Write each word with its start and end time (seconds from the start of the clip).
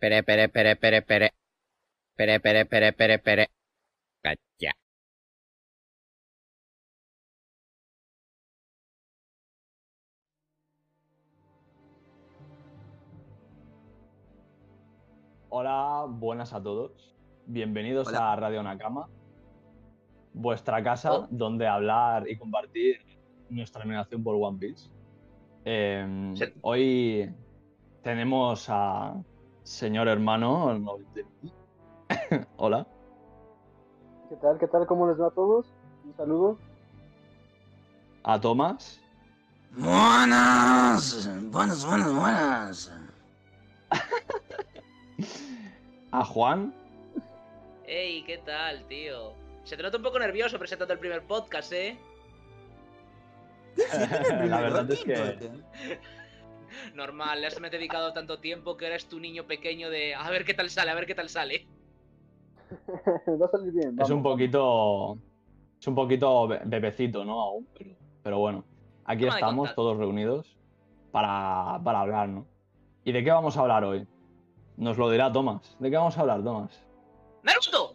Pere, 0.00 0.22
pere, 0.28 0.48
pere, 0.54 0.72
pere, 0.82 1.00
pere. 1.02 1.28
Pere, 2.16 2.40
pere, 2.40 2.64
pere, 2.66 2.92
pere, 2.92 3.18
pere. 3.18 3.44
Cacha. 4.22 4.72
Hola, 15.48 16.06
buenas 16.08 16.52
a 16.52 16.62
todos. 16.62 17.14
Bienvenidos 17.46 18.08
Hola. 18.08 18.32
a 18.32 18.36
Radio 18.36 18.62
Nakama, 18.62 19.08
vuestra 20.34 20.82
casa 20.82 21.12
Oh. 21.14 21.28
donde 21.30 21.66
hablar 21.66 22.28
y 22.28 22.36
compartir 22.36 22.98
nuestra 23.48 23.82
admiración 23.82 24.22
por 24.24 24.34
One 24.34 24.58
Piece. 24.58 24.90
Eh, 25.64 26.32
Sí. 26.34 26.44
Hoy 26.62 27.30
tenemos 28.02 28.66
a 28.68 29.14
señor 29.66 30.08
hermano. 30.08 30.78
no- 30.78 30.98
Hola. 32.56 32.86
¿Qué 34.28 34.36
tal? 34.36 34.58
¿Qué 34.58 34.66
tal? 34.68 34.86
¿Cómo 34.86 35.08
les 35.08 35.20
va 35.20 35.28
a 35.28 35.30
todos? 35.30 35.66
Un 36.04 36.16
saludo. 36.16 36.58
A 38.22 38.40
Tomás. 38.40 39.00
Buenas, 39.76 41.28
buenas, 41.50 41.84
buenas, 41.84 42.14
buenas. 42.14 42.92
A 46.12 46.24
Juan. 46.24 46.72
Ey, 47.86 48.24
¿qué 48.24 48.38
tal, 48.38 48.86
tío? 48.88 49.32
Se 49.64 49.76
te 49.76 49.82
nota 49.82 49.98
un 49.98 50.02
poco 50.02 50.18
nervioso 50.18 50.58
presentando 50.58 50.94
el 50.94 51.00
primer 51.00 51.22
podcast, 51.24 51.72
¿eh? 51.72 51.98
La 54.46 54.60
verdad 54.60 54.90
es 54.90 55.04
que 55.04 55.50
Normal, 56.94 57.40
le 57.40 57.46
has 57.46 57.60
dedicado 57.60 58.12
tanto 58.12 58.38
tiempo 58.38 58.76
que 58.76 58.86
eres 58.86 59.08
tu 59.08 59.18
niño 59.20 59.44
pequeño 59.46 59.90
de 59.90 60.14
a 60.14 60.28
ver 60.30 60.44
qué 60.44 60.54
tal 60.54 60.70
sale, 60.70 60.90
a 60.90 60.94
ver 60.94 61.06
qué 61.06 61.14
tal 61.14 61.28
sale. 61.28 61.66
va 63.40 63.46
a 63.46 63.50
salir 63.50 63.72
bien. 63.72 63.88
es 63.90 63.96
vamos. 63.96 64.10
un 64.10 64.22
poquito. 64.22 65.18
Es 65.80 65.86
un 65.86 65.94
poquito 65.94 66.48
be- 66.48 66.62
bebecito, 66.64 67.24
¿no? 67.24 67.40
Aún, 67.40 67.68
pero, 67.76 67.90
pero 68.22 68.38
bueno. 68.38 68.64
Aquí 69.04 69.24
Toma 69.24 69.34
estamos 69.34 69.74
todos 69.74 69.96
reunidos 69.98 70.56
para, 71.12 71.80
para 71.84 72.00
hablar, 72.00 72.28
¿no? 72.28 72.46
¿Y 73.04 73.12
de 73.12 73.22
qué 73.22 73.30
vamos 73.30 73.56
a 73.56 73.60
hablar 73.60 73.84
hoy? 73.84 74.06
Nos 74.76 74.98
lo 74.98 75.10
dirá 75.10 75.30
Tomás. 75.30 75.76
¿De 75.78 75.90
qué 75.90 75.96
vamos 75.96 76.18
a 76.18 76.22
hablar, 76.22 76.42
Tomás? 76.42 76.82
¡Naruto! 77.42 77.94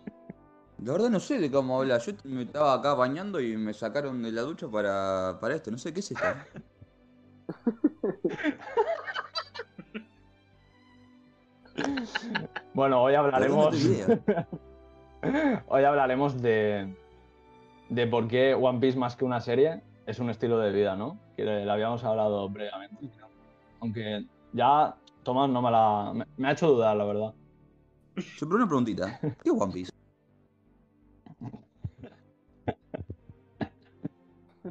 La 0.84 0.94
verdad 0.94 1.09
no 1.09 1.20
sé 1.20 1.38
de 1.38 1.52
cómo 1.52 1.80
hablar. 1.80 2.02
Yo 2.02 2.14
me 2.24 2.44
estaba 2.44 2.74
acá 2.74 2.94
bañando 2.94 3.40
y 3.42 3.58
me 3.58 3.74
sacaron 3.74 4.24
de 4.24 4.32
la 4.32 4.42
ducha 4.44 4.68
para, 4.70 5.38
para 5.42 5.56
esto. 5.56 5.70
No 5.70 5.78
sé 5.78 5.94
qué 5.94 6.00
es 6.00 6.12
esto. 6.12 6.24
Bueno, 12.74 13.02
hoy 13.02 13.16
hablaremos. 13.16 13.76
hoy 15.68 15.84
hablaremos 15.84 16.42
de. 16.42 16.94
de 17.90 18.08
por 18.08 18.28
qué 18.28 18.54
One 18.54 18.80
Piece 18.80 18.98
más 18.98 19.16
que 19.16 19.26
una 19.26 19.40
serie 19.42 19.82
es 20.06 20.20
un 20.20 20.30
estilo 20.30 20.60
de 20.60 20.72
vida, 20.72 20.96
¿no? 20.96 21.18
Que 21.36 21.44
lo 21.44 21.72
habíamos 21.72 22.04
hablado 22.04 22.52
previamente. 22.52 23.10
Aunque 23.80 24.26
ya 24.54 24.96
Tomás 25.24 25.50
no 25.50 25.62
me 25.62 25.72
la. 25.72 26.12
me- 26.14 26.26
me 26.38 26.48
ha 26.48 26.52
hecho 26.52 26.68
dudar, 26.68 26.96
la 26.98 27.06
verdad. 27.06 27.34
Pero 28.16 28.56
una 28.56 28.68
preguntita. 28.68 29.20
¿Qué 29.22 29.50
es 29.50 29.52
One 29.58 29.74
Piece? 29.74 29.92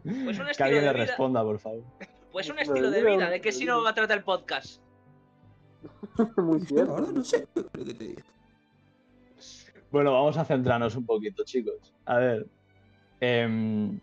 Pues 0.02 0.38
un 0.38 0.46
Que 0.56 0.62
alguien 0.62 0.82
de 0.84 0.86
le 0.88 0.92
vida. 0.92 1.06
responda, 1.06 1.42
por 1.42 1.58
favor. 1.58 1.82
Pues 2.32 2.48
un 2.48 2.58
Estilo 2.58 2.90
de 2.90 3.02
vida, 3.04 3.28
¿De 3.30 3.40
qué 3.40 3.52
si 3.52 3.64
no 3.64 3.82
va 3.82 3.90
a 3.90 3.94
tratar 3.94 4.18
el 4.18 4.24
podcast? 4.24 4.80
Muy 6.36 6.60
cierto. 6.60 6.94
verdad 6.94 7.08
no 7.12 7.24
sé. 7.24 7.46
¿Qué 7.54 7.64
crees 7.72 7.88
que 7.88 7.94
te 7.94 8.04
diga? 8.04 8.22
Bueno, 9.90 10.12
vamos 10.12 10.36
a 10.36 10.44
centrarnos 10.44 10.94
un 10.94 11.04
poquito, 11.04 11.42
chicos. 11.44 11.92
A 12.04 12.18
ver. 12.18 12.46
em, 13.20 13.98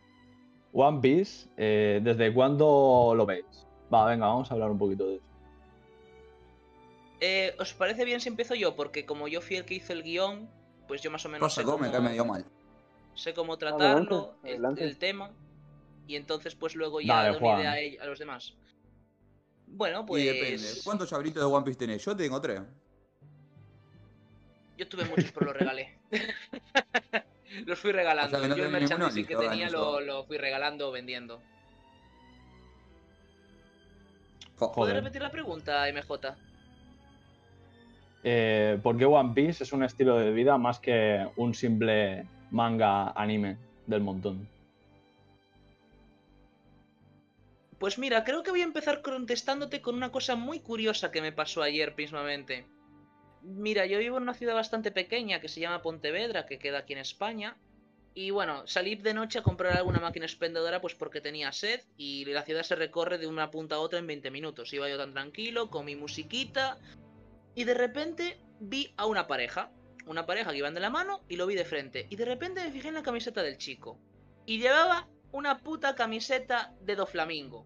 One 0.74 1.00
Piece, 1.02 1.50
eh, 1.58 2.02
¿desde 2.04 2.34
cuándo 2.34 3.14
lo 3.16 3.26
veis? 3.26 3.46
Va, 3.94 4.06
venga, 4.06 4.28
vamos 4.28 4.52
a 4.52 4.54
hablar 4.54 4.70
un 4.70 4.78
poquito 4.78 5.08
de 5.08 5.16
eso. 5.16 5.24
Eh, 7.22 7.56
¿Os 7.60 7.74
parece 7.74 8.06
bien 8.06 8.20
si 8.20 8.30
empiezo 8.30 8.54
yo? 8.54 8.76
Porque 8.76 9.06
como 9.06 9.28
yo 9.28 9.42
fui 9.42 9.56
el 9.56 9.66
que 9.66 9.76
hizo 9.76 9.94
el 9.94 10.04
guion, 10.04 10.50
pues 10.88 11.02
yo 11.02 11.10
más 11.10 11.26
o 11.26 11.30
menos 11.30 11.42
Cosa 11.48 11.62
sé 11.62 11.66
me 11.66 11.72
cómo, 11.72 11.92
cae 11.92 12.02
medio 12.02 12.26
mal. 12.26 12.46
sé 13.16 13.34
cómo 13.34 13.58
tratarlo, 13.58 14.36
Adelante, 14.44 14.50
el- 14.50 14.54
adelante. 14.56 14.84
El, 14.84 14.98
tema. 15.00 15.32
Y 16.08 16.16
entonces 16.16 16.56
pues 16.56 16.76
luego 16.76 17.02
ya 17.02 17.24
Dale, 17.24 17.38
una 17.38 17.60
idea 17.60 18.04
a, 18.04 18.06
los 18.06 18.18
demás. 18.18 18.54
Bueno, 19.68 20.06
pues... 20.06 20.24
Y 20.24 20.28
depende. 20.28 20.68
¿Cuántos 20.84 21.10
llabritos 21.10 21.44
de 21.44 21.54
One 21.54 21.66
Piece 21.66 21.78
tenés? 21.78 22.04
Yo 22.04 22.16
tengo 22.16 22.40
tres. 22.40 22.62
Yo 24.78 24.88
tuve 24.88 25.06
muchos, 25.06 25.32
pero 25.34 25.48
los 25.48 25.58
regalé. 25.58 25.98
los 27.66 27.78
fui 27.80 27.92
regalando. 27.92 28.38
O 28.38 28.40
sea, 28.40 28.42
que 28.42 28.48
no 28.48 28.56
Yo 28.56 28.66
el 28.66 28.72
merchandising 28.72 29.26
que 29.26 29.36
tenía 29.36 29.70
lo, 29.70 30.24
fui 30.26 30.38
regalando 30.38 30.88
o 30.88 30.92
vendiendo. 30.92 31.42
¿Puedes 34.74 34.96
repetir 34.96 35.22
la 35.22 35.30
pregunta, 35.30 35.86
MJ? 35.92 36.36
Eh, 38.24 38.80
¿Por 38.82 38.98
qué 38.98 39.06
One 39.06 39.34
Piece 39.34 39.64
es 39.64 39.74
un 39.74 39.84
estilo 39.84 40.18
de 40.18 40.32
vida 40.32 40.58
más 40.58 40.80
que 40.80 41.28
un 41.36 41.54
simple 41.54 42.26
manga 42.52 43.12
anime 43.12 43.58
del 43.86 44.02
montón? 44.02 44.48
Pues 47.80 48.00
mira, 48.00 48.24
creo 48.24 48.42
que 48.42 48.52
voy 48.52 48.62
a 48.62 48.66
empezar 48.66 49.02
contestándote 49.02 49.82
con 49.82 49.96
una 49.96 50.12
cosa 50.12 50.36
muy 50.36 50.60
curiosa 50.60 51.12
que 51.12 51.22
me 51.22 51.32
pasó 51.32 51.62
ayer 51.62 51.94
mismamente. 51.96 52.66
Mira, 53.44 53.86
yo 53.86 54.00
vivo 54.00 54.18
en 54.18 54.24
una 54.24 54.34
ciudad 54.34 54.56
bastante 54.56 54.92
pequeña 54.92 55.40
que 55.40 55.48
se 55.48 55.60
llama 55.60 55.84
Pontevedra, 55.84 56.48
que 56.48 56.58
queda 56.58 56.80
aquí 56.80 56.94
en 56.94 57.00
España. 57.00 57.56
Y 58.16 58.32
bueno, 58.32 58.66
salí 58.66 58.96
de 58.96 59.14
noche 59.14 59.38
a 59.38 59.44
comprar 59.44 59.78
alguna 59.78 60.00
máquina 60.00 60.26
expendedora 60.26 60.82
pues 60.82 60.96
porque 60.96 61.22
tenía 61.22 61.52
sed 61.52 61.82
y 61.98 62.26
la 62.26 62.42
ciudad 62.42 62.64
se 62.64 62.76
recorre 62.76 63.20
de 63.20 63.28
una 63.28 63.52
punta 63.52 63.76
a 63.76 63.80
otra 63.80 64.00
en 64.00 64.08
20 64.08 64.32
minutos. 64.32 64.74
Iba 64.74 64.90
yo 64.90 64.98
tan 64.98 65.14
tranquilo, 65.14 65.70
con 65.70 65.86
mi 65.86 65.96
musiquita 65.96 66.80
y 67.54 67.64
de 67.64 67.76
repente 67.76 68.40
vi 68.60 68.92
a 68.98 69.06
una 69.06 69.28
pareja. 69.28 69.72
Una 70.08 70.26
pareja 70.26 70.52
que 70.52 70.58
iban 70.58 70.74
de 70.74 70.80
la 70.80 70.90
mano 70.90 71.22
y 71.30 71.36
lo 71.36 71.46
vi 71.46 71.54
de 71.54 71.66
frente. 71.66 72.08
Y 72.10 72.16
de 72.16 72.26
repente 72.26 72.64
me 72.64 72.72
fijé 72.72 72.88
en 72.88 72.96
la 72.96 73.04
camiseta 73.04 73.44
del 73.44 73.58
chico. 73.58 74.00
Y 74.48 74.60
llevaba 74.60 75.08
una 75.32 75.60
puta 75.60 75.96
camiseta 75.96 76.74
de 76.82 76.96
Doflamingo. 76.96 77.66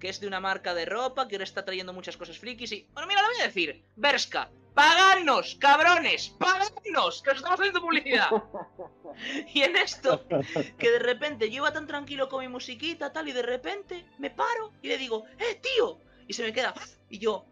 Que 0.00 0.08
es 0.08 0.20
de 0.20 0.26
una 0.26 0.40
marca 0.40 0.74
de 0.74 0.84
ropa 0.84 1.26
que 1.26 1.36
ahora 1.36 1.44
está 1.44 1.64
trayendo 1.64 1.92
muchas 1.92 2.16
cosas 2.16 2.38
frikis 2.38 2.72
y... 2.72 2.88
Bueno, 2.92 3.08
mira, 3.08 3.22
lo 3.22 3.28
voy 3.28 3.40
a 3.40 3.46
decir. 3.46 3.82
Berska, 3.96 4.50
pagadnos, 4.74 5.56
cabrones, 5.56 6.28
pagadnos, 6.38 7.22
que 7.22 7.30
os 7.30 7.36
estamos 7.36 7.58
haciendo 7.58 7.80
publicidad. 7.80 8.28
y 9.54 9.62
en 9.62 9.74
esto, 9.76 10.26
que 10.78 10.90
de 10.90 10.98
repente 10.98 11.48
yo 11.50 11.56
iba 11.56 11.72
tan 11.72 11.86
tranquilo 11.86 12.28
con 12.28 12.40
mi 12.40 12.48
musiquita, 12.48 13.12
tal, 13.12 13.28
y 13.28 13.32
de 13.32 13.42
repente 13.42 14.06
me 14.18 14.30
paro 14.30 14.72
y 14.82 14.88
le 14.88 14.98
digo, 14.98 15.24
¡eh, 15.38 15.60
tío! 15.62 15.98
Y 16.28 16.34
se 16.34 16.42
me 16.42 16.52
queda, 16.52 16.74
y 17.08 17.18
yo, 17.18 17.46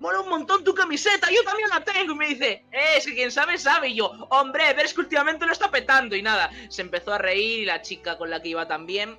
mola 0.00 0.20
un 0.20 0.28
montón 0.28 0.64
tu 0.64 0.74
camiseta, 0.74 1.30
yo 1.30 1.44
también 1.44 1.68
la 1.68 1.84
tengo. 1.84 2.14
Y 2.14 2.16
me 2.16 2.28
dice, 2.28 2.64
eh, 2.72 2.96
es 2.96 3.06
que 3.06 3.14
quien 3.14 3.30
sabe, 3.30 3.58
sabe. 3.58 3.90
Y 3.90 3.96
yo, 3.96 4.06
hombre, 4.30 4.72
ves 4.74 4.92
que 4.92 5.00
últimamente 5.00 5.46
lo 5.46 5.52
está 5.52 5.70
petando. 5.70 6.16
Y 6.16 6.22
nada, 6.22 6.50
se 6.68 6.82
empezó 6.82 7.12
a 7.12 7.18
reír 7.18 7.60
y 7.60 7.64
la 7.66 7.82
chica 7.82 8.18
con 8.18 8.30
la 8.30 8.42
que 8.42 8.48
iba 8.48 8.66
también. 8.66 9.18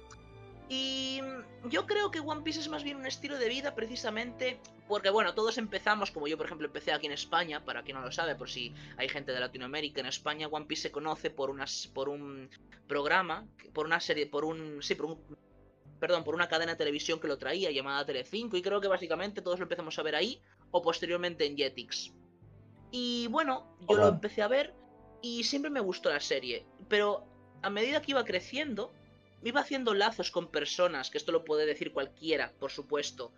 Y 0.67 1.21
yo 1.65 1.85
creo 1.85 2.11
que 2.11 2.19
One 2.19 2.41
Piece 2.41 2.59
es 2.59 2.67
más 2.67 2.83
bien 2.83 2.97
un 2.97 3.05
estilo 3.05 3.37
de 3.37 3.47
vida 3.47 3.75
precisamente 3.75 4.59
porque, 4.87 5.09
bueno, 5.09 5.33
todos 5.33 5.57
empezamos, 5.57 6.11
como 6.11 6.27
yo 6.27 6.35
por 6.35 6.47
ejemplo 6.47 6.67
empecé 6.67 6.91
aquí 6.91 7.05
en 7.05 7.13
España, 7.13 7.63
para 7.63 7.83
quien 7.83 7.97
no 7.97 8.03
lo 8.03 8.11
sabe, 8.11 8.35
por 8.35 8.49
si 8.49 8.73
hay 8.97 9.07
gente 9.07 9.31
de 9.31 9.39
Latinoamérica, 9.39 10.01
en 10.01 10.07
España 10.07 10.47
One 10.49 10.65
Piece 10.65 10.83
se 10.83 10.91
conoce 10.91 11.29
por, 11.29 11.49
unas, 11.49 11.87
por 11.93 12.09
un 12.09 12.49
programa, 12.87 13.45
por 13.73 13.85
una 13.85 13.99
serie, 13.99 14.25
por 14.25 14.43
un... 14.43 14.81
Sí, 14.81 14.95
por 14.95 15.05
un... 15.05 15.37
Perdón, 15.99 16.23
por 16.23 16.33
una 16.35 16.49
cadena 16.49 16.73
de 16.73 16.77
televisión 16.77 17.19
que 17.19 17.27
lo 17.27 17.37
traía 17.37 17.69
llamada 17.69 18.05
Telecinco 18.05 18.57
y 18.57 18.61
creo 18.61 18.81
que 18.81 18.87
básicamente 18.87 19.41
todos 19.41 19.59
lo 19.59 19.63
empezamos 19.63 19.97
a 19.99 20.03
ver 20.03 20.15
ahí 20.15 20.41
o 20.71 20.81
posteriormente 20.81 21.45
en 21.45 21.55
Jetix. 21.57 22.13
Y 22.91 23.27
bueno, 23.27 23.77
yo 23.89 23.95
lo 23.95 24.07
empecé 24.07 24.41
a 24.41 24.47
ver 24.47 24.73
y 25.21 25.43
siempre 25.43 25.71
me 25.71 25.79
gustó 25.79 26.09
la 26.09 26.19
serie, 26.19 26.65
pero 26.89 27.25
a 27.61 27.69
medida 27.69 28.01
que 28.01 28.11
iba 28.11 28.25
creciendo, 28.25 28.91
me 29.41 29.49
iba 29.49 29.61
haciendo 29.61 29.93
lazos 29.93 30.31
con 30.31 30.47
personas, 30.47 31.09
que 31.09 31.17
esto 31.17 31.31
lo 31.31 31.45
puede 31.45 31.65
decir 31.65 31.93
cualquiera, 31.93 32.53
por 32.59 32.71
supuesto. 32.71 33.31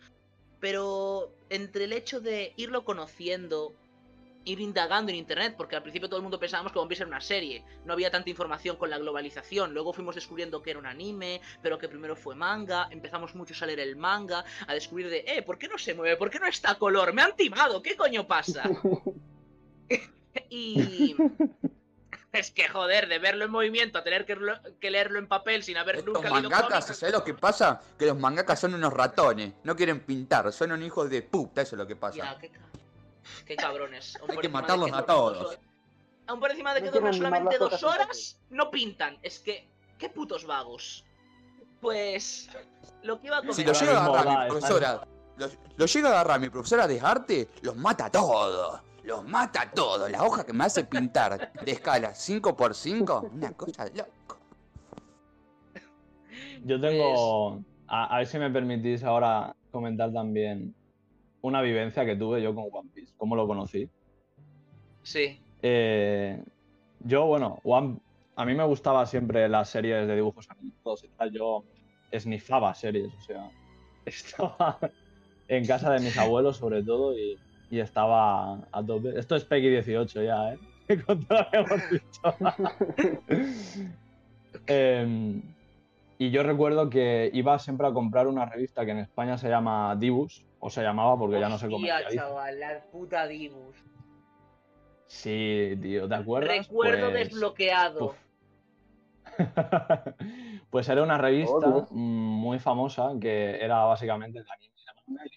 Pero 0.60 1.36
entre 1.50 1.86
el 1.86 1.94
hecho 1.94 2.22
de 2.22 2.54
irlo 2.56 2.86
conociendo, 2.86 3.75
ir 4.45 4.60
indagando 4.60 5.12
en 5.12 5.18
internet, 5.18 5.56
porque 5.57 5.75
al 5.75 5.81
principio 5.81 6.07
todo 6.10 6.18
el 6.18 6.24
mundo 6.24 6.40
pensábamos 6.40 6.72
que 6.72 6.80
One 6.80 6.88
Piece 6.90 7.04
era 7.04 7.07
una 7.10 7.22
serie, 7.22 7.63
no 7.86 7.94
había 7.94 8.12
tanta 8.12 8.30
información 8.30 8.75
con 8.78 8.90
la 8.90 8.98
globalización, 8.98 9.74
luego 9.74 9.94
fuimos 9.94 10.16
descubriendo 10.16 10.62
que 10.62 10.72
era 10.72 10.80
un 10.80 10.86
anime, 10.86 11.42
pero 11.62 11.78
que 11.78 11.88
primero 11.88 12.16
fue 12.16 12.36
manga, 12.36 12.88
empezamos 12.92 13.36
muchos 13.36 13.62
a 13.62 13.66
leer 13.66 13.80
el 13.80 13.95
manga, 13.95 14.44
a 14.68 14.74
descubrir 14.74 15.10
de, 15.10 15.24
eh, 15.28 15.42
¿por 15.44 15.57
qué 15.57 15.68
no 15.68 15.78
se 15.78 15.94
mueve? 15.94 16.18
¿Por 16.18 16.30
qué 16.30 16.40
no 16.40 16.48
está 16.48 16.72
a 16.72 16.75
color? 16.78 17.13
Me 17.13 17.22
han 17.22 17.36
timado, 17.36 17.81
¿qué 17.81 17.95
coño 17.95 18.28
pasa? 18.28 18.63
y... 20.50 21.16
Es 22.31 22.50
que 22.50 22.68
joder, 22.68 23.10
de 23.10 23.19
verlo 23.19 23.46
en 23.46 23.51
movimiento 23.51 24.00
a 24.00 24.04
tener 24.04 24.25
que, 24.25 24.36
lo- 24.36 24.60
que 24.80 24.89
leerlo 24.89 25.19
en 25.19 25.28
papel 25.28 25.62
sin 25.62 25.78
haber 25.78 25.98
Estos 25.98 26.16
nunca 26.16 26.31
leído 26.31 26.50
mangakas, 26.50 26.86
cómics. 26.86 26.98
¿sabes 27.00 27.13
lo 27.13 27.24
que 27.24 27.36
pasa? 27.36 27.80
Que 28.00 28.07
los 28.07 28.18
mangakas 28.18 28.60
son 28.60 28.74
unos 28.74 28.92
ratones. 28.92 29.54
No 29.63 29.75
quieren 29.75 30.00
pintar, 30.00 30.51
son 30.51 30.72
unos 30.72 30.84
hijos 30.88 31.12
de 31.12 31.22
puta, 31.22 31.62
eso 31.62 31.75
es 31.75 31.78
lo 31.78 31.86
que 31.86 31.96
pasa. 31.96 32.18
Ya, 32.18 32.38
qué 32.39 32.50
Qué 33.46 33.56
cabrones. 33.56 34.18
Hay 34.30 34.38
que 34.38 34.50
matarlos 34.50 34.92
que 34.92 34.98
a 34.98 35.06
todos. 35.06 35.60
Aún 36.28 36.40
por 36.40 36.52
encima 36.52 36.74
de 36.74 36.81
No 36.81 36.86
que 36.86 36.92
duermen 37.00 37.14
animar 37.14 37.31
solamente 37.31 37.58
dos 37.58 37.84
horas, 37.84 38.40
no 38.50 38.72
pintan. 38.72 39.18
Es 39.22 39.40
que, 39.40 39.70
qué 39.98 40.10
putos 40.10 40.46
vagos. 40.46 41.04
Pues, 41.81 42.50
lo 43.02 43.20
que 43.20 43.28
iba 43.28 43.40
a 43.40 43.42
Si 43.42 43.64
comentar. 43.64 43.68
lo 43.68 43.80
llega 43.81 44.00
a 44.00 44.06
agarrar 44.06 44.40
mi 44.44 44.50
profesora, 44.50 45.08
lo, 45.36 45.48
lo 45.75 45.86
llega 45.86 46.08
a 46.08 46.12
agarrar 46.12 46.40
mi 46.40 46.50
profesora 46.50 46.88
de 46.88 47.02
arte, 47.02 47.50
los 47.62 47.75
mata 47.75 48.06
a 48.06 48.10
todos. 48.10 48.80
Los 49.04 49.25
mata 49.25 49.64
a 49.64 49.72
todos. 49.72 50.10
La 50.10 50.24
hoja 50.24 50.46
que 50.46 50.54
me 50.54 50.64
hace 50.64 50.86
pintar 50.86 51.52
de 51.62 51.72
escala 51.74 52.12
5x5, 52.12 53.31
una 53.34 53.52
cosa 53.52 53.84
de 53.84 53.98
loco. 53.98 54.40
Yo 56.64 56.80
tengo. 56.80 57.62
A, 57.88 58.16
a 58.16 58.18
ver 58.20 58.28
si 58.28 58.40
me 58.40 58.50
permitís 58.50 59.04
ahora 59.04 59.54
comentar 59.72 60.14
también 60.14 60.74
una 61.44 61.62
vivencia 61.62 62.06
que 62.06 62.16
tuve 62.16 62.42
yo 62.42 62.56
con 62.56 62.66
One 62.72 62.90
Piece. 62.94 63.13
¿Cómo 63.18 63.36
lo 63.36 63.45
conocí? 63.45 63.90
Sí. 65.04 65.40
Eh, 65.62 66.42
yo, 67.01 67.25
bueno, 67.25 67.60
One- 67.63 68.00
a 68.36 68.45
mí 68.45 68.56
me 68.56 68.63
gustaba 68.66 69.06
siempre 69.06 69.48
las 69.50 69.69
series 69.69 70.07
de 70.07 70.16
dibujos 70.16 70.50
animados 70.50 71.04
y 71.04 71.10
tal. 71.10 71.31
Yo 71.31 71.63
esnifaba 72.12 72.74
series, 72.74 73.13
o 73.13 73.22
sea, 73.22 73.51
estaba 74.06 74.80
en 75.48 75.68
casa 75.68 75.92
de 75.92 76.00
mis 76.00 76.18
abuelos 76.18 76.57
sobre 76.57 76.84
todo 76.84 77.16
y, 77.18 77.38
y 77.69 77.80
estaba 77.80 78.68
a 78.72 78.84
tope. 78.86 79.18
Esto 79.19 79.36
es 79.36 79.44
Peggy 79.46 79.69
18 79.69 80.24
ya, 80.24 80.54
¿eh? 80.54 80.60
Con 81.06 81.25
todo 81.25 81.39
lo 81.39 81.50
que 81.51 81.57
hemos 81.57 81.89
dicho. 81.89 83.98
Em, 84.68 85.42
y 86.19 86.30
yo 86.30 86.44
recuerdo 86.44 86.89
que 86.89 87.30
iba 87.34 87.57
siempre 87.60 87.88
a 87.88 87.92
comprar 87.92 88.28
una 88.28 88.46
revista 88.46 88.86
que 88.86 88.92
en 88.92 89.00
España 89.00 89.38
se 89.38 89.50
llama 89.50 89.96
Dibus, 90.00 90.46
o 90.65 90.69
se 90.69 90.81
llamaba 90.81 91.18
porque 91.18 91.39
ya 91.42 91.50
no 91.50 91.57
se 91.57 91.65
Hostia, 91.68 91.77
comercializa. 91.77 92.24
chaval, 92.24 92.60
la 92.60 92.81
puta 92.89 93.27
Dibus. 93.27 93.75
Sí, 95.07 95.77
tío, 95.81 96.07
¿te 96.07 96.15
acuerdas? 96.15 96.57
Recuerdo 96.68 97.12
Pues- 97.12 97.30
desbloqueado. 97.30 98.15
Pues 100.69 100.88
era 100.89 101.04
una 101.04 101.18
revista 101.18 101.56
Oh, 101.68 101.88
muy 101.92 102.60
famosa 102.60 103.12
que 103.19 103.63
era 103.63 103.83
básicamente 103.83 104.39
de 104.39 104.45
anime, 104.50 105.30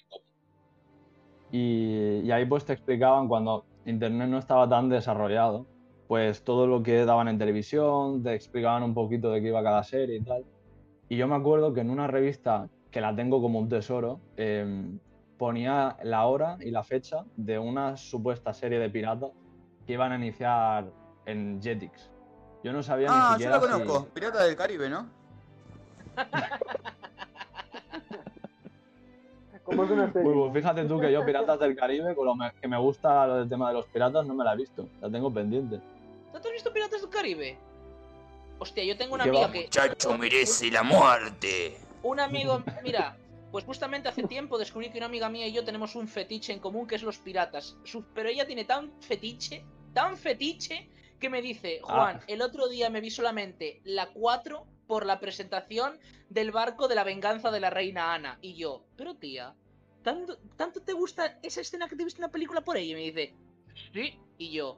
y 1.53 2.31
ahí 2.31 2.45
pues 2.47 2.65
te 2.65 2.73
explicaban 2.73 3.29
cuando 3.29 3.65
internet 3.85 4.29
no 4.29 4.39
estaba 4.39 4.69
tan 4.69 4.89
desarrollado, 4.89 5.67
pues 6.09 6.43
todo 6.45 6.67
lo 6.67 6.83
que 6.83 7.05
daban 7.05 7.29
en 7.29 7.39
televisión, 7.39 8.23
te 8.23 8.35
explicaban 8.35 8.83
un 8.83 8.95
poquito 8.95 9.31
de 9.31 9.41
qué 9.43 9.49
iba 9.49 9.63
cada 9.63 9.83
serie 9.83 10.17
y 10.19 10.23
tal. 10.23 10.45
Y 11.09 11.17
yo 11.17 11.29
me 11.29 11.37
acuerdo 11.37 11.73
que 11.73 11.81
en 11.81 11.91
una 11.91 12.07
revista 12.07 12.69
que 12.91 13.01
la 13.01 13.15
tengo 13.15 13.41
como 13.43 13.59
un 13.59 13.69
tesoro, 13.69 14.21
em, 14.37 14.99
ponía 15.39 15.97
la 16.03 16.27
hora 16.27 16.57
y 16.61 16.71
la 16.71 16.83
fecha 16.83 17.25
de 17.37 17.59
una 17.59 17.97
supuesta 17.97 18.53
serie 18.55 18.79
de 18.79 18.89
piratas 18.91 19.31
que 19.87 19.93
iban 19.95 20.13
a 20.13 20.17
iniciar 20.17 20.87
en 21.27 21.61
Jetix. 21.63 22.11
Yo 22.65 22.73
no 22.73 22.83
sabía 22.83 23.09
ni 23.09 23.15
Ah, 23.17 23.27
yo 23.33 23.35
siquiera 23.35 23.53
la 23.57 23.61
conozco. 23.61 24.01
si... 24.07 24.07
Pirata 24.13 24.43
del 24.45 24.57
Caribe, 24.57 24.89
¿no? 24.89 25.07
Como 29.65 29.85
es 29.85 29.91
una 29.91 30.13
serie. 30.13 30.29
Uy, 30.29 30.35
pues 30.51 30.53
fíjate 30.63 30.85
tú 30.85 31.01
que 31.01 31.11
yo 31.13 31.25
Piratas 31.25 31.59
del 31.59 31.75
Caribe, 31.77 32.15
con 32.15 32.27
lo 32.27 32.35
que 32.61 32.69
me 32.69 32.79
gusta 32.79 33.27
lo 33.27 33.37
del 33.37 33.49
tema 33.49 33.69
de 33.69 33.75
los 33.75 33.87
piratas, 33.87 34.25
no 34.27 34.35
me 34.35 34.45
la 34.45 34.53
he 34.55 34.57
visto. 34.57 34.87
La 35.01 35.11
tengo 35.11 35.33
pendiente. 35.33 35.81
¿No 36.33 36.41
te 36.41 36.49
has 36.49 36.53
visto 36.55 36.73
Piratas 36.73 37.01
del 37.01 37.11
Caribe? 37.11 37.59
Hostia, 38.59 38.85
yo 38.85 38.97
tengo 38.97 39.15
una 39.17 39.25
¿Qué 39.25 39.31
amiga 39.31 39.47
va? 39.49 39.53
que. 39.53 39.63
Muchacho 39.65 40.17
merece 40.19 40.71
la 40.71 40.83
muerte. 40.85 41.79
Un 42.05 42.21
amigo, 42.21 42.63
mira, 42.85 43.17
pues 43.57 43.65
justamente 43.65 44.07
hace 44.11 44.23
tiempo 44.25 44.59
descubrí 44.59 44.91
que 44.91 44.99
una 44.99 45.07
amiga 45.07 45.31
mía 45.31 45.47
y 45.47 45.53
yo 45.55 45.65
tenemos 45.65 45.97
un 45.97 46.09
fetiche 46.09 46.53
en 46.53 46.59
común 46.59 46.87
que 46.87 46.97
es 46.97 47.03
los 47.03 47.17
piratas. 47.17 47.79
Pero 48.15 48.29
ella 48.29 48.47
tiene 48.47 48.67
tan 48.67 48.93
fetiche, 49.01 49.65
tan 49.95 50.19
fetiche, 50.19 50.91
que 51.19 51.31
me 51.31 51.41
dice, 51.41 51.81
Juan, 51.83 52.19
Ah. 52.21 52.25
el 52.27 52.43
otro 52.43 52.69
día 52.69 52.91
me 52.91 53.01
vi 53.01 53.09
solamente 53.11 53.81
la 53.85 54.11
4 54.13 54.67
por 54.87 55.07
la 55.07 55.19
presentación 55.21 55.99
del 56.29 56.51
barco 56.53 56.87
de 56.87 56.97
la 56.97 57.03
venganza 57.05 57.51
de 57.51 57.61
la 57.61 57.71
reina 57.71 58.13
Ana. 58.13 58.39
Y 58.43 58.57
yo, 58.57 58.85
pero 58.95 59.15
tía, 59.17 59.55
¿tanto, 60.03 60.37
tanto 60.59 60.83
te 60.83 60.93
gusta 60.93 61.39
esa 61.43 61.63
escena 61.63 61.89
que 61.89 61.97
te 61.97 62.05
viste 62.05 62.19
en 62.21 62.27
la 62.27 62.31
película 62.31 62.61
por 62.61 62.77
ella? 62.77 62.91
Y 62.93 62.95
me 62.95 63.11
dice, 63.11 63.35
sí. 63.95 64.21
Y 64.37 64.53
yo, 64.53 64.77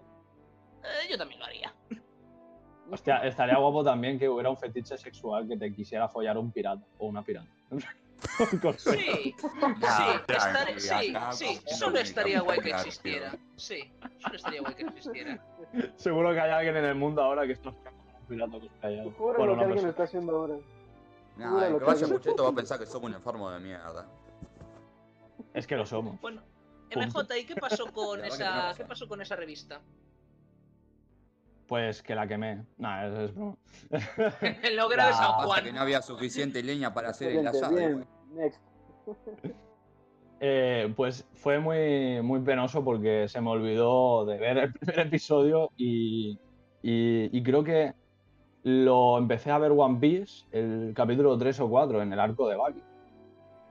"Eh, 0.85 1.09
yo 1.11 1.19
también 1.19 1.41
lo 1.41 1.47
haría. 1.47 1.75
Hostia, 2.93 3.17
estaría 3.27 3.57
guapo 3.59 3.83
también 3.83 4.21
que 4.21 4.29
hubiera 4.29 4.49
un 4.51 4.57
fetiche 4.57 4.97
sexual 4.97 5.49
que 5.49 5.57
te 5.57 5.75
quisiera 5.75 6.09
follar 6.09 6.39
un 6.39 6.53
pirata 6.53 6.87
o 6.99 7.09
una 7.09 7.23
pirata. 7.25 7.49
Sí, 8.79 9.35
Ah, 9.83 10.23
sí, 10.27 10.33
estar- 10.33 10.65
tranqui, 10.65 10.81
sí, 10.81 11.15
sí, 11.33 11.61
solo 11.75 11.99
estaría 11.99 12.41
guay 12.41 12.59
que 12.61 12.71
existiera. 12.71 13.37
Sí, 13.57 13.93
solo 14.23 14.35
estaría 14.37 14.61
guay 14.61 14.75
que 14.75 14.83
existiera. 14.83 15.45
Seguro 15.97 16.33
que 16.33 16.41
hay 16.41 16.51
alguien 16.51 16.77
en 16.77 16.85
el 16.85 16.95
mundo 16.95 17.23
ahora 17.23 17.47
que 17.47 17.53
está 17.53 17.73
pirata 18.29 18.59
que 18.61 18.67
está 18.67 18.87
allá. 18.89 19.05
Juro 19.17 19.39
Bueno, 19.39 19.47
lo 19.47 19.59
que 19.59 19.65
alguien 19.65 19.69
persona. 19.71 19.91
está 19.91 20.03
haciendo 20.05 20.37
ahora. 20.37 20.55
Nah, 21.37 21.67
el 21.67 21.79
que 21.79 21.85
vaya 21.85 22.07
mucho 22.09 22.35
va 22.37 22.49
a 22.49 22.53
pensar 22.53 22.79
que 22.79 22.87
somos 22.87 23.09
un 23.11 23.15
enfermo 23.17 23.51
de 23.51 23.61
mierda. 23.61 24.07
Es 25.55 25.67
que 25.67 25.77
lo 25.77 25.87
somos. 25.87 26.21
Bueno. 26.21 26.43
MJ, 26.91 27.39
¿y 27.39 27.45
qué 27.45 27.55
pasó 27.55 27.93
con 27.93 28.25
esa, 28.25 28.73
qué 28.77 28.85
pasó 28.85 29.07
con 29.07 29.21
esa 29.21 29.37
revista? 29.37 29.81
Pues 31.69 32.03
que 32.03 32.15
la 32.15 32.27
quemé. 32.27 32.65
Nah, 32.79 33.07
es, 33.07 33.19
es 33.31 33.35
broma. 33.35 33.57
El 34.63 34.75
logro 34.77 35.05
de 35.07 35.13
San 35.13 35.33
Juan. 35.35 35.65
que 35.65 35.73
no 35.73 35.81
había 35.83 36.01
suficiente 36.03 36.63
leña 36.63 36.93
para 36.95 37.11
hacer 37.11 37.31
el 37.33 37.47
asado. 37.47 37.77
bien. 37.77 38.07
güey. 38.35 38.45
Next. 38.45 38.61
Eh, 40.41 40.93
pues 40.95 41.27
fue 41.35 41.59
muy, 41.59 42.23
muy 42.23 42.39
penoso 42.43 42.85
porque 42.85 43.27
se 43.29 43.41
me 43.41 43.51
olvidó 43.51 44.25
de 44.25 44.39
ver 44.39 44.57
el 44.59 44.73
primer 44.79 45.01
episodio 45.09 45.73
y, 45.77 46.39
y- 46.81 47.37
y 47.37 47.43
creo 47.43 47.65
que 47.65 47.93
lo 48.63 49.19
empecé 49.19 49.51
a 49.51 49.59
ver 49.59 49.73
One 49.73 49.99
Piece, 49.99 50.45
el 50.53 50.93
capítulo 50.95 51.37
3 51.37 51.59
o 51.59 51.69
4, 51.69 52.03
en 52.03 52.13
el 52.13 52.21
arco 52.21 52.49
de 52.49 52.55
Baki. 52.55 52.83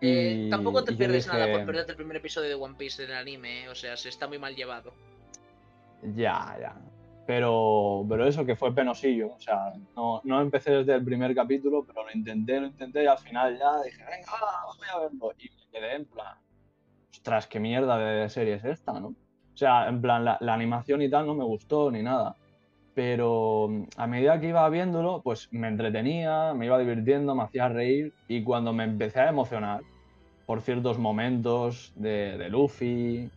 Eh, 0.01 0.43
Y- 0.47 0.49
tampoco 0.49 0.83
te 0.83 0.91
pierdes 0.91 1.23
dije, 1.25 1.37
nada 1.37 1.53
por 1.53 1.65
perderte 1.65 1.91
el 1.91 1.97
primer 1.97 2.17
episodio 2.17 2.49
de 2.49 2.55
One 2.55 2.75
Piece 2.77 3.01
del 3.03 3.15
anime, 3.15 3.63
eh, 3.63 3.69
o 3.69 3.75
sea, 3.75 3.95
se 3.95 4.09
está 4.09 4.27
muy 4.27 4.37
mal 4.37 4.53
llevado. 4.53 4.91
Ya, 6.17 6.57
ya. 6.59 6.75
Pero, 7.27 8.05
pero 8.07 8.25
eso 8.25 8.45
que 8.45 8.55
fue 8.55 8.73
penosillo. 8.73 9.33
O 9.33 9.39
sea, 9.39 9.73
no, 9.95 10.21
no 10.23 10.41
empecé 10.41 10.71
desde 10.71 10.95
el 10.95 11.03
primer 11.03 11.35
capítulo, 11.35 11.83
pero 11.85 12.05
lo 12.05 12.11
intenté, 12.11 12.59
lo 12.59 12.67
intenté 12.67 13.03
y 13.03 13.07
al 13.07 13.17
final 13.17 13.59
ya 13.59 13.83
dije, 13.83 14.03
venga, 14.09 14.31
voy 14.65 14.87
a 14.91 14.99
verlo. 14.99 15.33
Y 15.37 15.49
me 15.49 15.69
quedé 15.71 15.95
en 15.95 16.05
plan, 16.05 16.37
ostras, 17.11 17.45
qué 17.47 17.59
mierda 17.59 17.97
de 17.97 18.29
serie 18.29 18.55
es 18.55 18.63
esta, 18.63 18.93
¿no? 18.99 19.09
O 19.09 19.57
sea, 19.57 19.89
en 19.89 20.01
plan, 20.01 20.23
la, 20.23 20.37
la 20.39 20.53
animación 20.53 21.01
y 21.01 21.09
tal 21.09 21.27
no 21.27 21.35
me 21.35 21.43
gustó 21.43 21.91
ni 21.91 22.01
nada. 22.01 22.35
Pero 22.93 23.69
a 23.97 24.07
medida 24.07 24.39
que 24.39 24.47
iba 24.47 24.67
viéndolo, 24.69 25.21
pues 25.21 25.49
me 25.51 25.67
entretenía, 25.67 26.53
me 26.55 26.65
iba 26.65 26.79
divirtiendo, 26.79 27.35
me 27.35 27.43
hacía 27.43 27.67
reír. 27.67 28.13
Y 28.29 28.43
cuando 28.43 28.71
me 28.71 28.85
empecé 28.85 29.19
a 29.19 29.29
emocionar 29.29 29.81
por 30.45 30.61
ciertos 30.61 30.97
momentos 30.97 31.91
de, 31.95 32.37
de 32.37 32.49
Luffy, 32.49 33.29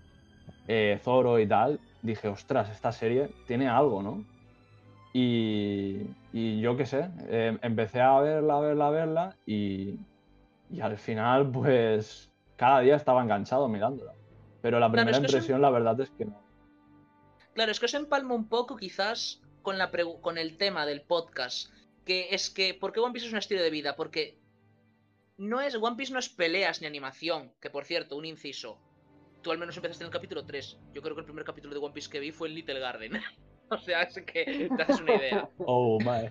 eh, 0.69 1.01
Zoro 1.03 1.41
y 1.41 1.47
tal, 1.49 1.81
dije, 2.03 2.29
ostras, 2.29 2.71
esta 2.71 2.93
serie 2.93 3.29
tiene 3.47 3.69
algo, 3.69 4.03
¿no? 4.03 4.25
Y, 5.13 6.03
y 6.33 6.61
yo 6.61 6.77
qué 6.77 6.87
sé, 6.87 7.11
eh, 7.29 7.59
empecé 7.63 8.01
a 8.01 8.21
verla, 8.21 8.57
a 8.59 8.61
verla, 8.61 8.87
a 8.87 8.91
verla 8.91 9.37
y, 9.45 9.97
y 10.71 10.81
al 10.81 10.97
final, 10.99 11.51
pues, 11.51 12.31
cada 12.57 12.81
día 12.81 12.97
estaba 12.97 13.23
enganchado 13.23 13.69
mirándola. 13.69 14.13
Pero 14.63 14.79
la 14.79 14.87
Claro, 14.89 14.93
primera 14.93 15.11
es 15.17 15.21
que 15.21 15.27
eso- 15.27 15.37
impresión, 15.39 15.63
la 15.63 15.71
verdad 15.71 16.01
es 16.01 16.11
que 16.11 16.27
no. 16.27 16.41
Claro, 17.55 17.73
es 17.73 17.81
que 17.81 17.87
os 17.87 17.95
empalmo 17.95 18.35
un 18.35 18.49
poco 18.49 18.77
quizás 18.77 19.41
con, 19.63 19.79
la 19.79 19.91
con 20.21 20.39
el 20.39 20.57
tema 20.57 20.87
del 20.87 21.01
podcast, 21.03 21.73
que 22.05 22.29
es 22.31 22.49
que, 22.51 22.75
¿por 22.75 22.93
qué 22.93 23.01
One 23.01 23.13
Piece 23.13 23.27
es 23.27 23.33
un 23.33 23.39
estilo 23.39 23.63
de 23.63 23.71
vida? 23.71 23.97
Porque 23.97 24.39
no 25.39 25.61
es, 25.61 25.75
One 25.75 25.97
Piece 25.97 26.13
no 26.13 26.19
es 26.21 26.29
peleas 26.29 26.81
ni 26.81 26.87
animación, 26.87 27.51
que 27.61 27.69
por 27.71 27.85
cierto, 27.85 28.17
un 28.17 28.25
inciso, 28.27 28.79
tú 29.43 29.53
al 29.53 29.59
menos 29.59 29.77
empezaste 29.77 30.05
en 30.05 30.09
el 30.09 30.13
capítulo 30.13 30.45
3, 30.45 30.79
yo 30.95 31.03
creo 31.03 31.15
que 31.15 31.21
el 31.21 31.27
primer 31.27 31.45
capítulo 31.45 31.75
de 31.75 31.81
One 31.81 31.95
Piece 31.95 32.11
que 32.11 32.21
vi 32.21 32.33
fue 32.33 32.49
en 32.49 32.55
Little 32.55 32.81
Garden, 32.81 33.13
o 33.71 33.79
sea, 33.79 34.03
es 34.03 34.15
que 34.15 34.69
te 34.77 34.83
haces 34.83 35.01
una 35.01 35.15
idea. 35.17 35.49
Oh, 35.59 35.99
my. 36.01 36.31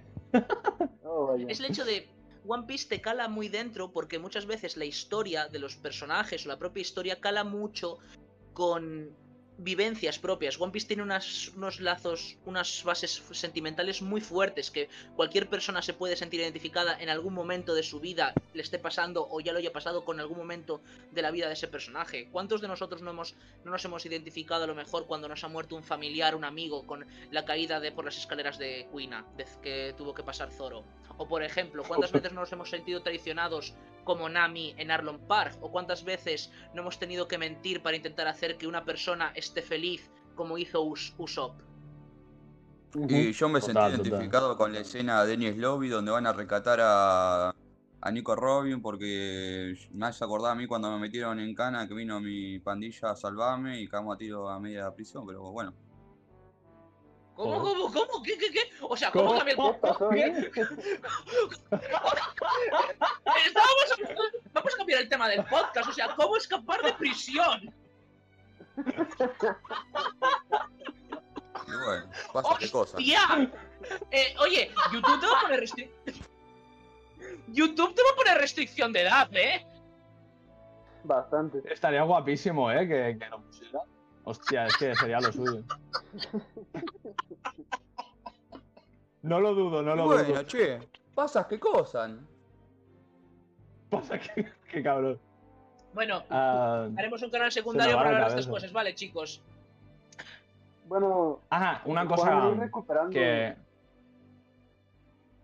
Oh. 1.03 1.35
Es 1.47 1.59
el 1.59 1.65
hecho 1.65 1.85
de 1.85 2.07
One 2.45 2.65
Piece 2.67 2.87
te 2.87 3.01
cala 3.01 3.27
muy 3.27 3.49
dentro 3.49 3.91
porque 3.91 4.19
muchas 4.19 4.45
veces 4.45 4.77
la 4.77 4.85
historia 4.85 5.47
de 5.47 5.59
los 5.59 5.75
personajes 5.75 6.45
o 6.45 6.49
la 6.49 6.57
propia 6.57 6.81
historia 6.81 7.19
cala 7.19 7.43
mucho 7.43 7.97
con 8.53 9.15
vivencias 9.59 10.19
propias. 10.19 10.59
One 10.59 10.71
Piece 10.71 10.87
tiene 10.87 11.03
unas, 11.03 11.49
unos 11.49 11.79
lazos, 11.79 12.37
unas 12.45 12.83
bases 12.83 13.21
sentimentales 13.31 14.01
muy 14.01 14.21
fuertes 14.21 14.71
que 14.71 14.89
cualquier 15.15 15.49
persona 15.49 15.81
se 15.81 15.93
puede 15.93 16.15
sentir 16.15 16.39
identificada 16.39 16.97
en 16.99 17.09
algún 17.09 17.33
momento 17.33 17.73
de 17.73 17.83
su 17.83 17.99
vida, 17.99 18.33
le 18.53 18.61
esté 18.61 18.79
pasando 18.79 19.27
o 19.29 19.41
ya 19.41 19.51
lo 19.51 19.59
haya 19.59 19.73
pasado 19.73 20.05
con 20.05 20.19
algún 20.19 20.37
momento 20.37 20.81
de 21.11 21.21
la 21.21 21.31
vida 21.31 21.47
de 21.47 21.53
ese 21.53 21.67
personaje. 21.67 22.29
¿Cuántos 22.31 22.61
de 22.61 22.67
nosotros 22.67 23.01
no, 23.01 23.11
hemos, 23.11 23.35
no 23.65 23.71
nos 23.71 23.83
hemos 23.85 24.05
identificado 24.05 24.63
a 24.63 24.67
lo 24.67 24.75
mejor 24.75 25.07
cuando 25.07 25.27
nos 25.27 25.43
ha 25.43 25.49
muerto 25.49 25.75
un 25.75 25.83
familiar, 25.83 26.35
un 26.35 26.45
amigo, 26.45 26.87
con 26.87 27.05
la 27.31 27.45
caída 27.45 27.79
de 27.79 27.91
por 27.91 28.05
las 28.05 28.17
escaleras 28.17 28.57
de 28.57 28.87
Quina, 28.95 29.25
que 29.61 29.93
tuvo 29.97 30.13
que 30.13 30.23
pasar 30.23 30.51
Zoro? 30.51 30.85
O 31.17 31.27
por 31.27 31.43
ejemplo, 31.43 31.83
¿cuántas 31.85 32.13
veces 32.13 32.31
no 32.31 32.39
nos 32.39 32.51
hemos 32.53 32.69
sentido 32.69 33.01
traicionados 33.01 33.73
como 34.05 34.29
Nami 34.29 34.73
en 34.77 34.89
Arlon 34.89 35.19
Park? 35.27 35.57
¿O 35.59 35.69
cuántas 35.69 36.05
veces 36.05 36.49
no 36.73 36.81
hemos 36.81 36.97
tenido 36.97 37.27
que 37.27 37.37
mentir 37.37 37.81
para 37.81 37.97
intentar 37.97 38.27
hacer 38.27 38.57
que 38.57 38.67
una 38.67 38.85
persona 38.85 39.33
esté 39.35 39.48
feliz 39.61 40.09
como 40.35 40.57
hizo 40.57 40.81
Us- 40.83 41.13
Usopp? 41.17 41.59
Y 42.95 43.31
yo 43.33 43.49
me 43.49 43.61
sentí 43.61 43.73
total. 43.75 43.93
identificado 43.93 44.57
con 44.57 44.73
la 44.73 44.79
escena 44.79 45.23
de 45.23 45.29
Dennis 45.37 45.57
Lobby 45.57 45.89
donde 45.89 46.11
van 46.11 46.25
a 46.25 46.33
rescatar 46.33 46.79
a, 46.81 47.49
a 48.01 48.11
Nico 48.11 48.35
Robin 48.35 48.81
porque 48.81 49.75
me 49.91 50.07
hace 50.07 50.23
acordar 50.23 50.53
a 50.53 50.55
mí 50.55 50.65
cuando 50.65 50.89
me 50.91 50.97
metieron 50.97 51.39
en 51.39 51.53
cana 51.53 51.87
que 51.87 51.93
vino 51.93 52.19
mi 52.19 52.57
pandilla 52.59 53.11
a 53.11 53.15
salvarme 53.15 53.79
y 53.79 53.87
quedamos 53.87 54.15
a 54.15 54.17
tiro 54.17 54.49
a 54.49 54.59
media 54.59 54.89
prisión, 54.95 55.27
pero 55.27 55.51
bueno. 55.51 55.73
¿Cómo, 57.35 57.59
Joder. 57.59 57.77
cómo, 57.77 57.93
cómo? 58.11 58.23
¿Qué, 58.23 58.37
qué, 58.37 58.51
qué? 58.51 58.59
O 58.81 58.97
sea, 58.97 59.11
¿cómo 59.11 59.29
¿Cómo? 59.29 59.39
Estábamos... 63.45 63.85
Vamos 64.51 64.73
a 64.73 64.77
cambiar 64.77 65.01
el 65.03 65.09
tema 65.09 65.29
del 65.29 65.45
podcast. 65.45 65.89
O 65.89 65.93
sea, 65.93 66.13
¿cómo 66.15 66.35
escapar 66.37 66.81
de 66.81 66.91
prisión? 66.93 67.73
Y 71.67 71.71
bueno, 71.86 72.09
pasa 72.33 72.50
qué 72.59 72.71
cosa. 72.71 72.98
¡Hostia! 72.98 73.51
Eh, 74.12 74.36
oye, 74.39 74.71
YouTube 74.91 75.19
te 75.19 75.27
va 75.27 75.38
a 75.38 75.41
poner 75.41 75.59
restricción. 75.59 76.27
YouTube 77.48 77.95
te 77.95 78.01
va 78.01 78.09
a 78.12 78.15
poner 78.15 78.38
restricción 78.38 78.91
de 78.93 79.01
edad, 79.01 79.29
¿eh? 79.33 79.65
Bastante. 81.03 81.62
Estaría 81.71 82.03
guapísimo, 82.03 82.71
¿eh? 82.71 82.88
Que, 82.88 83.17
que 83.19 83.29
lo 83.29 83.41
pusiera. 83.41 83.79
Hostia, 84.24 84.65
es 84.67 84.77
que 84.77 84.95
sería 84.95 85.19
lo 85.19 85.31
suyo. 85.31 85.63
No 89.21 89.39
lo 89.39 89.53
dudo, 89.53 89.81
no 89.81 89.95
lo 89.95 90.05
bueno, 90.05 90.24
dudo. 90.24 90.43
che, 90.43 90.79
pasa 91.15 91.48
qué 91.48 91.59
cosa. 91.59 92.09
Pasa 93.89 94.19
que, 94.19 94.51
que 94.71 94.83
cabrón. 94.83 95.19
Bueno, 95.93 96.24
Ah, 96.29 96.88
haremos 96.98 97.22
un 97.24 97.29
canal 97.29 97.51
secundario 97.51 97.96
para 97.96 98.10
hablar 98.10 98.24
de 98.24 98.39
estas 98.39 98.48
cosas, 98.48 98.72
¿vale, 98.72 98.93
chicos? 98.96 99.41
Bueno, 100.88 101.39
ajá, 101.50 101.81
una 101.86 102.08
cosa 102.08 102.55
que. 103.12 103.55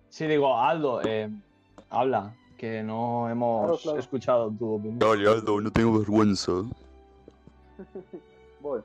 Sí, 0.10 0.28
digo, 0.28 0.58
Aldo, 0.58 1.02
eh, 1.04 1.30
habla, 1.90 2.34
que 2.58 2.82
no 2.84 3.30
hemos 3.30 3.62
Claro, 3.66 3.78
claro. 3.82 4.00
escuchado 4.00 4.52
tu 4.52 4.75
opinión. 4.75 5.00
Dale, 5.00 5.28
Aldo, 5.30 5.60
no 5.60 5.72
tengo 5.72 6.00
vergüenza. 6.00 6.52
Voy. 8.62 8.82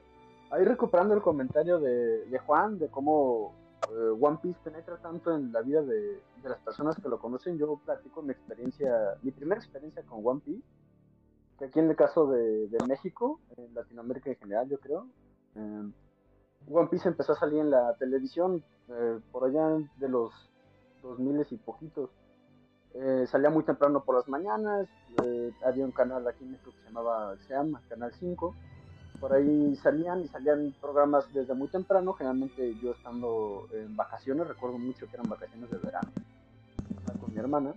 Ahí 0.50 0.64
recuperando 0.64 1.14
el 1.14 1.22
comentario 1.22 1.78
de, 1.78 2.24
de 2.26 2.38
Juan, 2.40 2.78
de 2.80 2.88
cómo 2.88 3.54
eh, 3.88 4.16
One 4.20 4.38
Piece 4.42 4.58
penetra 4.64 4.96
tanto 4.96 5.32
en 5.36 5.52
la 5.52 5.60
vida 5.62 5.80
de, 5.82 6.00
de 6.42 6.48
las 6.48 6.58
personas 6.58 6.96
que 7.00 7.08
lo 7.08 7.20
conocen, 7.20 7.56
yo 7.56 7.76
platico 7.84 8.20
mi 8.22 8.32
experiencia, 8.32 8.92
mi 9.22 9.30
primera 9.30 9.60
experiencia 9.60 10.02
con 10.02 10.26
One 10.26 10.40
Piece, 10.44 10.62
aquí 11.60 11.78
en 11.78 11.90
el 11.90 11.96
caso 11.96 12.26
de, 12.26 12.68
México, 12.88 13.40
en 13.56 13.74
Latinoamérica 13.74 14.30
en 14.30 14.36
general, 14.36 14.68
yo 14.68 14.78
creo, 14.78 15.06
eh, 15.56 15.90
One 16.68 16.88
Piece 16.88 17.08
empezó 17.08 17.32
a 17.32 17.36
salir 17.36 17.60
en 17.60 17.70
la 17.70 17.94
televisión 17.94 18.62
eh, 18.88 19.18
por 19.32 19.44
allá 19.44 19.78
de 19.96 20.08
los 20.08 20.32
2000 21.02 21.46
y 21.50 21.56
poquitos. 21.56 22.10
Eh, 22.94 23.24
salía 23.28 23.50
muy 23.50 23.62
temprano 23.62 24.02
por 24.02 24.16
las 24.16 24.28
mañanas, 24.28 24.88
eh, 25.22 25.52
había 25.64 25.84
un 25.84 25.92
canal 25.92 26.26
aquí 26.26 26.42
en 26.44 26.52
México 26.52 26.72
que 26.72 26.78
se 26.78 26.88
llamaba, 26.88 27.36
se 27.46 27.54
llama 27.54 27.80
Canal 27.88 28.12
5, 28.12 28.54
por 29.20 29.32
ahí 29.32 29.76
salían 29.76 30.22
y 30.22 30.28
salían 30.28 30.74
programas 30.80 31.32
desde 31.32 31.54
muy 31.54 31.68
temprano, 31.68 32.14
generalmente 32.14 32.74
yo 32.82 32.90
estando 32.92 33.68
en 33.72 33.94
vacaciones, 33.94 34.48
recuerdo 34.48 34.78
mucho 34.78 35.06
que 35.06 35.14
eran 35.14 35.28
vacaciones 35.28 35.70
de 35.70 35.78
verano, 35.78 36.10
con 37.20 37.32
mi 37.32 37.38
hermana, 37.38 37.74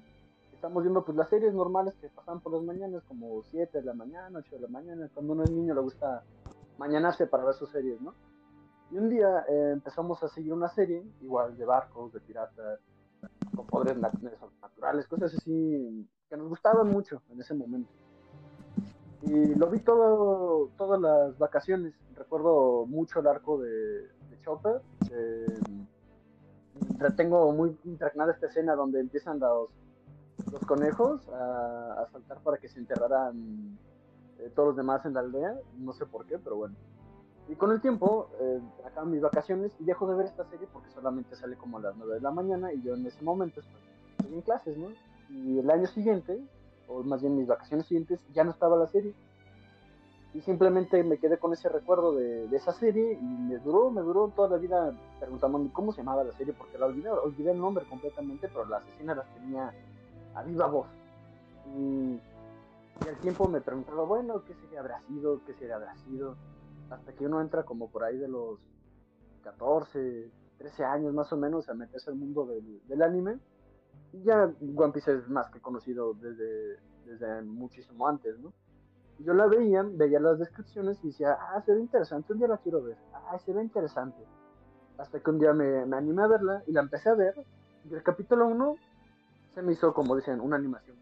estamos 0.64 0.82
viendo 0.82 1.04
pues 1.04 1.18
las 1.18 1.28
series 1.28 1.54
normales 1.54 1.94
que 2.00 2.08
pasan 2.08 2.40
por 2.40 2.54
las 2.54 2.64
mañanas, 2.64 3.04
como 3.04 3.44
7 3.52 3.80
de 3.80 3.84
la 3.84 3.94
mañana, 3.94 4.40
8 4.40 4.56
de 4.56 4.62
la 4.62 4.70
mañana, 4.70 5.10
cuando 5.14 5.34
uno 5.34 5.44
es 5.44 5.52
niño 5.52 5.74
le 5.76 5.82
gusta 5.82 6.24
mañanarse 6.78 7.28
para 7.28 7.44
ver 7.44 7.54
sus 7.54 7.70
series, 7.70 8.00
¿no? 8.00 8.14
Y 8.90 8.98
un 8.98 9.10
día 9.10 9.44
eh, 9.50 9.72
empezamos 9.74 10.24
a 10.24 10.30
seguir 10.30 10.54
una 10.54 10.70
serie, 10.70 11.04
igual 11.20 11.58
de 11.58 11.66
barcos, 11.66 12.14
de 12.14 12.22
piratas, 12.22 12.80
con 13.54 13.68
poderes 13.68 13.98
nat- 14.02 14.14
naturales, 14.62 15.06
cosas 15.08 15.34
así 15.36 16.08
que 16.30 16.38
nos 16.38 16.48
gustaban 16.48 16.88
mucho 16.88 17.22
en 17.30 17.42
ese 17.42 17.54
momento. 17.54 17.92
Y 19.24 19.56
lo 19.56 19.68
vi 19.70 19.80
todo, 19.82 20.70
todas 20.78 20.98
las 21.02 21.38
vacaciones. 21.38 21.94
Recuerdo 22.16 22.86
mucho 22.86 23.20
el 23.20 23.28
arco 23.28 23.58
de, 23.60 23.70
de 24.08 24.40
Chopper. 24.46 24.82
eh, 25.12 25.46
retengo 27.00 27.52
muy 27.52 27.78
impregnada 27.84 28.32
esta 28.32 28.48
escena 28.48 28.76
donde 28.76 29.02
empiezan 29.02 29.40
los, 29.40 29.70
los 30.54 30.64
conejos 30.66 31.28
a, 31.30 32.04
a 32.04 32.08
saltar 32.12 32.40
para 32.42 32.58
que 32.58 32.70
se 32.70 32.80
enterraran 32.80 33.78
eh, 34.40 34.52
todos 34.56 34.70
los 34.70 34.78
demás 34.78 35.04
en 35.06 35.16
la 35.16 35.22
aldea. 35.22 35.56
No 35.80 35.94
sé 35.94 36.06
por 36.06 36.26
qué, 36.26 36.38
pero 36.38 36.56
bueno. 36.56 36.76
Y 37.50 37.56
con 37.56 37.72
el 37.72 37.82
tiempo, 37.82 38.30
eh, 38.40 38.62
acaban 38.86 39.12
mis 39.12 39.22
vacaciones 39.22 39.72
y 39.80 39.84
dejo 39.84 40.08
de 40.08 40.16
ver 40.16 40.28
esta 40.28 40.46
serie 40.46 40.68
porque 40.72 40.90
solamente 40.92 41.36
sale 41.36 41.58
como 41.58 41.78
a 41.78 41.82
las 41.82 41.96
9 41.98 42.16
de 42.16 42.22
la 42.22 42.32
mañana 42.32 42.72
y 42.72 42.82
yo 42.84 42.94
en 42.94 43.06
ese 43.06 43.22
momento 43.24 43.60
estoy, 43.60 43.82
estoy 44.20 44.34
en 44.36 44.42
clases, 44.42 44.78
¿no? 44.78 44.90
Y 45.30 45.58
el 45.58 45.70
año 45.70 45.88
siguiente, 45.88 46.40
o 46.88 47.04
más 47.04 47.22
bien 47.22 47.36
mis 47.36 47.48
vacaciones 47.48 47.88
siguientes, 47.88 48.20
ya 48.34 48.44
no 48.44 48.52
estaba 48.52 48.78
la 48.78 48.88
serie. 48.88 49.14
Y 50.36 50.42
simplemente 50.42 51.04
me 51.04 51.18
quedé 51.18 51.38
con 51.38 51.54
ese 51.54 51.68
recuerdo 51.68 52.14
de, 52.14 52.48
de 52.48 52.58
esa 52.58 52.74
serie 52.74 53.14
y 53.14 53.24
me 53.24 53.58
duró, 53.58 53.92
me 53.92 54.02
duró 54.02 54.30
toda 54.30 54.50
la 54.50 54.58
vida 54.58 54.94
preguntándome 55.20 55.72
cómo 55.74 55.92
se 55.92 56.02
llamaba 56.02 56.24
la 56.24 56.32
serie 56.34 56.54
porque 56.54 56.78
la 56.78 56.86
olvidé, 56.86 57.10
olvidé 57.10 57.52
el 57.52 57.60
nombre 57.60 57.86
completamente, 57.86 58.48
pero 58.48 58.66
las 58.66 58.88
escenas 58.88 59.18
las 59.18 59.28
tenía 59.36 59.74
a 60.36 60.44
viva 60.44 60.68
voz. 60.68 60.88
Y, 61.76 62.20
y 63.06 63.08
al 63.08 63.18
tiempo 63.22 63.48
me 63.48 63.62
preguntaba, 63.62 64.04
bueno, 64.04 64.44
¿qué 64.46 64.54
serie 64.56 64.78
habrá 64.78 65.02
sido? 65.02 65.44
¿Qué 65.46 65.54
serie 65.54 65.74
habrá 65.74 65.96
sido? 65.98 66.36
Hasta 66.90 67.14
que 67.14 67.26
uno 67.26 67.42
entra 67.42 67.64
como 67.64 67.90
por 67.90 68.04
ahí 68.04 68.18
de 68.18 68.28
los 68.28 68.60
14, 69.44 70.32
13 70.58 70.86
años 70.86 71.14
más 71.14 71.32
o 71.34 71.38
menos 71.38 71.70
a 71.70 71.74
meterse 71.74 72.10
al 72.10 72.16
mundo 72.16 72.48
del, 72.88 73.02
anime. 73.02 73.40
Y 74.12 74.24
ya 74.24 74.52
One 74.76 74.94
Piece 74.94 75.12
es 75.12 75.28
más 75.30 75.50
que 75.50 75.60
conocido 75.60 76.14
desde, 76.14 76.78
desde 77.06 77.42
muchísimo 77.44 78.08
antes, 78.08 78.40
¿no? 78.40 78.54
Yo 79.20 79.34
la 79.34 79.46
veía, 79.48 79.84
veía 79.84 80.20
las 80.20 80.40
descripciones 80.40 80.98
y 81.04 81.08
decía, 81.08 81.38
ah, 81.40 81.62
se 81.66 81.74
ve 81.74 81.80
interesante, 81.80 82.34
un 82.34 82.40
día 82.40 82.48
la 82.48 82.58
quiero 82.58 82.84
ver, 82.84 82.98
ah, 83.14 83.38
se 83.40 83.54
ve 83.54 83.62
interesante. 83.62 84.24
Hasta 84.98 85.20
que 85.20 85.30
un 85.30 85.40
día 85.40 85.54
me, 85.54 85.86
me 85.86 85.98
animé 85.98 86.24
a 86.24 86.28
verla 86.28 86.64
y 86.68 86.72
la 86.72 86.82
empecé 86.82 87.10
a 87.10 87.16
ver. 87.16 87.34
Y 87.90 87.94
el 87.94 88.04
capítulo 88.04 88.48
1 88.48 88.76
se 89.54 89.62
me 89.62 89.74
hizo, 89.74 89.94
como 89.94 90.16
dicen, 90.16 90.40
una 90.42 90.56
animación. 90.56 90.98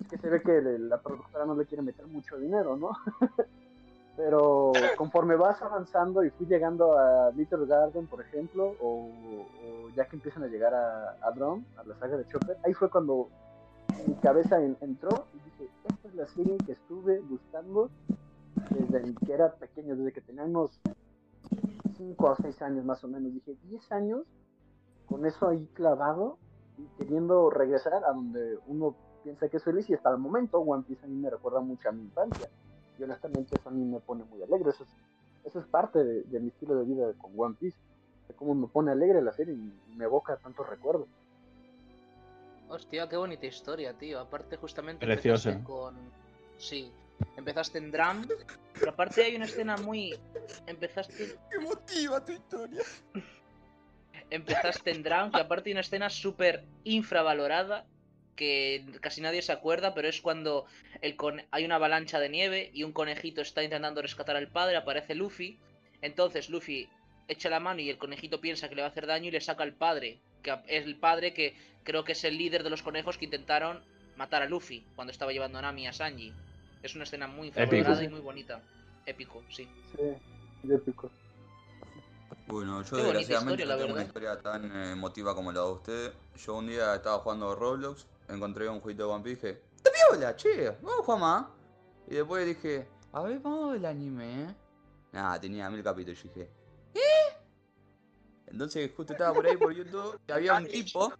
Es 0.00 0.08
que 0.08 0.18
se 0.18 0.28
ve 0.28 0.42
que 0.42 0.60
la 0.62 1.00
productora 1.00 1.44
no 1.44 1.54
le 1.54 1.66
quiere 1.66 1.82
meter 1.82 2.06
mucho 2.06 2.38
dinero, 2.38 2.76
¿no? 2.76 2.90
Pero 4.16 4.72
conforme 4.96 5.36
vas 5.36 5.60
avanzando 5.62 6.22
y 6.24 6.30
fui 6.30 6.46
llegando 6.46 6.98
a 6.98 7.30
Little 7.30 7.66
Garden, 7.66 8.06
por 8.06 8.20
ejemplo, 8.20 8.74
o, 8.80 9.88
ya 9.96 10.06
que 10.06 10.16
empiezan 10.16 10.42
a 10.42 10.48
llegar 10.48 10.74
a, 10.74 11.16
a 11.22 11.30
Drum, 11.34 11.64
a 11.78 11.84
la 11.84 11.94
saga 11.96 12.16
de 12.18 12.26
Chopper, 12.26 12.58
ahí 12.64 12.74
fue 12.74 12.90
cuando 12.90 13.28
mi 14.06 14.14
cabeza 14.16 14.60
en- 14.62 14.76
entró 14.80 15.26
y 15.34 15.38
dije, 15.38 15.70
esta 15.84 16.08
es 16.08 16.14
la 16.14 16.26
serie 16.26 16.56
que 16.58 16.72
estuve 16.72 17.20
buscando 17.20 17.90
desde 18.70 19.14
que 19.24 19.32
era 19.32 19.54
pequeño, 19.54 19.96
desde 19.96 20.12
que 20.12 20.20
tenía 20.20 20.44
unos 20.44 20.78
5 21.96 22.26
o 22.30 22.36
6 22.36 22.60
años 22.62 22.84
más 22.84 23.02
o 23.04 23.08
menos. 23.08 23.32
Dije, 23.32 23.56
10 23.64 23.92
años 23.92 24.22
con 25.06 25.24
eso 25.26 25.48
ahí 25.48 25.66
clavado 25.74 26.38
queriendo 26.98 27.50
regresar 27.50 27.94
a 28.04 28.12
donde 28.12 28.58
uno 28.66 28.94
piensa 29.22 29.48
que 29.48 29.56
es 29.58 29.64
feliz 29.64 29.88
y 29.90 29.94
hasta 29.94 30.10
el 30.10 30.18
momento 30.18 30.58
One 30.58 30.84
Piece 30.86 31.04
a 31.04 31.08
mí 31.08 31.16
me 31.16 31.30
recuerda 31.30 31.60
mucho 31.60 31.88
a 31.88 31.92
mi 31.92 32.02
infancia. 32.02 32.48
Y 32.98 33.02
honestamente 33.02 33.56
eso 33.56 33.68
a 33.68 33.72
mí 33.72 33.84
me 33.84 34.00
pone 34.00 34.24
muy 34.24 34.42
alegre. 34.42 34.70
Eso 34.70 34.84
es, 34.84 34.90
eso 35.44 35.60
es 35.60 35.66
parte 35.66 36.02
de, 36.04 36.22
de 36.22 36.40
mi 36.40 36.48
estilo 36.48 36.74
de 36.76 36.84
vida 36.84 37.12
con 37.18 37.32
One 37.36 37.56
Piece. 37.58 37.76
De 38.28 38.34
cómo 38.34 38.54
me 38.54 38.66
pone 38.66 38.92
alegre 38.92 39.22
la 39.22 39.32
serie 39.32 39.54
y, 39.54 39.92
y 39.92 39.96
me 39.96 40.04
evoca 40.04 40.36
tantos 40.36 40.68
recuerdos. 40.68 41.08
Hostia, 42.68 43.08
qué 43.08 43.16
bonita 43.16 43.46
historia, 43.46 43.92
tío. 43.94 44.18
Aparte, 44.18 44.56
justamente 44.56 45.04
Preciosa. 45.04 45.50
empezaste 45.50 45.72
con. 45.72 45.94
Sí. 46.58 46.90
Empezaste 47.36 47.78
en 47.78 47.92
Drum. 47.92 48.26
Pero 48.78 48.90
aparte 48.92 49.22
hay 49.24 49.36
una 49.36 49.44
escena 49.44 49.76
muy. 49.76 50.18
Empezaste. 50.66 51.36
¡Qué 51.50 51.58
motiva 51.60 52.24
tu 52.24 52.32
historia! 52.32 52.80
Empezaste 54.32 54.90
en 54.90 55.02
que 55.02 55.12
aparte 55.12 55.68
hay 55.68 55.72
una 55.72 55.80
escena 55.82 56.08
súper 56.10 56.64
infravalorada. 56.84 57.84
Que 58.34 58.82
casi 59.02 59.20
nadie 59.20 59.42
se 59.42 59.52
acuerda, 59.52 59.92
pero 59.92 60.08
es 60.08 60.22
cuando 60.22 60.64
el 61.02 61.16
con- 61.16 61.42
hay 61.50 61.66
una 61.66 61.74
avalancha 61.74 62.18
de 62.18 62.30
nieve 62.30 62.70
y 62.72 62.82
un 62.82 62.92
conejito 62.92 63.42
está 63.42 63.62
intentando 63.62 64.00
rescatar 64.00 64.36
al 64.36 64.48
padre, 64.48 64.76
aparece 64.76 65.14
Luffy. 65.14 65.58
Entonces 66.00 66.48
Luffy 66.48 66.88
echa 67.28 67.50
la 67.50 67.60
mano 67.60 67.80
y 67.82 67.90
el 67.90 67.98
conejito 67.98 68.40
piensa 68.40 68.70
que 68.70 68.74
le 68.74 68.80
va 68.82 68.88
a 68.88 68.90
hacer 68.90 69.06
daño 69.06 69.28
y 69.28 69.32
le 69.32 69.40
saca 69.42 69.62
al 69.64 69.74
padre. 69.74 70.18
Que 70.42 70.56
es 70.66 70.86
el 70.86 70.96
padre 70.96 71.34
que 71.34 71.54
creo 71.84 72.04
que 72.04 72.12
es 72.12 72.24
el 72.24 72.38
líder 72.38 72.62
de 72.62 72.70
los 72.70 72.82
conejos 72.82 73.18
que 73.18 73.26
intentaron 73.26 73.80
matar 74.16 74.40
a 74.42 74.46
Luffy 74.46 74.82
cuando 74.96 75.10
estaba 75.10 75.32
llevando 75.32 75.58
a 75.58 75.62
Nami 75.62 75.86
a 75.86 75.92
Sanji. 75.92 76.32
Es 76.82 76.94
una 76.94 77.04
escena 77.04 77.26
muy 77.26 77.48
infravalorada 77.48 77.96
Épico. 77.96 78.10
y 78.10 78.14
muy 78.14 78.20
bonita. 78.20 78.62
Épico, 79.04 79.44
sí. 79.50 79.68
Sí, 79.94 80.72
épico. 80.72 81.10
Bueno, 82.52 82.82
yo 82.82 82.96
Qué 82.98 83.02
desgraciadamente 83.02 83.62
historia, 83.62 83.76
no 83.76 83.82
tengo 83.82 83.94
una 83.94 84.04
historia 84.04 84.38
tan 84.38 84.76
eh, 84.76 84.92
emotiva 84.92 85.34
como 85.34 85.52
la 85.52 85.60
de 85.60 85.70
usted. 85.70 86.12
Yo 86.36 86.56
un 86.56 86.66
día 86.66 86.94
estaba 86.96 87.20
jugando 87.20 87.54
Roblox, 87.54 88.06
encontré 88.28 88.68
un 88.68 88.78
jueguito 88.80 89.06
de 89.06 89.12
One 89.14 89.24
Piece, 89.24 89.46
dije, 89.46 89.62
¡Está 89.74 89.90
piola, 89.90 90.36
che! 90.36 90.70
Vamos 90.82 91.00
a 91.00 91.02
jugar 91.02 91.20
más. 91.20 91.46
Y 92.08 92.16
después 92.16 92.44
dije, 92.44 92.86
a 93.14 93.22
ver, 93.22 93.40
vamos 93.40 93.64
a 93.64 93.66
ver 93.68 93.76
el 93.78 93.86
anime, 93.86 94.42
¿eh? 94.42 94.56
Nada, 95.12 95.40
tenía 95.40 95.70
mil 95.70 95.82
capítulos. 95.82 96.22
Y 96.26 96.28
dije, 96.28 96.50
¿eh? 96.94 97.36
Entonces 98.48 98.90
justo 98.94 99.14
estaba 99.14 99.32
por 99.32 99.46
ahí 99.46 99.56
por 99.56 99.72
YouTube 99.72 100.20
y 100.28 100.32
había 100.32 100.52
un 100.52 100.66
tipo, 100.66 101.10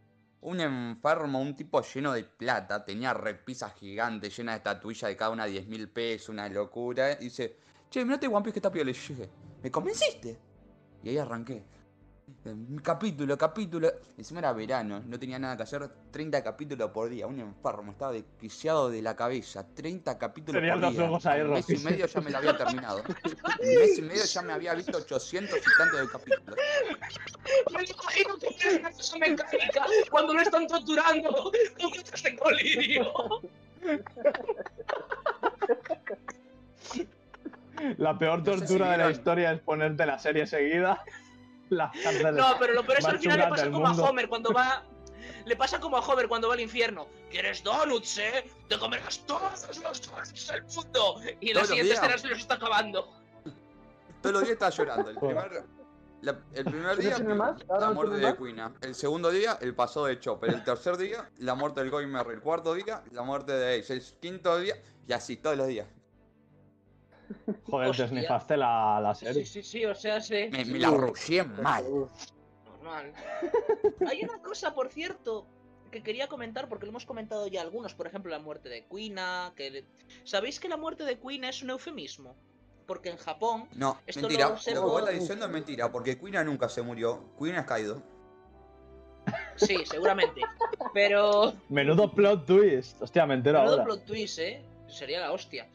un 0.43 0.61
enfermo, 0.61 1.41
un 1.41 1.57
tipo 1.57 1.81
lleno 1.81 2.13
de 2.13 2.25
plata, 2.25 2.85
tenía 2.85 3.15
repisas 3.15 3.73
gigantes 3.77 4.37
llenas 4.37 4.57
de 4.57 4.59
estatuillas 4.59 5.09
de 5.09 5.17
cada 5.17 5.31
una 5.31 5.47
10 5.47 5.67
mil 5.67 5.89
pesos, 5.89 6.29
una 6.29 6.47
locura. 6.51 7.13
Y 7.13 7.25
dice, 7.25 7.57
che, 7.89 8.05
mirate 8.05 8.29
One 8.29 8.43
Piece 8.43 8.53
que 8.53 8.59
está 8.59 8.71
piola. 8.71 8.91
Y 8.91 8.95
yo 8.95 9.15
dije, 9.15 9.31
¿me 9.63 9.71
convenciste? 9.71 10.52
Y 11.03 11.11
ahí 11.11 11.19
arranqué. 11.19 11.63
Capítulo, 12.83 13.37
capítulo. 13.37 13.91
Encima 14.17 14.41
era 14.41 14.53
verano, 14.53 15.03
no 15.07 15.19
tenía 15.19 15.39
nada 15.39 15.57
que 15.57 15.65
hacer. 15.65 15.89
30 16.11 16.43
capítulos 16.43 16.91
por 16.91 17.09
día, 17.09 17.27
un 17.27 17.39
enfermo, 17.41 17.93
estaba 17.93 18.13
desquiciado 18.13 18.91
de 18.91 19.03
la 19.03 19.15
cabeza. 19.15 19.67
30 19.75 20.19
capítulos 20.19 20.61
Tenías 20.61 20.75
por 20.77 20.83
los 20.83 20.93
día. 20.93 21.05
ojos 21.05 21.27
ahí 21.27 21.41
En 21.41 21.47
un 21.49 21.53
mes 21.55 21.71
y 21.71 21.77
medio 21.79 22.07
ya 22.07 22.21
me 22.21 22.31
lo 22.31 22.39
había 22.39 22.57
terminado. 22.57 23.03
En 23.05 23.07
un 23.69 23.75
mes 23.79 23.99
y 23.99 24.03
medio 24.03 24.25
ya 24.25 24.43
me 24.43 24.53
había 24.53 24.75
visto 24.75 24.99
800 24.99 25.59
y 25.59 25.79
tantos 25.79 26.01
de 26.01 26.09
capítulos. 26.09 26.57
Me 27.73 27.85
imagino 27.85 28.39
que 28.39 28.47
es 28.49 28.79
una 28.79 28.91
cosa 28.93 29.19
mecánica 29.19 29.87
cuando 30.11 30.35
lo 30.35 30.41
están 30.41 30.67
torturando 30.67 31.31
con 31.33 31.53
gotas 31.91 32.23
de 32.23 32.37
colirio. 32.37 33.13
La 37.99 38.19
peor 38.19 38.39
No 38.41 38.45
sé 38.45 38.53
si 38.53 38.59
tortura 38.61 38.93
de 38.93 38.99
la 38.99 39.11
historia 39.11 39.53
es 39.53 39.61
ponerte 39.61 40.07
la 40.07 40.19
serie 40.19 40.47
seguida. 40.47 41.03
La 41.71 41.91
cárcel 42.03 42.37
No, 42.37 42.57
pero 42.59 42.75
lo 42.75 42.85
peor 42.85 42.99
es 42.99 43.05
que 43.07 43.11
al 43.13 43.19
final 43.19 43.39
le 43.39 43.49
pasa 43.49 43.71
como 43.71 43.87
a 43.87 43.91
mundo. 43.91 44.05
Homer 44.05 44.29
cuando 44.29 44.53
va. 44.53 44.85
Le 45.47 45.57
pasa 45.57 45.81
como 45.81 45.97
a 45.97 46.01
Homer 46.01 46.29
cuando 46.29 46.49
va 46.49 46.55
al 46.55 46.61
infierno. 46.61 47.07
¿Quieres 47.31 47.63
donuts, 47.63 48.19
eh? 48.19 48.45
Te 48.69 48.79
comerás 48.79 49.21
todos 49.27 49.67
los 49.67 49.81
donuts 50.03 50.49
del 50.49 50.63
mundo. 50.65 51.21
Y 51.41 51.53
la 51.55 51.65
siguiente 51.65 51.93
días. 51.95 51.99
escena 52.03 52.19
se 52.19 52.29
los 52.29 52.39
está 52.39 52.55
acabando. 52.55 53.09
Todos 54.21 54.35
los 54.35 54.43
días 54.43 54.53
estaba 54.53 54.71
llorando. 54.71 55.11
El 55.11 55.17
primer, 55.21 55.65
la- 56.21 56.39
el 56.53 56.65
primer 56.65 56.97
¿No 56.97 56.97
día, 56.97 57.19
la 57.81 57.91
muerte 57.91 58.17
de? 58.17 58.37
Quina. 58.37 58.73
El 58.83 58.95
segundo 58.95 59.31
día, 59.31 59.59
el 59.61 59.75
pasado 59.75 60.07
de 60.07 60.21
Chopper. 60.21 60.51
El 60.51 60.63
tercer 60.65 60.97
día, 60.97 61.29
la 61.39 61.55
muerte 61.55 61.81
del 61.81 61.91
Goimer. 61.91 62.27
El 62.31 62.41
cuarto 62.41 62.75
día, 62.75 63.03
la 63.13 63.23
muerte 63.23 63.53
de 63.53 63.81
Ace. 63.81 63.95
El 63.95 64.03
quinto 64.21 64.59
día, 64.59 64.77
y 65.09 65.13
así 65.13 65.37
todos 65.37 65.57
los 65.57 65.67
días. 65.67 65.89
Joder, 67.71 67.89
Hostia. 67.91 68.05
te 68.07 68.11
snifaste 68.11 68.57
la, 68.57 69.01
la 69.01 69.15
Sí, 69.15 69.27
serie. 69.27 69.47
sí, 69.47 69.63
sí, 69.63 69.85
o 69.85 69.95
sea, 69.95 70.21
sí. 70.21 70.49
Me, 70.51 70.65
me 70.65 70.79
la 70.79 70.91
rushé 70.91 71.43
mal. 71.45 71.85
Normal. 72.67 73.13
Hay 74.09 74.23
una 74.25 74.39
cosa, 74.43 74.75
por 74.75 74.89
cierto, 74.91 75.47
que 75.91 76.03
quería 76.03 76.27
comentar, 76.29 76.69
porque 76.69 76.87
lo 76.87 76.91
hemos 76.91 77.07
comentado 77.07 77.47
ya 77.47 77.61
algunos, 77.63 77.95
por 77.95 78.07
ejemplo, 78.07 78.31
la 78.31 78.39
muerte 78.39 78.69
de 78.69 78.87
Quina, 78.87 79.53
que... 79.57 79.71
le- 79.71 79.85
¿Sabéis 80.25 80.59
que 80.61 80.69
la 80.69 80.77
muerte 80.77 81.05
de 81.05 81.19
Quina 81.19 81.49
es 81.49 81.63
un 81.63 81.71
eufemismo? 81.71 82.35
Porque 82.87 83.11
en 83.11 83.17
Japón... 83.17 83.69
No, 83.75 83.99
Esto 84.07 84.23
mentira. 84.23 84.49
lo 84.49 84.55
Lo, 84.55 84.61
que 84.65 84.79
vos 84.81 84.99
estás 85.01 85.21
diciendo 85.21 85.45
es 85.47 85.51
mentira, 85.53 85.93
porque 85.93 86.19
Quina 86.19 86.43
nunca 86.45 86.69
se 86.69 86.83
murió. 86.83 87.23
Quina 87.39 87.61
es 87.61 87.67
caído. 87.67 88.03
Sí, 89.57 89.77
seguramente. 89.85 90.41
Pero... 90.93 91.53
Menudo 91.69 92.11
plot 92.13 92.45
twist. 92.47 93.01
Hostia, 93.01 93.25
me 93.27 93.35
entero 93.35 93.59
Menudo 93.59 93.75
ahora. 93.75 93.85
plot 93.85 94.05
twist, 94.05 94.39
¿eh? 94.41 94.63
Sería 94.89 95.21
la 95.21 95.33
hostia. 95.33 95.69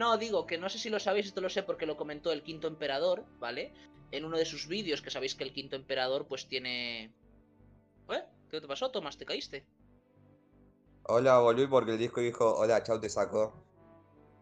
No, 0.00 0.16
digo 0.16 0.46
que 0.46 0.56
no 0.56 0.70
sé 0.70 0.78
si 0.78 0.88
lo 0.88 0.98
sabéis, 0.98 1.26
esto 1.26 1.42
lo 1.42 1.50
sé 1.50 1.62
porque 1.62 1.84
lo 1.84 1.98
comentó 1.98 2.32
el 2.32 2.42
quinto 2.42 2.66
emperador, 2.68 3.26
¿vale? 3.38 3.74
En 4.12 4.24
uno 4.24 4.38
de 4.38 4.46
sus 4.46 4.66
vídeos, 4.66 5.02
que 5.02 5.10
sabéis 5.10 5.34
que 5.34 5.44
el 5.44 5.52
quinto 5.52 5.76
emperador 5.76 6.26
pues 6.26 6.46
tiene... 6.48 7.12
¿Eh? 8.08 8.24
¿Qué 8.50 8.62
te 8.62 8.66
pasó, 8.66 8.90
Tomás? 8.90 9.18
¿Te 9.18 9.26
caíste? 9.26 9.66
Hola, 11.02 11.38
volví 11.40 11.66
porque 11.66 11.92
el 11.92 11.98
disco 11.98 12.22
dijo, 12.22 12.50
hola, 12.56 12.82
chau, 12.82 12.98
te 12.98 13.10
saco. 13.10 13.62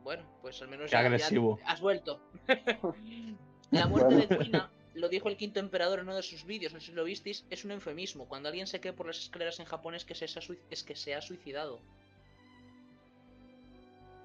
Bueno, 0.05 0.23
pues 0.43 0.63
al 0.63 0.69
menos 0.69 0.87
Qué 0.91 0.93
ya- 0.93 1.01
ya 1.03 1.07
agresivo. 1.09 1.59
has 1.67 1.81
vuelto. 1.81 2.21
La 3.73 3.89
muerte 3.89 4.15
de 4.15 4.39
Quina, 4.39 4.71
lo 4.95 5.09
dijo 5.09 5.29
el 5.29 5.37
quinto 5.37 5.59
emperador 5.59 5.99
en 5.99 6.05
uno 6.07 6.15
de 6.15 6.23
sus 6.23 6.45
vídeos, 6.45 6.73
no 6.73 6.79
sé 6.79 6.87
si 6.87 6.93
lo 6.93 7.03
visteis, 7.03 7.45
es 7.51 7.65
un 7.65 7.73
eufemismo. 7.73 8.29
Cuando 8.29 8.49
alguien 8.49 8.69
se 8.69 8.79
cae 8.81 8.93
por 8.93 9.09
las 9.09 9.19
escaleras 9.19 9.59
en 9.59 9.67
Japón 9.67 9.97
es 9.97 10.05
que 10.05 10.15
se, 10.15 10.27
es 10.71 10.85
que 10.85 10.95
se 10.95 11.15
ha 11.17 11.21
suicidado. 11.21 11.81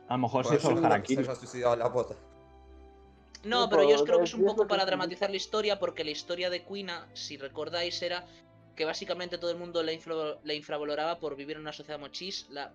A 0.07 0.13
lo 0.15 0.19
mejor 0.19 0.45
se 0.45 0.55
hizo 0.55 0.69
el 0.69 0.75
nunca 0.75 0.87
se 0.89 0.93
harakiri. 0.93 1.23
haya 1.23 1.35
suicidado 1.35 1.75
la 1.75 1.91
pota. 1.91 2.15
No, 3.43 3.69
pero 3.69 3.89
yo 3.89 4.03
creo 4.05 4.19
que 4.19 4.25
es- 4.25 4.33
un 4.33 4.45
poco 4.45 4.67
para 4.67 4.85
dramatizar 4.85 5.29
la 5.29 5.35
historia, 5.37 5.79
porque 5.79 6.03
la 6.03 6.11
historia 6.11 6.49
de 6.49 6.63
Quina, 6.63 7.07
si 7.13 7.37
recordáis, 7.37 8.01
era 8.01 8.25
que 8.75 8.85
básicamente 8.85 9.37
todo 9.37 9.51
el 9.51 9.57
mundo 9.57 9.83
la, 9.83 9.91
infra- 9.93 10.37
la 10.43 10.53
infravaloraba 10.53 11.19
por 11.19 11.35
vivir 11.35 11.55
en 11.57 11.61
una 11.61 11.73
sociedad 11.73 11.99
machista. 11.99 12.73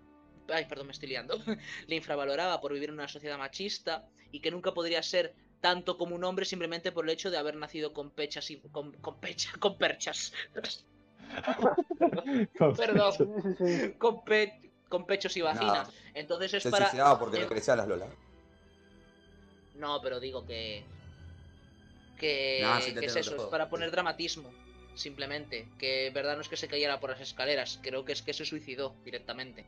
Ay, 0.48 0.66
perdón, 0.66 0.86
me 0.86 0.92
estoy 0.92 1.08
liando. 1.08 1.36
le 1.86 1.96
infravaloraba 1.96 2.60
por 2.60 2.72
vivir 2.72 2.88
en 2.90 2.94
una 2.96 3.08
sociedad 3.08 3.38
machista 3.38 4.06
y 4.30 4.40
que 4.40 4.50
nunca 4.50 4.72
podría 4.72 5.02
ser 5.02 5.34
tanto 5.60 5.98
como 5.98 6.14
un 6.14 6.22
hombre 6.24 6.44
simplemente 6.44 6.92
por 6.92 7.04
el 7.04 7.10
hecho 7.10 7.30
de 7.30 7.38
haber 7.38 7.56
nacido 7.56 7.92
con 7.92 8.10
pechas 8.10 8.50
y 8.50 8.58
con, 8.58 8.92
con 8.92 9.16
pecha- 9.20 9.58
con 9.58 9.76
perchas. 9.76 10.32
Perdón. 12.76 13.12
Con, 13.98 14.24
pe- 14.24 14.60
con 14.88 15.06
pechos 15.06 15.36
y 15.36 15.42
vaginas. 15.42 15.90
Entonces 16.18 16.54
es 16.54 16.62
Se 16.64 16.70
para. 16.70 16.86
suicidaba 16.86 17.18
porque 17.18 17.36
eh, 17.36 17.40
le 17.40 17.46
crecían 17.46 17.78
las 17.78 17.86
lolas. 17.88 18.08
No, 19.76 20.00
pero 20.02 20.18
digo 20.20 20.44
que. 20.44 20.84
Que, 22.18 22.60
Nah, 22.62 22.80
sí 22.80 22.92
te 22.92 23.00
que 23.00 23.06
es 23.06 23.14
eso, 23.16 23.36
es 23.36 23.42
para 23.44 23.68
poner 23.70 23.90
dramatismo. 23.90 24.50
Simplemente. 24.94 25.68
Que 25.78 26.10
verdad 26.12 26.34
no 26.34 26.42
es 26.42 26.48
que 26.48 26.56
se 26.56 26.66
cayera 26.66 26.98
por 26.98 27.10
las 27.10 27.20
escaleras, 27.20 27.78
creo 27.82 28.04
que 28.04 28.12
es 28.12 28.22
que 28.22 28.32
se 28.32 28.44
suicidó 28.44 28.94
directamente. 29.04 29.64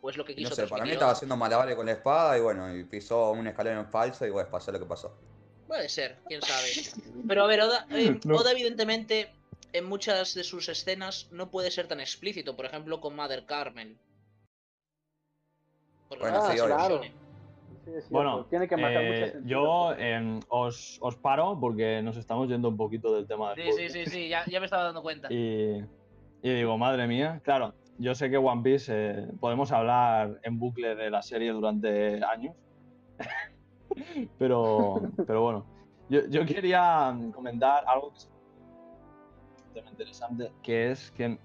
Pues 0.00 0.16
lo 0.16 0.24
que 0.24 0.36
quiso 0.36 0.50
No 0.50 0.54
sé, 0.54 0.66
para 0.68 0.84
mí 0.84 0.92
estaba 0.92 1.10
haciendo 1.12 1.36
malabares 1.36 1.74
con 1.74 1.86
la 1.86 1.92
espada 1.92 2.38
y 2.38 2.40
bueno, 2.40 2.72
y 2.76 2.84
pisó 2.84 3.32
un 3.32 3.48
escalón 3.48 3.78
en 3.78 3.88
falso 3.88 4.24
y 4.24 4.30
bueno, 4.30 4.48
pasó 4.48 4.70
lo 4.70 4.78
que 4.78 4.86
pasó. 4.86 5.18
Puede 5.66 5.88
ser, 5.88 6.18
quién 6.28 6.40
sabe. 6.42 6.68
Pero 7.26 7.42
a 7.42 7.46
ver, 7.48 7.62
Oda, 7.62 7.86
eh, 7.90 8.20
No. 8.24 8.36
Oda, 8.36 8.52
evidentemente 8.52 9.32
en 9.72 9.84
muchas 9.84 10.34
de 10.34 10.44
sus 10.44 10.68
escenas 10.68 11.26
no 11.32 11.50
puede 11.50 11.72
ser 11.72 11.88
tan 11.88 11.98
explícito, 11.98 12.54
por 12.54 12.66
ejemplo 12.66 13.00
con 13.00 13.16
Mother 13.16 13.44
Carmel. 13.46 13.98
Bueno, 16.08 16.30
no 16.30 16.42
sí, 16.42 16.48
mencione. 16.48 17.12
Sí, 17.84 17.92
Bueno, 18.10 18.44
tiene 18.46 18.66
que 18.66 18.76
matar 18.76 19.02
eh, 19.02 19.08
mucha 19.08 19.32
gente. 19.32 19.48
yo 19.48 19.92
eh, 19.96 20.40
os, 20.48 20.98
os 21.00 21.16
paro 21.16 21.58
porque 21.60 22.02
nos 22.02 22.16
estamos 22.16 22.48
yendo 22.48 22.68
un 22.68 22.76
poquito 22.76 23.14
del 23.14 23.26
tema 23.26 23.54
del 23.54 23.72
Sí, 23.72 23.72
sí, 23.72 23.88
sí, 23.88 24.06
sí, 24.06 24.28
ya, 24.28 24.44
ya 24.46 24.58
me 24.58 24.66
estaba 24.66 24.84
dando 24.84 25.02
cuenta. 25.02 25.32
Y, 25.32 25.84
y 26.42 26.50
digo, 26.50 26.76
madre 26.78 27.06
mía, 27.06 27.40
claro, 27.44 27.74
yo 27.98 28.14
sé 28.14 28.28
que 28.28 28.36
One 28.36 28.62
Piece 28.62 28.92
eh, 28.92 29.28
podemos 29.40 29.70
hablar 29.72 30.40
en 30.42 30.58
bucle 30.58 30.94
de 30.96 31.10
la 31.10 31.22
serie 31.22 31.52
durante 31.52 32.22
años, 32.24 32.56
pero, 34.38 35.00
pero 35.26 35.42
bueno, 35.42 35.64
yo, 36.08 36.26
yo 36.28 36.44
quería 36.44 37.12
mm, 37.12 37.30
comentar 37.30 37.84
algo 37.86 38.12
que 39.72 39.80
es 39.80 39.86
interesante, 39.90 40.50
que 40.62 40.90
es 40.90 41.10
que 41.12 41.38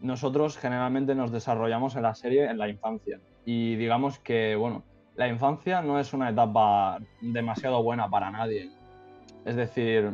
nosotros 0.00 0.58
generalmente 0.58 1.14
nos 1.14 1.32
desarrollamos 1.32 1.96
en 1.96 2.02
la 2.02 2.14
serie 2.14 2.44
en 2.44 2.58
la 2.58 2.68
infancia 2.68 3.18
y 3.46 3.76
digamos 3.76 4.18
que, 4.18 4.56
bueno, 4.56 4.82
la 5.14 5.28
infancia 5.28 5.80
no 5.80 5.98
es 5.98 6.12
una 6.12 6.28
etapa 6.28 6.98
demasiado 7.22 7.82
buena 7.82 8.10
para 8.10 8.30
nadie. 8.30 8.70
Es 9.46 9.56
decir, 9.56 10.10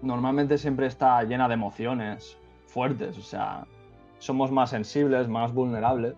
normalmente 0.00 0.58
siempre 0.58 0.86
está 0.86 1.22
llena 1.22 1.46
de 1.46 1.54
emociones 1.54 2.36
fuertes, 2.66 3.18
o 3.18 3.22
sea, 3.22 3.66
somos 4.18 4.50
más 4.50 4.70
sensibles, 4.70 5.28
más 5.28 5.52
vulnerables. 5.52 6.14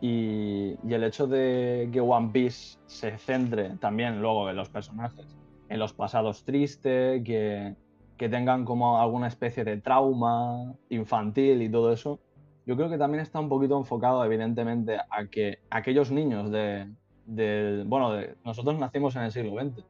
Y, 0.00 0.76
y 0.86 0.92
el 0.92 1.04
hecho 1.04 1.26
de 1.26 1.88
que 1.90 2.00
One 2.00 2.30
Piece 2.30 2.78
se 2.84 3.16
centre 3.16 3.70
también 3.78 4.20
luego 4.20 4.50
en 4.50 4.56
los 4.56 4.68
personajes, 4.68 5.26
en 5.70 5.78
los 5.78 5.94
pasados 5.94 6.44
tristes, 6.44 7.22
que, 7.24 7.76
que 8.16 8.28
tengan 8.28 8.64
como 8.64 9.00
alguna 9.00 9.28
especie 9.28 9.64
de 9.64 9.78
trauma 9.78 10.74
infantil 10.90 11.62
y 11.62 11.70
todo 11.70 11.92
eso, 11.92 12.20
yo 12.66 12.76
creo 12.76 12.90
que 12.90 12.98
también 12.98 13.22
está 13.22 13.40
un 13.40 13.48
poquito 13.48 13.76
enfocado 13.78 14.24
evidentemente 14.24 14.98
a 15.08 15.26
que 15.26 15.60
aquellos 15.70 16.10
niños 16.10 16.50
de, 16.50 16.88
del- 17.24 17.84
bueno, 17.84 18.12
de- 18.12 18.34
nosotros 18.44 18.78
nacimos 18.78 19.14
en 19.16 19.22
el 19.22 19.32
siglo 19.32 19.52
XX, 19.60 19.84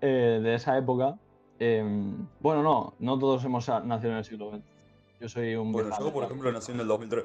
eh, 0.00 0.40
de 0.42 0.54
esa 0.54 0.78
época, 0.78 1.18
eh, 1.58 1.82
bueno, 2.40 2.62
no, 2.62 2.94
no 3.00 3.18
todos 3.18 3.44
hemos 3.44 3.68
nacido 3.84 4.12
en 4.12 4.18
el 4.18 4.24
siglo 4.24 4.50
XX. 4.50 4.62
Yo 5.20 5.28
soy 5.28 5.54
un 5.56 5.72
Bueno, 5.72 5.90
yo 5.98 6.12
por 6.12 6.24
ejemplo 6.24 6.50
nací 6.52 6.70
en 6.72 6.80
el 6.80 6.86
2003. 6.86 7.24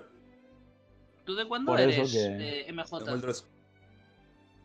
¿Tú 1.25 1.35
de 1.35 1.47
cuándo 1.47 1.71
por 1.71 1.79
eres, 1.79 2.11
que- 2.11 2.61
eh, 2.67 2.71
MJ? 2.73 2.99
2003. 2.99 3.47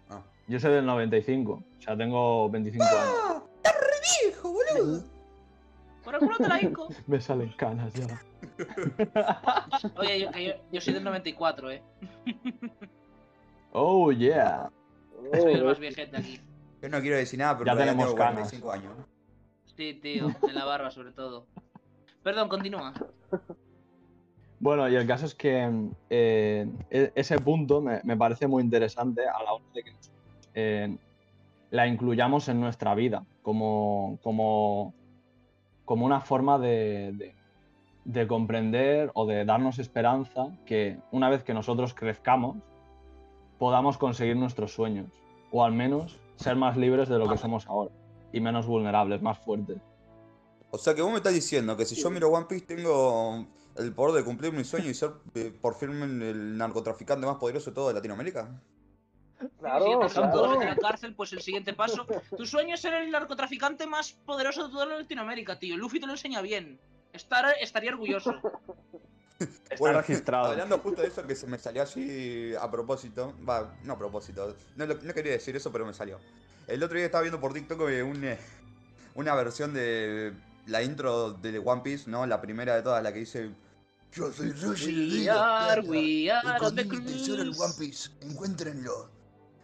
Ah. 0.09 0.23
Yo 0.49 0.59
soy 0.59 0.73
del 0.73 0.87
95, 0.87 1.53
o 1.53 1.81
sea, 1.83 1.97
tengo 1.97 2.49
25 2.49 2.83
años. 2.85 3.15
¡Ah! 3.25 3.43
¡Está 3.63 3.73
re 3.73 4.25
viejo, 4.25 4.53
boludo! 4.53 5.05
Por 6.09 6.15
el 6.15 6.21
culo 6.23 6.37
te 6.39 6.49
la 6.49 6.63
hinco. 6.63 6.89
Me 7.07 7.21
salen 7.21 7.53
canas 7.53 7.93
ya. 7.93 8.07
Oye, 9.97 10.21
yo, 10.21 10.31
yo, 10.31 10.53
yo 10.73 10.81
soy 10.81 10.95
del 10.95 11.05
94, 11.05 11.71
eh. 11.71 11.83
Oh, 13.73 14.11
yeah. 14.11 14.71
Soy 15.39 15.53
el 15.53 15.63
Oh, 15.65 15.67
más 15.67 15.79
viejete 15.79 16.17
aquí. 16.17 16.41
Yo 16.81 16.89
no 16.89 17.03
quiero 17.03 17.19
decir 17.19 17.39
nada, 17.39 17.59
pero 17.59 17.67
Ya 17.67 17.77
tenemos 17.77 18.07
tengo 18.07 18.17
canas. 18.17 18.49
45 18.51 18.73
años. 18.73 18.97
Sí, 19.77 19.93
tío, 20.01 20.29
en 20.49 20.55
la 20.55 20.65
barba 20.65 20.91
sobre 20.91 21.13
todo. 21.13 21.47
Perdón, 22.23 22.49
continúa. 22.49 22.95
Bueno, 24.61 24.89
y 24.89 24.97
el 24.97 25.07
caso 25.07 25.27
es 25.27 25.35
que 25.35 25.91
eh, 26.09 26.67
e- 26.89 27.13
ese 27.15 27.39
punto 27.39 27.83
me, 27.83 28.01
me 28.03 28.17
parece 28.17 28.47
muy 28.47 28.63
interesante 28.63 29.29
a 29.29 29.43
la 29.43 29.53
hora 29.53 29.65
de 29.75 29.83
que 29.85 29.93
eh, 30.55 30.97
la 31.71 31.87
incluyamos 31.87 32.49
en 32.49 32.61
nuestra 32.61 32.95
vida 32.95 33.27
como, 33.43 34.19
como, 34.23 34.95
como 35.89 36.05
una 36.05 36.21
forma 36.21 36.59
de, 36.59 37.13
de- 37.15 37.35
de 38.05 38.27
comprender 38.27 39.11
o 39.15 39.25
de 39.27 39.45
darnos 39.47 39.79
esperanza 39.79 40.49
que 40.67 40.99
una 41.13 41.31
vez 41.31 41.43
que 41.45 41.55
nosotros 41.55 41.95
crezcamos 41.95 42.59
podamos 43.59 43.97
conseguir 43.97 44.37
nuestros 44.37 44.73
sueños 44.75 45.11
o 45.51 45.65
al 45.65 45.73
menos 45.73 46.21
ser 46.37 46.57
más 46.57 46.77
libres 46.77 47.09
de 47.09 47.19
lo 47.19 47.27
que 47.29 47.39
somos 47.39 47.67
ahora 47.67 47.91
y 48.33 48.41
menos 48.41 48.67
vulnerables, 48.67 49.23
más 49.23 49.39
fuertes. 49.39 49.79
O 50.71 50.77
sea 50.77 50.95
que 50.95 51.01
vos 51.01 51.11
me 51.11 51.17
estás 51.17 51.33
diciendo 51.33 51.75
que 51.77 51.87
si 51.87 51.95
yo 51.97 52.11
miro 52.11 52.29
One 52.29 52.45
Piece 52.47 52.67
tengo 52.67 53.47
el 53.77 53.95
poder 53.95 54.17
de 54.17 54.25
cumplir 54.25 54.53
mi 54.53 54.65
sueño 54.65 54.91
y 54.91 54.95
ser 54.95 55.11
eh, 55.35 55.51
por 55.61 55.75
fin 55.75 55.91
el 56.21 56.59
narcotraficante 56.59 57.27
más 57.27 57.37
poderoso 57.37 57.71
de 57.71 57.75
toda 57.75 57.93
Latinoamérica. 57.95 58.61
Claro, 59.61 60.09
si 60.09 60.19
has 60.19 60.31
claro. 60.31 60.61
la 60.61 60.77
cárcel, 60.77 61.15
pues 61.15 61.33
el 61.33 61.41
siguiente 61.41 61.73
paso. 61.73 62.07
Tu 62.37 62.45
sueño 62.47 62.75
es 62.75 62.81
ser 62.81 62.95
el 62.95 63.11
narcotraficante 63.11 63.87
más 63.87 64.13
poderoso 64.13 64.67
de 64.67 64.73
toda 64.73 64.87
Latinoamérica, 64.87 65.59
tío. 65.59 65.77
Luffy 65.77 66.01
te 66.01 66.07
lo 66.07 66.13
enseña 66.13 66.41
bien. 66.43 66.79
Estar, 67.13 67.55
estaría 67.61 67.91
orgulloso. 67.91 68.35
Está 69.39 69.77
Bueno, 69.79 69.99
registrado. 69.99 70.47
Hablando 70.47 70.79
justo 70.79 71.03
de 71.03 71.09
eso 71.09 71.25
que 71.25 71.37
se 71.37 71.47
me 71.47 71.59
salió 71.59 71.83
así 71.83 72.53
a 72.61 72.69
propósito, 72.69 73.35
va, 73.49 73.73
no 73.85 73.93
a 73.93 73.99
propósito, 73.99 74.57
no, 74.75 74.87
no 74.87 75.15
quería 75.15 75.33
decir 75.33 75.55
eso, 75.55 75.71
pero 75.71 75.87
me 75.87 75.95
salió. 75.95 76.19
El 76.67 76.83
otro 76.83 76.97
día 76.97 77.07
estaba 77.07 77.23
viendo 77.23 77.41
por 77.41 77.53
TikTok 77.53 77.81
un, 77.81 78.25
eh, 78.25 78.39
una 79.15 79.37
versión 79.37 79.73
de 79.73 80.33
la 80.67 80.83
intro 80.83 81.33
de 81.33 81.61
One 81.61 81.83
Piece, 81.83 82.11
¿no? 82.11 82.27
La 82.27 82.41
primera 82.41 82.75
de 82.75 82.83
todas, 82.83 83.03
la 83.03 83.13
que 83.13 83.21
dice... 83.21 83.51
Yo 84.13 84.33
soy 84.33 84.51
Roger 84.53 84.89
We 84.89 85.31
are, 85.31 85.81
we 85.83 86.31
are 86.31 86.67
on 86.67 86.75
the. 86.75 86.83
One 86.83 87.75
Piece, 87.79 88.11
encuéntrenlo. 88.23 89.18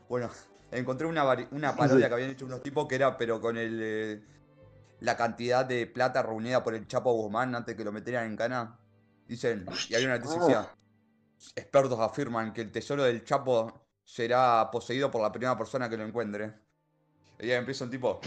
Bueno, 0.09 0.31
encontré 0.71 1.07
una, 1.07 1.25
una 1.51 1.77
parodia 1.77 2.09
que 2.09 2.15
habían 2.15 2.31
hecho 2.31 2.47
unos 2.47 2.63
tipos 2.63 2.87
que 2.87 2.97
era, 2.97 3.17
pero 3.17 3.41
con 3.41 3.57
el 3.57 3.81
eh, 3.83 4.23
la 5.01 5.17
cantidad 5.17 5.65
de 5.65 5.87
plata 5.87 6.23
reunida 6.23 6.63
por 6.63 6.75
el 6.75 6.87
Chapo 6.87 7.13
Guzmán 7.13 7.55
antes 7.55 7.77
que 7.77 7.85
lo 7.85 7.93
metieran 7.93 8.27
en 8.27 8.37
cana. 8.37 8.79
Dicen, 9.27 9.67
y 9.89 9.95
hay 9.95 10.05
una 10.05 10.19
noticia 10.19 10.35
que 10.35 10.41
decía, 10.41 10.75
expertos 11.57 11.99
afirman 12.01 12.53
que 12.53 12.63
el 12.63 12.73
tesoro 12.73 13.05
del 13.05 13.25
Chapo 13.25 13.87
será 14.05 14.71
poseído 14.71 15.11
por 15.11 15.23
la 15.23 15.33
primera 15.33 15.57
persona 15.57 15.89
que 15.89 15.97
lo 15.97 16.05
encuentre. 16.05 16.55
Y 17.39 17.49
ya 17.49 17.57
empieza 17.57 17.85
un 17.85 17.91
tipo, 17.91 18.21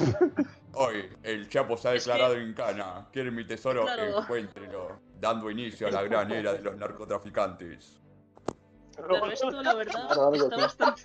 hoy 0.73 1.09
el 1.23 1.47
Chapo 1.49 1.77
se 1.77 1.87
ha 1.87 1.91
declarado 1.91 2.35
en 2.35 2.53
cana, 2.53 3.07
quieren 3.11 3.33
mi 3.33 3.45
tesoro, 3.45 3.85
Claro. 3.85 4.21
encuéntrenlo, 4.21 4.99
dando 5.19 5.49
inicio 5.49 5.87
a 5.87 5.91
la 5.91 6.03
gran 6.03 6.31
era 6.31 6.53
de 6.53 6.61
los 6.61 6.75
narcotraficantes. 6.75 8.01
Pero 8.95 9.25
esto, 9.27 9.51
la 9.63 9.73
verdad, 9.75 10.33
está 10.35 10.57
bastante. 10.57 11.01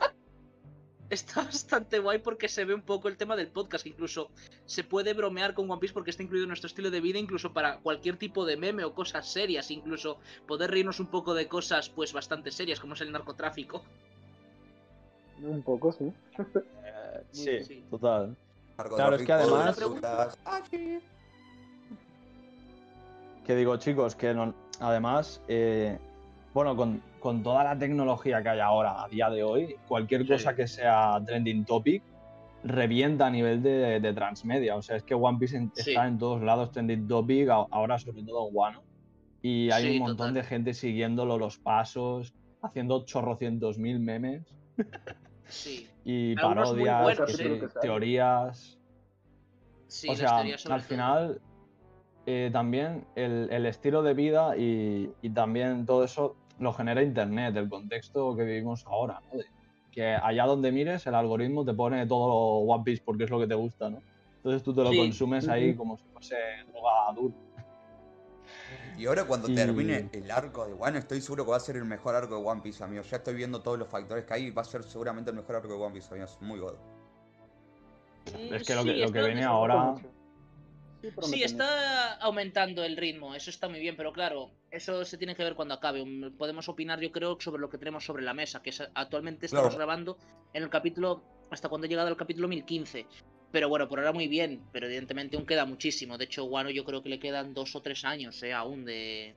Está 1.12 1.42
bastante 1.44 1.98
guay 1.98 2.20
porque 2.20 2.48
se 2.48 2.64
ve 2.64 2.72
un 2.72 2.80
poco 2.80 3.08
el 3.08 3.18
tema 3.18 3.36
del 3.36 3.48
podcast. 3.48 3.86
Incluso 3.86 4.30
se 4.64 4.82
puede 4.82 5.12
bromear 5.12 5.52
con 5.52 5.70
One 5.70 5.78
Piece 5.78 5.92
porque 5.92 6.10
está 6.10 6.22
incluido 6.22 6.44
en 6.44 6.48
nuestro 6.48 6.68
estilo 6.68 6.90
de 6.90 7.02
vida, 7.02 7.18
incluso 7.18 7.52
para 7.52 7.78
cualquier 7.80 8.16
tipo 8.16 8.46
de 8.46 8.56
meme 8.56 8.82
o 8.82 8.94
cosas 8.94 9.30
serias. 9.30 9.70
Incluso 9.70 10.18
poder 10.48 10.70
reírnos 10.70 11.00
un 11.00 11.08
poco 11.08 11.34
de 11.34 11.48
cosas 11.48 11.90
pues 11.90 12.14
bastante 12.14 12.50
serias, 12.50 12.80
como 12.80 12.94
es 12.94 13.02
el 13.02 13.12
narcotráfico. 13.12 13.84
Un 15.42 15.60
poco, 15.62 15.92
sí. 15.92 16.10
Eh, 16.38 17.22
sí, 17.30 17.62
sí. 17.64 17.84
total. 17.90 18.34
Claro, 18.76 19.16
es 19.16 19.22
que 19.22 19.32
además-. 19.32 19.78
Que 23.44 23.56
digo, 23.56 23.76
chicos, 23.76 24.14
que 24.14 24.32
no- 24.32 24.54
además, 24.80 25.42
eh, 25.48 25.98
bueno, 26.54 26.76
con, 26.76 27.02
con 27.20 27.42
toda 27.42 27.64
la 27.64 27.78
tecnología 27.78 28.42
que 28.42 28.48
hay 28.50 28.60
ahora, 28.60 29.02
a 29.04 29.08
día 29.08 29.30
de 29.30 29.42
hoy, 29.42 29.76
cualquier 29.88 30.22
Sí. 30.22 30.28
cosa 30.28 30.54
que 30.54 30.66
sea 30.66 31.20
trending 31.24 31.64
topic 31.64 32.02
revienta 32.64 33.26
a 33.26 33.30
nivel 33.30 33.62
de, 33.62 33.98
de 34.00 34.12
transmedia. 34.12 34.76
O 34.76 34.82
sea, 34.82 34.96
es 34.96 35.02
que 35.02 35.14
One 35.14 35.38
Piece 35.38 35.56
en- 35.56 35.72
Sí. 35.74 35.90
está 35.90 36.06
en 36.06 36.18
todos 36.18 36.42
lados 36.42 36.70
trending 36.70 37.08
topic, 37.08 37.48
ahora 37.48 37.98
sobre 37.98 38.22
todo 38.22 38.48
en 38.48 38.54
Wano. 38.56 38.82
Y 39.40 39.70
hay 39.72 39.82
Sí, 39.84 39.90
un 39.94 39.98
montón 40.00 40.16
total. 40.28 40.34
de 40.34 40.42
gente 40.44 40.74
siguiéndolo 40.74 41.38
los 41.38 41.58
pasos, 41.58 42.32
haciendo 42.62 43.04
chorrocientos 43.04 43.78
mil 43.78 43.98
memes 43.98 44.44
Sí, 45.48 45.88
y 46.04 46.36
parodias, 46.36 47.02
buenos, 47.02 47.26
que 47.26 47.32
sí. 47.36 47.44
sí, 47.60 47.66
teorías. 47.80 48.78
sí, 49.88 50.08
o 50.08 50.14
sea, 50.14 50.38
al 50.38 50.56
todo. 50.56 50.78
final, 50.80 51.40
eh, 52.26 52.50
también 52.52 53.04
el, 53.16 53.48
el 53.50 53.66
estilo 53.66 54.02
de 54.04 54.14
vida 54.14 54.56
y, 54.56 55.10
y 55.22 55.30
también 55.30 55.84
todo 55.84 56.04
eso 56.04 56.36
lo 56.62 56.72
genera 56.72 57.02
Internet, 57.02 57.56
el 57.56 57.68
contexto 57.68 58.34
que 58.36 58.44
vivimos 58.44 58.86
ahora, 58.86 59.20
¿no? 59.30 59.38
De 59.38 59.46
que 59.90 60.06
allá 60.14 60.46
donde 60.46 60.72
mires, 60.72 61.06
el 61.06 61.14
algoritmo 61.14 61.64
te 61.64 61.74
pone 61.74 62.06
todo 62.06 62.60
One 62.60 62.82
Piece 62.84 63.02
porque 63.04 63.24
es 63.24 63.30
lo 63.30 63.38
que 63.38 63.46
te 63.46 63.54
gusta, 63.54 63.90
¿no? 63.90 64.00
Entonces 64.36 64.62
tú 64.62 64.74
te 64.74 64.82
lo 64.82 64.90
Sí. 64.90 64.96
consumes 64.96 65.48
ahí 65.48 65.74
como 65.74 65.96
si 65.98 66.04
fuese 66.12 66.36
droga 66.72 67.12
dura. 67.14 67.34
Y 68.96 69.06
ahora 69.06 69.24
cuando 69.24 69.48
Y- 69.48 69.54
termine 69.54 70.08
el 70.12 70.30
arco 70.30 70.66
de 70.66 70.74
Wano, 70.74 70.98
estoy 70.98 71.20
seguro 71.20 71.44
que 71.44 71.50
va 71.50 71.56
a 71.56 71.60
ser 71.60 71.76
el 71.76 71.84
mejor 71.84 72.14
arco 72.14 72.36
de 72.38 72.44
One 72.46 72.60
Piece, 72.62 72.82
amigo. 72.82 73.02
Ya 73.02 73.16
estoy 73.18 73.34
viendo 73.34 73.60
todos 73.60 73.78
los 73.78 73.88
factores 73.88 74.24
que 74.24 74.34
hay 74.34 74.46
y 74.46 74.50
va 74.50 74.62
a 74.62 74.64
ser 74.64 74.82
seguramente 74.84 75.30
el 75.30 75.36
mejor 75.36 75.56
arco 75.56 75.68
de 75.68 75.74
One 75.74 75.92
Piece, 75.92 76.08
amigo. 76.10 76.24
Es 76.26 76.40
muy 76.40 76.58
god. 76.58 76.74
Es 78.50 78.66
que 78.66 78.74
lo 78.74 78.82
Sí, 78.82 78.88
que, 78.88 78.96
lo 78.98 79.06
está- 79.06 79.20
que 79.20 79.26
viene 79.26 79.44
ahora... 79.44 79.94
Sí, 81.22 81.42
está 81.42 82.14
aumentando 82.14 82.84
el 82.84 82.96
ritmo, 82.96 83.34
eso 83.34 83.50
está 83.50 83.68
muy 83.68 83.80
bien, 83.80 83.96
pero 83.96 84.12
claro, 84.12 84.50
eso 84.70 85.04
se 85.04 85.18
tiene 85.18 85.34
que 85.34 85.42
ver 85.44 85.54
cuando 85.54 85.74
acabe. 85.74 86.04
Podemos 86.38 86.68
opinar, 86.68 87.00
yo 87.00 87.10
creo, 87.12 87.36
sobre 87.40 87.60
lo 87.60 87.68
que 87.68 87.78
tenemos 87.78 88.04
sobre 88.04 88.22
la 88.22 88.34
mesa, 88.34 88.62
que 88.62 88.70
es, 88.70 88.82
actualmente 88.94 89.46
estamos 89.46 89.68
Claro. 89.70 89.76
grabando 89.78 90.18
en 90.52 90.62
el 90.62 90.70
capítulo, 90.70 91.22
hasta 91.50 91.68
cuando 91.68 91.86
he 91.86 91.90
llegado 91.90 92.08
al 92.08 92.16
capítulo 92.16 92.48
1015. 92.48 93.06
Pero 93.50 93.68
bueno, 93.68 93.86
por 93.88 93.98
ahora 93.98 94.12
muy 94.12 94.28
bien, 94.28 94.62
pero 94.72 94.86
evidentemente 94.86 95.36
aún 95.36 95.44
queda 95.44 95.66
muchísimo. 95.66 96.16
De 96.16 96.24
hecho, 96.24 96.44
Wano 96.44 96.70
yo 96.70 96.84
creo 96.84 97.02
que 97.02 97.08
le 97.10 97.18
quedan 97.18 97.52
dos 97.52 97.74
o 97.76 97.82
tres 97.82 98.04
años 98.04 98.42
eh, 98.42 98.52
aún 98.54 98.84
de, 98.86 99.34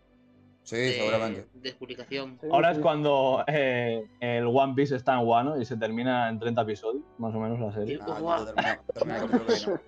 Sí, 0.63 0.77
de, 0.77 0.93
seguramente. 0.93 1.47
de 1.53 1.73
publicación. 1.73 2.39
Ahora 2.51 2.71
es 2.71 2.79
cuando 2.79 3.43
eh, 3.47 4.07
el 4.21 4.45
One 4.45 4.73
Piece 4.73 4.95
está 4.95 5.19
en 5.19 5.27
Wano 5.27 5.59
y 5.59 5.65
se 5.65 5.75
termina 5.77 6.29
en 6.29 6.39
30 6.39 6.61
episodios, 6.61 7.03
más 7.17 7.35
o 7.35 7.39
menos 7.39 7.59
la 7.59 7.73
serie. 7.73 7.99
Ah, 8.01 8.19
no, 8.21 8.45
termina- 8.45 8.81
termina 8.93 9.79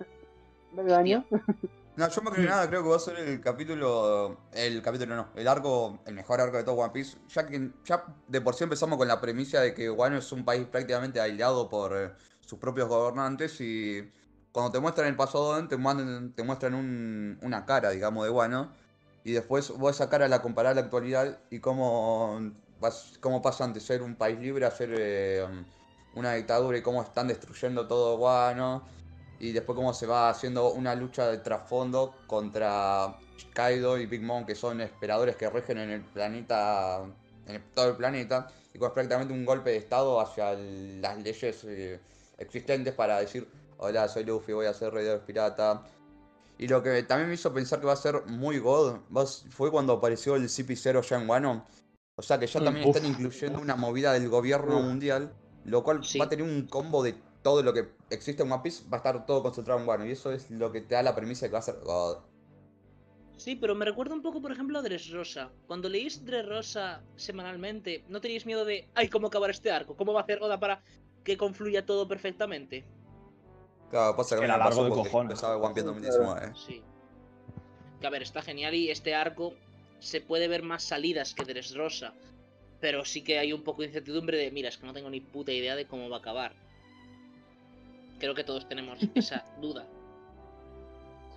el 0.72 0.76
capítulo 0.76 0.80
que 0.80 0.80
viene. 0.80 0.82
Medio 0.82 0.96
año. 0.96 1.24
No, 1.96 2.08
yo 2.08 2.22
más 2.22 2.32
que 2.34 2.42
nada 2.42 2.68
creo 2.68 2.84
que 2.84 2.88
va 2.90 2.94
a 2.96 3.00
ser 3.00 3.16
el 3.18 3.40
capítulo. 3.40 4.36
El 4.52 4.80
capítulo 4.82 5.16
no, 5.16 5.28
el 5.34 5.48
arco, 5.48 5.98
el 6.06 6.14
mejor 6.14 6.40
arco 6.40 6.56
de 6.56 6.62
todo 6.62 6.76
One 6.76 6.92
Piece. 6.92 7.18
Ya 7.28 7.44
que 7.44 7.72
ya 7.84 8.04
de 8.28 8.40
por 8.40 8.54
sí 8.54 8.62
empezamos 8.62 8.98
con 8.98 9.08
la 9.08 9.20
premisa 9.20 9.60
de 9.60 9.74
que 9.74 9.90
Wano 9.90 10.16
es 10.16 10.30
un 10.30 10.44
país 10.44 10.64
prácticamente 10.68 11.20
aislado 11.20 11.68
por 11.68 11.96
eh, 11.96 12.12
sus 12.40 12.60
propios 12.60 12.88
gobernantes 12.88 13.60
y 13.60 14.08
cuando 14.52 14.70
te 14.70 14.78
muestran 14.78 15.08
el 15.08 15.16
pasado 15.16 15.66
te, 15.66 15.76
muestran- 15.76 16.32
te 16.36 16.44
muestran 16.44 16.74
un- 16.74 17.36
una 17.42 17.66
cara, 17.66 17.90
digamos, 17.90 18.24
de 18.24 18.30
Wano. 18.30 18.72
Y 19.24 19.32
después 19.32 19.68
vos 19.76 19.96
esa 19.96 20.08
cara 20.08 20.28
la 20.28 20.40
comparás 20.40 20.72
a 20.72 20.74
la 20.76 20.80
actualidad 20.82 21.40
y 21.50 21.58
cómo, 21.58 22.40
vas- 22.80 23.18
cómo 23.20 23.42
pasan 23.42 23.72
de 23.72 23.80
ser 23.80 24.02
un 24.02 24.14
país 24.14 24.38
libre 24.38 24.66
a 24.66 24.70
ser 24.70 24.94
eh, 24.96 25.44
una 26.14 26.34
dictadura 26.34 26.78
y 26.78 26.82
cómo 26.82 27.02
están 27.02 27.26
destruyendo 27.26 27.88
todo 27.88 28.18
Wano. 28.18 28.86
Y 29.40 29.52
después 29.52 29.76
cómo 29.76 29.92
se 29.94 30.06
va 30.06 30.30
haciendo 30.30 30.72
una 30.72 30.94
lucha 30.94 31.28
de 31.28 31.38
trasfondo 31.38 32.14
contra 32.26 33.16
Kaido 33.54 33.98
y 33.98 34.06
Big 34.06 34.22
Mom, 34.22 34.44
que 34.44 34.54
son 34.54 34.80
esperadores 34.80 35.36
que 35.36 35.48
rigen 35.48 35.78
en 35.78 35.90
el 35.90 36.02
planeta, 36.02 37.02
en 37.46 37.54
el- 37.54 37.62
todo 37.74 37.90
el 37.90 37.96
planeta. 37.96 38.48
Y 38.74 38.84
es 38.84 38.90
prácticamente 38.90 39.32
un 39.32 39.44
golpe 39.44 39.70
de 39.70 39.76
estado 39.76 40.20
hacia 40.20 40.52
el- 40.52 41.00
las 41.00 41.16
leyes 41.22 41.64
eh, 41.64 42.00
existentes 42.38 42.94
para 42.94 43.20
decir, 43.20 43.48
hola, 43.78 44.08
soy 44.08 44.24
Luffy, 44.24 44.52
voy 44.52 44.66
a 44.66 44.74
ser 44.74 44.92
rey 44.92 45.04
de 45.04 45.14
los 45.14 45.22
piratas. 45.22 45.80
Y 46.58 46.66
lo 46.66 46.82
que 46.82 47.04
también 47.04 47.28
me 47.28 47.34
hizo 47.34 47.52
pensar 47.54 47.78
que 47.78 47.86
va 47.86 47.92
a 47.92 47.96
ser 47.96 48.24
muy 48.26 48.58
god 48.58 48.96
fue 49.50 49.70
cuando 49.70 49.92
apareció 49.92 50.34
el 50.34 50.48
CP0 50.48 51.00
ya 51.02 51.16
en 51.20 51.28
Wano. 51.30 51.64
O 52.16 52.22
sea 52.22 52.40
que 52.40 52.48
ya 52.48 52.58
Mm, 52.60 52.64
también 52.64 52.88
uf. 52.88 52.96
están 52.96 53.08
incluyendo 53.08 53.60
una 53.60 53.76
movida 53.76 54.12
del 54.12 54.28
gobierno 54.28 54.78
Uf. 54.78 54.84
mundial, 54.84 55.32
lo 55.64 55.84
cual 55.84 56.04
Sí. 56.04 56.18
va 56.18 56.24
a 56.24 56.28
tener 56.28 56.44
un 56.44 56.66
combo 56.66 57.04
de 57.04 57.14
todo 57.42 57.62
lo 57.62 57.72
que 57.72 57.88
existe 58.10 58.42
en 58.42 58.50
One 58.50 58.62
Piece, 58.62 58.84
va 58.88 58.96
a 58.96 58.98
estar 58.98 59.26
todo 59.26 59.42
concentrado 59.42 59.80
en 59.80 59.88
Wano. 59.88 60.06
Y 60.06 60.12
eso 60.12 60.32
es 60.32 60.50
lo 60.50 60.72
que 60.72 60.80
te 60.80 60.94
da 60.94 61.02
la 61.02 61.14
premisa 61.14 61.46
de 61.46 61.50
que 61.50 61.52
va 61.54 61.58
a 61.58 61.62
ser 61.62 61.78
god. 61.82 62.18
Sí, 63.36 63.54
pero 63.54 63.76
me 63.76 63.84
recuerda 63.84 64.14
un 64.14 64.22
poco, 64.22 64.42
por 64.42 64.50
ejemplo, 64.50 64.80
a 64.80 64.82
Dressrosa. 64.82 65.52
Cuando 65.68 65.88
leís 65.88 66.24
Dressrosa 66.24 67.02
semanalmente, 67.14 68.04
¿no 68.08 68.20
tenéis 68.20 68.44
miedo 68.44 68.64
de, 68.64 68.88
ay, 68.94 69.08
cómo 69.08 69.28
acabar 69.28 69.50
este 69.50 69.70
arco? 69.70 69.96
¿Cómo 69.96 70.12
va 70.12 70.20
a 70.20 70.22
hacer 70.24 70.42
Oda 70.42 70.58
para 70.58 70.82
que 71.22 71.36
confluya 71.36 71.86
todo 71.86 72.08
perfectamente? 72.08 72.84
Claro, 73.90 74.16
pasa 74.16 74.36
que 74.36 74.44
Era 74.44 74.58
largo 74.58 74.84
de 74.84 74.90
cojones. 74.90 75.42
One 75.42 75.74
Piece 75.74 75.80
Sí, 75.80 75.86
2019. 75.86 76.52
Sí. 76.56 76.82
Que 78.00 78.06
a 78.06 78.10
ver, 78.10 78.22
está 78.22 78.42
genial 78.42 78.74
y 78.74 78.90
este 78.90 79.14
arco 79.14 79.54
se 80.00 80.20
puede 80.20 80.48
ver 80.48 80.64
más 80.64 80.82
salidas 80.82 81.32
que 81.32 81.44
Dressrosa. 81.44 82.14
Pero 82.80 83.04
sí 83.04 83.22
que 83.22 83.38
hay 83.38 83.52
un 83.52 83.62
poco 83.62 83.82
de 83.82 83.88
incertidumbre 83.88 84.36
de, 84.36 84.50
mira, 84.50 84.68
es 84.68 84.78
que 84.78 84.86
no 84.86 84.92
tengo 84.92 85.10
ni 85.10 85.20
puta 85.20 85.52
idea 85.52 85.76
de 85.76 85.86
cómo 85.86 86.08
va 86.08 86.16
a 86.16 86.20
acabar. 86.20 86.54
Creo 88.18 88.34
que 88.34 88.44
todos 88.44 88.68
tenemos 88.68 88.98
esa 89.14 89.44
duda. 89.60 89.86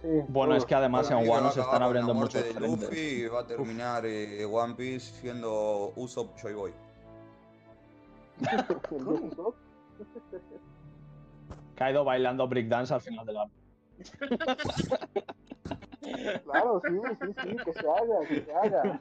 Sí, 0.02 0.08
Bueno, 0.30 0.56
es 0.56 0.66
que 0.66 0.74
además 0.74 1.10
en 1.12 1.30
Wano 1.30 1.52
se 1.52 1.60
están 1.62 1.80
la 1.82 1.86
abriendo 1.86 2.14
muchos 2.16 2.44
de 2.44 2.54
frentes. 2.54 2.90
Luffy 2.90 3.00
y 3.00 3.28
va 3.28 3.42
a 3.42 3.46
terminar 3.48 4.04
eh, 4.06 4.44
One 4.46 4.74
Piece 4.74 5.14
siendo 5.22 5.94
Usopp 5.96 6.36
Joy 6.42 6.54
Boy. 6.54 6.74
Kaido 11.76 12.04
bailando 12.04 12.48
breakdance 12.48 12.94
al 12.94 13.02
final 13.02 13.26
del 13.26 13.38
arco. 13.38 13.52
Claro, 16.44 16.82
sí, 16.84 16.96
sí, 17.22 17.28
sí, 17.44 17.56
que 17.64 17.74
se 17.74 17.88
haga, 17.88 18.28
que 18.28 18.42
se 18.42 18.52
haga. 18.54 19.00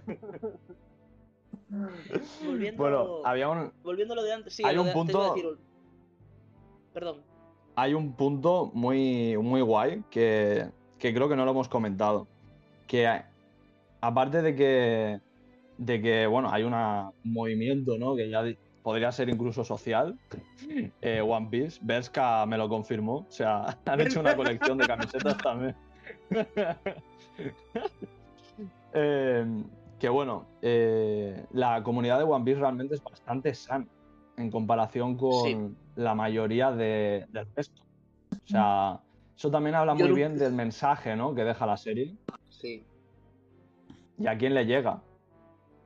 Volviendo, 2.44 2.82
Bueno, 2.82 3.20
había 3.24 3.48
un, 3.48 3.72
volviendo 3.82 4.12
a 4.12 4.16
lo 4.16 4.22
de 4.22 4.32
antes. 4.34 4.54
Sí, 4.54 4.62
hay 4.64 4.76
un 4.76 4.86
de- 4.86 4.92
punto- 4.92 5.34
decir 5.34 5.58
Perdón. 6.92 7.22
Hay 7.76 7.94
un 7.94 8.12
punto 8.12 8.70
muy, 8.74 9.36
muy 9.38 9.60
guay 9.60 10.02
que, 10.10 10.66
que 10.98 11.14
creo 11.14 11.28
que 11.28 11.36
no 11.36 11.44
lo 11.44 11.52
hemos 11.52 11.68
comentado. 11.68 12.26
Que 12.86 13.08
aparte 14.00 14.42
de 14.42 14.54
que, 14.54 15.20
de 15.78 16.02
que 16.02 16.26
bueno, 16.26 16.50
hay 16.50 16.62
una, 16.62 17.10
un 17.24 17.32
movimiento, 17.32 17.96
¿no? 17.98 18.16
Que 18.16 18.28
ya 18.30 18.44
podría 18.82 19.12
ser 19.12 19.28
incluso 19.28 19.64
social. 19.64 20.18
eh, 21.02 21.20
One 21.20 21.48
Piece, 21.50 21.78
Berska 21.82 22.44
me 22.46 22.58
lo 22.58 22.68
confirmó. 22.68 23.18
O 23.18 23.30
sea, 23.30 23.78
han 23.86 24.00
hecho 24.00 24.20
una 24.20 24.36
colección 24.36 24.78
de 24.78 24.86
camisetas 24.86 25.36
también. 25.42 25.76
Eh, 28.92 29.64
que 29.98 30.08
bueno, 30.08 30.46
eh, 30.62 31.44
la 31.52 31.82
comunidad 31.82 32.18
de 32.18 32.24
One 32.24 32.44
Piece 32.44 32.60
realmente 32.60 32.94
es 32.94 33.04
bastante 33.04 33.54
sana 33.54 33.86
en 34.36 34.50
comparación 34.50 35.16
con 35.16 35.44
Sí. 35.44 35.56
La 36.00 36.14
mayoría 36.14 36.70
de- 36.72 37.26
del 37.30 37.46
resto. 37.54 37.82
O 38.32 38.46
sea, 38.46 39.00
eso 39.36 39.50
también 39.50 39.74
habla 39.76 39.94
muy 39.94 40.08
no- 40.08 40.14
bien 40.14 40.38
del 40.38 40.52
mensaje 40.52 41.14
¿no? 41.16 41.34
que 41.34 41.44
deja 41.44 41.66
la 41.66 41.76
serie 41.76 42.16
Sí. 42.48 42.84
y 44.18 44.26
a 44.26 44.36
quién 44.38 44.54
le 44.54 44.64
llega. 44.66 45.02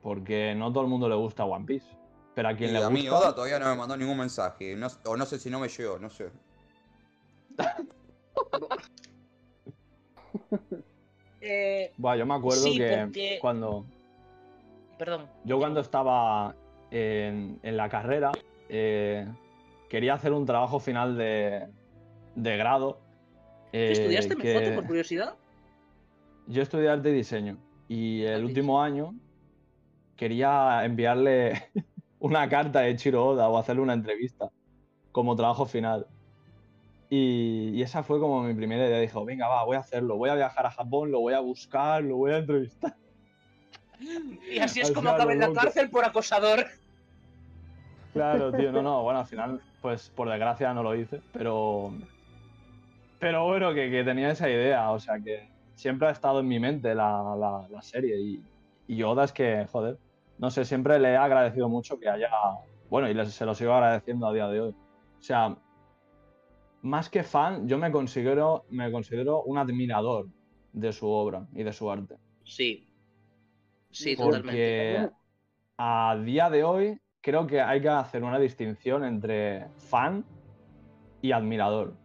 Porque 0.01 0.53
no 0.55 0.71
todo 0.71 0.83
el 0.83 0.89
mundo 0.89 1.09
le 1.09 1.15
gusta 1.15 1.45
One 1.45 1.65
Piece. 1.65 1.87
Pero 2.35 2.49
a 2.49 2.55
quien 2.55 2.69
Y 2.71 2.73
le 2.73 2.83
a 2.83 2.89
mí 2.89 3.01
gusta. 3.07 3.17
Oda 3.19 3.35
todavía 3.35 3.59
no 3.59 3.65
me 3.69 3.75
mandó 3.75 3.97
ningún 3.97 4.17
mensaje. 4.17 4.75
no- 4.75 4.87
o 5.05 5.17
no 5.17 5.25
sé 5.25 5.39
si 5.39 5.49
no 5.49 5.59
me 5.59 5.67
llegó, 5.67 5.97
no 5.99 6.09
sé. 6.09 6.29
Eh, 11.41 11.91
Buah, 11.97 12.15
yo 12.15 12.25
me 12.25 12.33
acuerdo 12.33 12.63
Sí, 12.63 12.77
que 12.77 12.97
porque- 13.05 13.37
cuando. 13.39 13.85
perdón. 14.97 15.27
Yo 15.43 15.59
cuando 15.59 15.79
estaba 15.79 16.55
en, 16.89 17.59
en 17.61 17.77
la 17.77 17.87
carrera, 17.87 18.31
eh, 18.67 19.27
quería 19.95 20.15
hacer 20.15 20.33
un 20.33 20.45
trabajo 20.45 20.81
final 20.81 21.15
de, 21.15 21.69
de 22.35 22.57
grado. 22.57 22.99
¿Qué 23.71 23.87
eh, 23.87 23.91
estudiaste, 23.93 24.35
que- 24.35 24.53
Mejote, 24.53 24.71
por 24.73 24.87
curiosidad? 24.87 25.35
Yo 26.47 26.61
estudié 26.61 26.89
arte 26.89 27.11
y 27.11 27.13
diseño 27.13 27.57
y 27.87 28.23
el 28.23 28.43
último 28.43 28.81
año 28.81 29.15
quería 30.17 30.83
enviarle 30.83 31.63
una 32.19 32.49
carta 32.49 32.81
de 32.81 32.93
Chiro 32.97 33.25
Oda 33.25 33.47
o 33.47 33.57
hacerle 33.57 33.83
una 33.83 33.93
entrevista 33.93 34.49
como 35.13 35.33
trabajo 35.37 35.65
final. 35.65 36.07
Y, 37.09 37.69
y 37.69 37.81
esa 37.81 38.03
fue 38.03 38.19
como 38.19 38.43
mi 38.43 38.53
primera 38.53 38.85
idea. 38.85 38.99
Dijo, 38.99 39.23
venga, 39.23 39.47
va, 39.47 39.63
voy 39.63 39.77
a 39.77 39.79
hacerlo. 39.79 40.17
Voy 40.17 40.29
a 40.29 40.35
viajar 40.35 40.65
a 40.65 40.71
Japón, 40.71 41.09
lo 41.09 41.21
voy 41.21 41.35
a 41.35 41.39
buscar, 41.39 42.03
lo 42.03 42.17
voy 42.17 42.33
a 42.33 42.39
entrevistar. 42.39 42.97
Y 44.51 44.59
así 44.59 44.81
es 44.81 44.89
Al 44.89 44.93
como 44.93 45.09
acaba 45.11 45.31
en 45.31 45.39
la 45.39 45.53
cárcel 45.53 45.89
por 45.89 46.03
acosador. 46.03 46.65
Claro, 48.15 48.49
tío, 48.53 48.71
no, 48.71 48.81
no, 48.81 49.03
bueno, 49.03 49.19
al 49.19 49.25
final, 49.25 49.61
pues 49.85 50.09
por 50.09 50.27
desgracia 50.27 50.73
no 50.73 50.81
lo 50.81 50.95
hice, 50.95 51.21
pero. 51.31 51.91
Pero 53.19 53.45
bueno, 53.45 53.71
que, 53.71 53.91
que 53.91 54.03
tenía 54.03 54.31
esa 54.31 54.49
idea, 54.49 54.89
o 54.89 54.99
sea 54.99 55.19
que 55.19 55.47
siempre 55.75 56.07
ha 56.07 56.11
estado 56.11 56.39
en 56.39 56.47
mi 56.47 56.59
mente 56.59 56.95
la, 56.95 57.35
la- 57.37 57.67
la 57.69 57.81
serie 57.83 58.19
y, 58.19 58.43
y 58.87 59.03
Oda 59.03 59.25
es 59.25 59.31
que, 59.31 59.67
joder, 59.71 59.99
no 60.39 60.49
sé, 60.49 60.65
siempre 60.65 60.97
le 60.97 61.09
he 61.11 61.17
agradecido 61.17 61.69
mucho 61.69 61.99
que 61.99 62.09
haya. 62.09 62.29
Bueno, 62.89 63.07
y 63.07 63.13
les- 63.13 63.31
se 63.31 63.45
lo 63.45 63.53
sigo 63.53 63.73
agradeciendo 63.73 64.25
a 64.27 64.33
día 64.33 64.47
de 64.47 64.59
hoy. 64.61 64.75
O 65.19 65.21
sea, 65.21 65.55
más 66.81 67.07
que 67.11 67.21
fan, 67.21 67.67
yo 67.67 67.77
me 67.77 67.91
considero, 67.91 68.65
me 68.71 68.91
considero 68.91 69.43
un 69.43 69.59
admirador 69.59 70.25
de 70.73 70.91
su 70.93 71.07
obra 71.07 71.45
y 71.53 71.61
de 71.61 71.73
su 71.73 71.91
arte. 71.91 72.15
Sí. 72.43 72.87
Sí, 73.91 74.15
Porque- 74.15 74.31
totalmente. 74.39 74.97
Porque 74.99 75.15
a 75.77 76.17
día 76.25 76.49
de 76.49 76.63
hoy 76.63 76.99
creo 77.25 77.47
que 77.47 77.59
hay 77.59 77.81
que 77.81 77.89
hacer 77.89 78.23
una 78.23 78.37
distinción 78.37 79.03
entre 79.03 79.65
fan 79.77 80.23
y 81.23 81.31
admirador. 81.31 81.95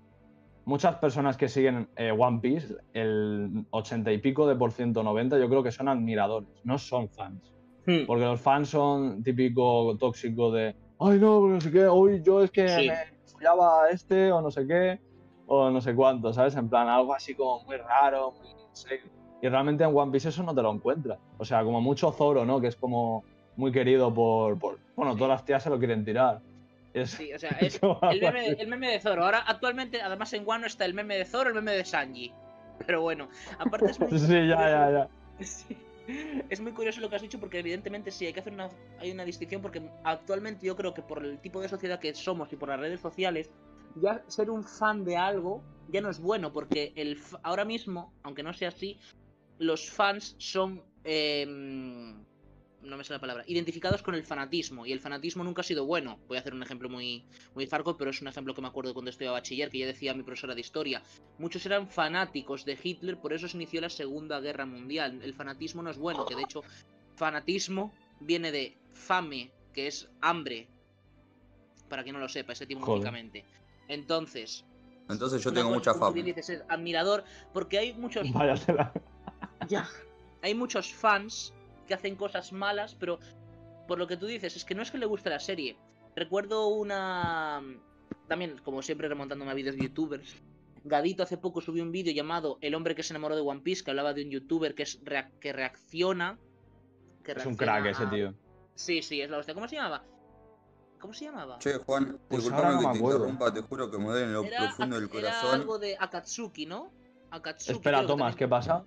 Muchas 0.65 0.97
personas 0.97 1.37
que 1.37 1.47
siguen 1.47 1.91
eh, 1.97 2.11
One 2.11 2.39
Piece, 2.41 2.75
el 2.95 3.67
80 3.69 4.13
y 4.13 4.19
pico 4.19 4.47
de 4.47 4.57
por 4.57 4.73
ciento, 4.73 5.03
90, 5.03 5.39
yo 5.39 5.47
creo 5.51 5.63
que 5.63 5.73
son 5.73 5.89
admiradores, 5.89 6.49
no 6.65 6.79
son 6.79 7.11
fans. 7.11 7.53
Hmm. 7.87 8.07
Porque 8.07 8.25
los 8.25 8.41
fans 8.41 8.71
son 8.71 9.23
típico 9.23 9.95
tóxico 9.99 10.51
de, 10.53 10.75
ay 10.99 11.19
no, 11.19 11.47
no 11.47 11.61
sé 11.61 11.71
qué, 11.71 11.85
hoy 11.85 12.23
yo 12.23 12.43
es 12.43 12.51
que 12.51 12.67
Sí. 12.67 12.89
me 12.89 12.97
follaba 13.27 13.85
a 13.85 13.91
este 13.91 14.33
o 14.33 14.41
no 14.41 14.51
sé 14.51 14.67
qué, 14.67 15.01
o 15.47 15.69
no 15.69 15.83
sé 15.83 15.95
cuánto, 15.95 16.33
¿sabes? 16.33 16.57
En 16.57 16.71
plan, 16.71 16.89
algo 16.89 17.13
así 17.13 17.35
como 17.35 17.63
muy 17.65 17.77
raro, 17.77 18.33
muy. 18.33 18.49
Y 19.43 19.49
realmente 19.49 19.85
en 19.85 19.95
One 19.95 20.13
Piece 20.13 20.31
eso 20.31 20.43
no 20.43 20.55
te 20.55 20.63
lo 20.63 20.73
encuentras. 20.73 21.19
O 21.37 21.45
sea, 21.45 21.63
como 21.63 21.83
mucho 21.83 22.11
Zoro, 22.11 22.47
¿no? 22.47 22.59
Que 22.59 22.69
es 22.69 22.77
como 22.77 23.25
muy 23.61 23.71
querido 23.73 24.13
por, 24.13 24.59
por- 24.59 24.79
bueno, 24.97 25.15
todas 25.15 25.29
las 25.31 25.45
tías 25.45 25.63
se 25.63 25.71
lo 25.71 25.79
quieren 25.79 26.05
tirar. 26.05 26.41
Es, 26.93 27.11
Sí, 27.13 27.33
o 27.33 27.39
sea, 27.39 27.51
es 27.61 27.79
el 27.83 28.21
meme, 28.21 28.47
el 28.49 28.67
meme 28.69 28.91
de 28.91 29.01
Zoro. 29.01 29.25
Ahora, 29.25 29.45
actualmente, 29.47 30.03
además 30.03 30.33
en 30.33 30.45
Wano 30.47 30.67
está 30.67 30.85
el 30.85 30.95
meme 30.95 31.17
de 31.17 31.25
Zoro, 31.25 31.51
el 31.51 31.55
meme 31.55 31.73
de 31.73 31.85
Sanji. 31.85 32.33
Pero 32.87 33.03
bueno, 33.03 33.29
aparte 33.59 33.91
es 33.91 34.01
muy 34.01 34.11
Sí, 34.19 34.27
ya, 34.49 34.57
ya, 34.59 34.91
ya. 34.91 35.09
Sí. 35.45 35.77
Es 36.49 36.61
muy 36.61 36.73
curioso 36.73 37.01
lo 37.01 37.09
que 37.09 37.15
has 37.17 37.23
dicho 37.23 37.39
porque 37.39 37.61
evidentemente 37.61 38.11
sí 38.11 38.27
hay 38.27 38.33
que 38.33 38.41
hacer 38.41 38.53
una 38.53 38.69
hay 38.99 39.13
una 39.13 39.25
distinción 39.25 39.63
porque 39.63 39.81
actualmente 40.03 40.67
yo 40.67 40.75
creo 40.75 40.93
que 40.93 41.03
por 41.03 41.25
el 41.25 41.39
tipo 41.39 41.61
de 41.61 41.69
sociedad 41.69 42.01
que 42.01 42.13
somos 42.15 42.53
y 42.53 42.57
por 42.57 42.69
las 42.71 42.81
redes 42.81 43.01
sociales 43.01 43.49
ya 43.95 44.21
ser 44.27 44.51
un 44.51 44.65
fan 44.65 45.05
de 45.05 45.17
algo 45.17 45.63
ya 45.89 46.01
no 46.01 46.11
es 46.11 46.19
bueno 46.19 46.53
porque 46.53 46.93
el 46.97 47.17
ahora 47.45 47.65
mismo 47.65 48.13
aunque 48.25 48.43
no 48.43 48.53
sea 48.53 48.71
así 48.71 48.99
los 49.59 49.89
fans 49.89 50.35
son 50.39 50.83
em, 51.05 52.25
no 52.83 52.97
me 52.97 53.05
sale 53.05 53.17
la 53.17 53.21
palabra 53.21 53.45
identificados 53.47 54.03
con 54.03 54.15
el 54.15 54.25
fanatismo 54.25 54.87
y 54.87 54.93
el 54.93 55.01
fanatismo 55.01 55.45
nunca 55.45 55.61
ha 55.61 55.65
sido 55.65 55.85
bueno 55.85 56.19
voy 56.29 56.37
a 56.37 56.41
hacer 56.41 56.55
un 56.55 56.63
ejemplo 56.63 56.89
muy 56.89 57.25
muy 57.55 57.67
farco 57.67 57.97
pero 57.97 58.11
es 58.11 58.21
un 58.23 58.29
ejemplo 58.29 58.55
que 58.55 58.63
me 58.63 58.69
acuerdo 58.69 58.95
cuando 58.95 59.11
estudiaba 59.11 59.39
bachiller 59.39 59.71
que 59.71 59.79
ya 59.79 59.87
decía 59.87 60.15
mi 60.15 60.23
profesora 60.23 60.55
de 60.55 60.61
historia 60.61 61.03
Muchos 61.39 61.65
eran 61.65 61.89
fanáticos 61.89 62.65
de 62.65 62.79
Hitler, 62.83 63.19
por 63.19 63.33
eso 63.33 63.49
se 63.49 63.57
inició 63.57 63.81
la 63.81 63.89
Segunda 63.89 64.41
Guerra 64.41 64.67
Mundial. 64.67 65.21
El 65.23 65.35
fanatismo 65.35 65.83
no 65.83 65.91
es 65.91 65.99
bueno, 65.99 66.27
que 66.27 66.35
de 66.35 66.43
hecho 66.43 66.63
fanatismo 67.17 67.95
viene 68.21 68.53
de 68.53 68.77
fame, 68.93 69.51
que 69.73 69.87
es 69.87 70.11
hambre. 70.21 70.69
Para 71.89 72.03
quien 72.03 72.15
no 72.15 72.21
lo 72.21 72.29
sepa, 72.29 72.53
es 72.53 72.61
etimológicamente. 72.61 73.45
Entonces, 73.89 74.65
Entonces 75.09 75.43
yo 75.43 75.53
tengo 75.53 75.71
mucha 75.71 75.95
fama. 75.95 76.13
dices, 76.13 76.51
es 76.51 76.63
admirador, 76.69 77.25
porque 77.53 77.79
hay 77.79 77.95
muchos 77.95 78.31
Váyatela. 78.33 78.93
ya. 79.69 79.89
Hay 80.43 80.55
muchos 80.55 80.93
fans 80.93 81.53
que 81.91 81.95
hacen 81.95 82.15
cosas 82.15 82.53
malas, 82.53 82.95
pero 82.95 83.19
por 83.89 83.99
lo 83.99 84.07
que 84.07 84.17
tú 84.17 84.27
dices, 84.27 84.55
es 84.55 84.65
que 84.65 84.77
no 84.77 84.83
es 84.83 84.93
que 84.93 84.99
le 84.99 85.07
guste 85.07 85.29
la 85.29 85.41
serie. 85.41 85.77
Recuerdo 86.15 86.69
una. 86.69 87.61
También, 88.29 88.59
como 88.63 88.81
siempre, 88.81 89.09
remontándome 89.09 89.51
a 89.51 89.55
vídeos 89.55 89.75
de 89.75 89.83
youtubers. 89.83 90.41
Gadito 90.85 91.25
hace 91.25 91.37
poco 91.37 91.61
subió 91.61 91.83
un 91.83 91.91
vídeo 91.91 92.13
llamado 92.15 92.59
El 92.61 92.77
hombre 92.77 92.95
que 92.95 93.03
se 93.03 93.13
enamoró 93.13 93.35
de 93.35 93.43
One 93.43 93.61
Piece, 93.63 93.83
que 93.83 93.91
hablaba 93.91 94.15
de 94.15 94.23
un 94.25 94.31
youtuber 94.31 94.75
que, 94.77 94.85
es 94.85 95.01
rea- 95.03 95.31
que 95.41 95.53
reacciona. 95.53 96.39
que 97.25 97.33
Es 97.33 97.45
un 97.45 97.57
crack 97.57 97.87
ese 97.87 98.07
tío. 98.07 98.35
Sí, 98.77 99.03
sí, 99.03 99.21
es 99.21 99.29
la 99.29 99.39
hostia. 99.39 99.53
¿Cómo 99.53 99.67
se 99.69 99.75
llamaba? 99.77 100.05
¿Cómo 101.01 101.13
se 101.13 101.25
llamaba? 101.25 101.59
Che, 101.59 101.75
Juan, 101.79 102.19
Pues 102.29 102.45
disculpame 102.45 102.75
no 102.75 102.81
que 102.81 102.87
me 102.87 102.93
te 102.93 102.99
acuerdo. 102.99 103.19
interrumpa, 103.27 103.53
te 103.53 103.61
juro 103.63 103.91
que 103.91 103.99
me 103.99 104.05
duele 104.05 104.25
en 104.27 104.33
lo 104.33 104.45
era, 104.45 104.59
profundo 104.59 104.95
del 104.97 105.05
era 105.07 105.13
corazón. 105.13 105.55
algo 105.61 105.79
de 105.81 105.97
Akatsuki, 105.99 106.67
¿no? 106.67 106.93
Akatsuki. 107.33 107.73
Espera, 107.73 108.07
Tomás, 108.07 108.35
también- 108.35 108.39
¿qué 108.39 108.49
pasa? 108.49 108.85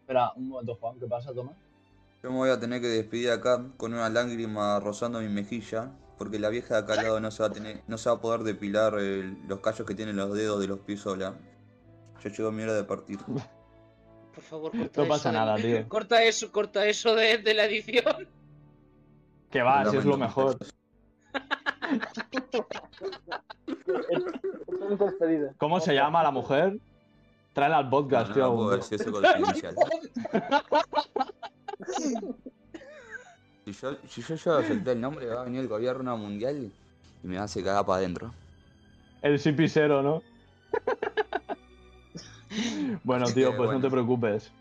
Espera, 0.00 0.32
un 0.36 0.48
momento, 0.48 0.76
Juan, 0.76 0.98
¿qué 1.00 1.06
pasa, 1.06 1.34
Tomás? 1.34 1.56
Yo 2.24 2.30
me 2.30 2.36
voy 2.38 2.48
a 2.48 2.58
tener 2.58 2.80
que 2.80 2.86
despedir 2.88 3.30
acá 3.32 3.62
con 3.76 3.92
una 3.92 4.08
lágrima 4.08 4.80
rozando 4.80 5.20
mi 5.20 5.28
mejilla, 5.28 5.90
porque 6.16 6.38
la 6.38 6.48
vieja 6.48 6.76
de 6.76 6.80
acá 6.80 6.94
al 6.94 7.02
lado 7.04 7.20
no 7.20 7.30
se 7.30 7.42
va 7.42 7.50
a 7.50 7.52
tener, 7.52 7.82
no 7.86 7.98
se 7.98 8.08
va 8.08 8.16
a 8.16 8.20
poder 8.22 8.44
depilar 8.44 8.98
el- 8.98 9.36
los 9.46 9.60
callos 9.60 9.86
que 9.86 9.94
tienen 9.94 10.16
los 10.16 10.32
dedos 10.32 10.58
de 10.58 10.66
los 10.68 10.78
pies 10.80 11.00
sola. 11.00 11.34
Ya 12.22 12.30
llegó 12.30 12.50
mi 12.50 12.62
hora 12.62 12.72
de 12.72 12.84
partir. 12.84 13.18
Por 14.34 14.42
favor, 14.42 14.72
corta 14.72 15.02
No 15.02 15.08
pasa 15.08 15.20
eso 15.20 15.28
de- 15.28 15.34
nada, 15.34 15.56
tío. 15.56 15.86
Corta 15.86 16.22
eso, 16.24 16.50
corta 16.50 16.86
eso 16.86 17.14
de, 17.14 17.36
de 17.36 17.52
la 17.52 17.66
edición. 17.66 18.26
Que 19.50 19.60
va, 19.62 19.84
si 19.90 19.98
es 19.98 20.04
lo 20.06 20.16
mejor. 20.16 20.56
¿Cómo 25.58 25.78
se 25.78 25.92
llama 25.94 26.22
la 26.22 26.30
mujer? 26.30 26.78
Tráela 27.52 27.76
al 27.78 27.84
No, 27.84 27.90
podcast, 27.90 28.28
no, 28.30 28.34
tío. 28.34 28.44
no 28.46 28.54
puedo 28.56 28.70
decir 28.70 28.98
eso 28.98 29.12
confidencial. 29.12 29.74
Si 33.64 33.72
yo, 33.72 33.96
si 34.08 34.22
yo 34.22 34.34
llego 34.34 34.52
a 34.56 34.60
aceptar 34.60 34.94
el 34.94 35.00
nombre, 35.00 35.26
va 35.26 35.40
a 35.40 35.44
venir 35.44 35.60
el 35.60 35.68
gobierno 35.68 36.16
mundial 36.18 36.70
y 37.22 37.26
me 37.26 37.38
hace 37.38 37.62
cagar 37.64 37.86
para 37.86 37.98
adentro. 37.98 38.32
El 39.22 39.38
CP0, 39.40 40.02
¿no? 40.02 40.22
Bueno, 43.02 43.26
tío, 43.32 43.56
pues 43.56 43.70
no 43.70 43.80
te 43.80 43.90
preocupes. 43.90 44.52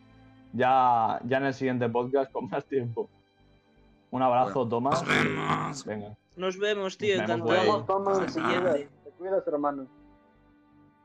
Ya, 0.54 1.19
ya 1.26 1.38
en 1.38 1.45
el 1.45 1.54
siguiente 1.54 1.89
podcast 1.89 2.32
con 2.32 2.49
más 2.49 2.65
tiempo. 2.65 3.10
Un 4.12 4.21
abrazo, 4.21 4.65
Bueno, 4.65 4.69
Tomás. 4.69 5.04
nos 5.04 5.08
vemos. 5.10 5.86
Venga, 5.86 6.17
Nos 6.36 6.58
vemos, 6.58 6.97
tío, 6.97 7.17
Nos 7.17 7.28
vemos, 7.28 7.86
te 7.86 8.41
cuidas, 8.41 8.73
te 9.04 9.10
cuidas, 9.17 9.47
hermano. 9.47 9.88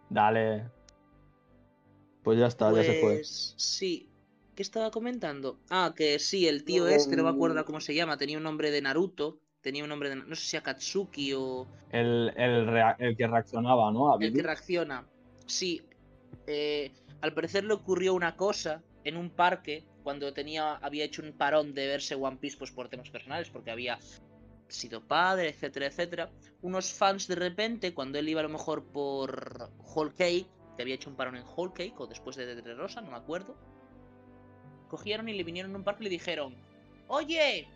dale. 0.08 0.64
Pues 2.22 2.38
ya 2.38 2.46
está, 2.46 2.70
ya 2.72 2.82
se 2.84 3.00
fue. 3.00 3.14
Pues 3.14 3.54
sí. 3.56 4.07
¿Qué 4.58 4.62
estaba 4.62 4.90
comentando? 4.90 5.60
Ah, 5.70 5.94
que 5.96 6.18
sí, 6.18 6.48
el 6.48 6.64
tío 6.64 6.82
Lo 6.82 6.90
este, 6.90 7.14
no 7.14 7.22
me 7.22 7.28
acuerdo 7.28 7.64
cómo 7.64 7.80
se 7.80 7.94
llama, 7.94 8.16
tenía 8.16 8.38
un 8.38 8.42
nombre 8.42 8.72
de 8.72 8.82
Naruto, 8.82 9.38
tenía 9.60 9.84
un 9.84 9.88
nombre 9.88 10.08
de... 10.08 10.16
No 10.16 10.34
sé 10.34 10.48
si 10.48 10.56
Akatsuki 10.56 11.32
o... 11.32 11.68
El, 11.92 12.32
el, 12.36 13.16
que 13.16 13.28
reaccionaba, 13.28 13.92
¿no? 13.92 14.12
A 14.12 14.18
El 14.20 14.32
que 14.32 14.42
reacciona. 14.42 15.06
Sí. 15.46 15.80
eh, 16.48 16.90
al 17.20 17.34
parecer 17.34 17.62
le 17.62 17.72
ocurrió 17.72 18.14
una 18.14 18.34
cosa 18.34 18.82
en 19.04 19.16
un 19.16 19.30
parque 19.30 19.84
cuando 20.02 20.34
tenía 20.34 20.74
había 20.74 21.04
hecho 21.04 21.22
un 21.22 21.34
parón 21.34 21.72
de 21.72 21.86
verse 21.86 22.16
One 22.16 22.38
Piece 22.38 22.58
pues 22.58 22.72
por 22.72 22.88
temas 22.88 23.10
personales 23.10 23.50
porque 23.50 23.70
había 23.70 24.00
sido 24.66 25.06
padre, 25.06 25.50
etcétera, 25.50 25.86
etcétera. 25.86 26.30
Unos 26.62 26.92
fans 26.92 27.28
de 27.28 27.36
repente 27.36 27.94
cuando 27.94 28.18
él 28.18 28.28
iba 28.28 28.40
a 28.40 28.42
lo 28.42 28.48
mejor 28.48 28.82
por 28.86 29.70
Whole 29.94 30.14
Cake, 30.18 30.48
que 30.74 30.82
había 30.82 30.96
hecho 30.96 31.10
un 31.10 31.14
parón 31.14 31.36
en 31.36 31.44
Whole 31.44 31.72
Cake 31.72 32.00
o 32.00 32.08
después 32.08 32.34
de 32.34 32.56
Dre 32.56 32.74
Rosa, 32.74 33.00
no 33.00 33.12
me 33.12 33.16
acuerdo. 33.18 33.54
Cogieron 34.88 35.28
y 35.28 35.34
le 35.34 35.44
vinieron 35.44 35.74
a 35.74 35.78
un 35.78 35.84
parque 35.84 36.02
y 36.02 36.04
le 36.04 36.10
dijeron, 36.10 36.54
"Oye, 37.08 37.68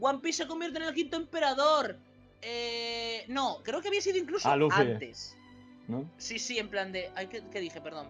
One 0.00 0.18
Piece 0.20 0.42
se 0.42 0.48
convierte 0.48 0.78
en 0.78 0.84
el 0.84 0.94
quinto 0.94 1.16
emperador." 1.16 1.96
Eh, 2.42 3.24
no, 3.28 3.58
creo 3.62 3.80
que 3.80 3.88
había 3.88 4.00
sido 4.00 4.18
incluso 4.18 4.48
Ah, 4.48 4.58
antes. 4.72 5.36
¿no? 5.88 6.08
Sí, 6.18 6.38
sí, 6.38 6.58
en 6.58 6.68
plan 6.68 6.92
de. 6.92 7.10
Ay, 7.14 7.26
¿qué, 7.28 7.42
qué 7.50 7.60
dije? 7.60 7.80
Perdón. 7.80 8.08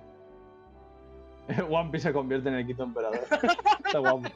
One 1.71 1.91
Piece 1.91 2.09
se 2.09 2.13
convierte 2.13 2.49
en 2.49 2.57
el 2.57 2.67
quinto 2.67 2.83
emperador. 2.83 3.21
Está 3.87 3.99
guapo. 3.99 4.29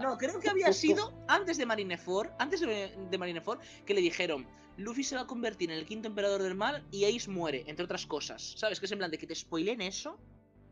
No, 0.00 0.18
creo 0.18 0.40
que 0.40 0.50
había 0.50 0.72
sido 0.72 1.12
antes 1.28 1.56
de 1.56 1.66
Marineford, 1.66 2.30
antes 2.38 2.60
de, 2.60 2.92
de 3.10 3.18
Marineford, 3.18 3.60
que 3.86 3.94
le 3.94 4.00
dijeron, 4.00 4.46
Luffy 4.76 5.04
se 5.04 5.14
va 5.14 5.22
a 5.22 5.26
convertir 5.26 5.70
en 5.70 5.78
el 5.78 5.86
quinto 5.86 6.08
emperador 6.08 6.42
del 6.42 6.54
mal 6.54 6.82
y 6.90 7.04
Ace 7.04 7.30
muere, 7.30 7.64
entre 7.66 7.84
otras 7.84 8.06
cosas. 8.06 8.54
¿Sabes? 8.56 8.80
Que 8.80 8.86
es 8.86 8.92
en 8.92 8.98
plan 8.98 9.10
de 9.10 9.18
que 9.18 9.26
te 9.26 9.34
spoilen 9.34 9.80
eso. 9.80 10.18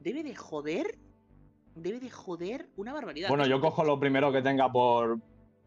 Debe 0.00 0.22
de 0.22 0.34
joder. 0.34 0.98
Debe 1.82 2.00
de 2.00 2.10
joder 2.10 2.68
una 2.76 2.92
barbaridad. 2.92 3.28
Bueno, 3.28 3.46
yo 3.46 3.60
cojo 3.60 3.84
lo 3.84 3.98
primero 3.98 4.30
que 4.32 4.42
tenga 4.42 4.70
por, 4.70 5.18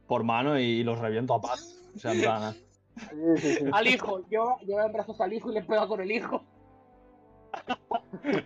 por 0.08 0.24
mano 0.24 0.60
y 0.60 0.84
los 0.84 1.00
reviento 1.00 1.34
a 1.34 1.42
paz. 1.42 1.76
O 1.96 2.00
sea, 2.00 2.14
en 2.14 2.22
plan. 2.22 2.56
Al 3.74 3.88
hijo, 3.88 4.24
yo 4.30 4.58
llevo 4.62 4.82
en 4.82 4.94
brazos 4.94 5.20
al 5.20 5.34
hijo 5.34 5.50
y 5.52 5.56
le 5.56 5.64
pego 5.64 5.88
con 5.88 6.02
el 6.02 6.12
hijo. 6.12 6.44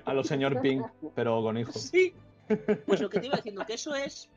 a 0.05 0.13
los 0.13 0.27
señor 0.27 0.61
Pink, 0.61 0.85
pero 1.15 1.41
con 1.41 1.57
hijos. 1.57 1.75
Sí. 1.75 2.13
Pues 2.85 3.01
lo 3.01 3.09
que 3.09 3.19
te 3.19 3.27
iba 3.27 3.35
diciendo, 3.35 3.65
que 3.65 3.73
eso 3.73 3.93
es. 3.93 4.29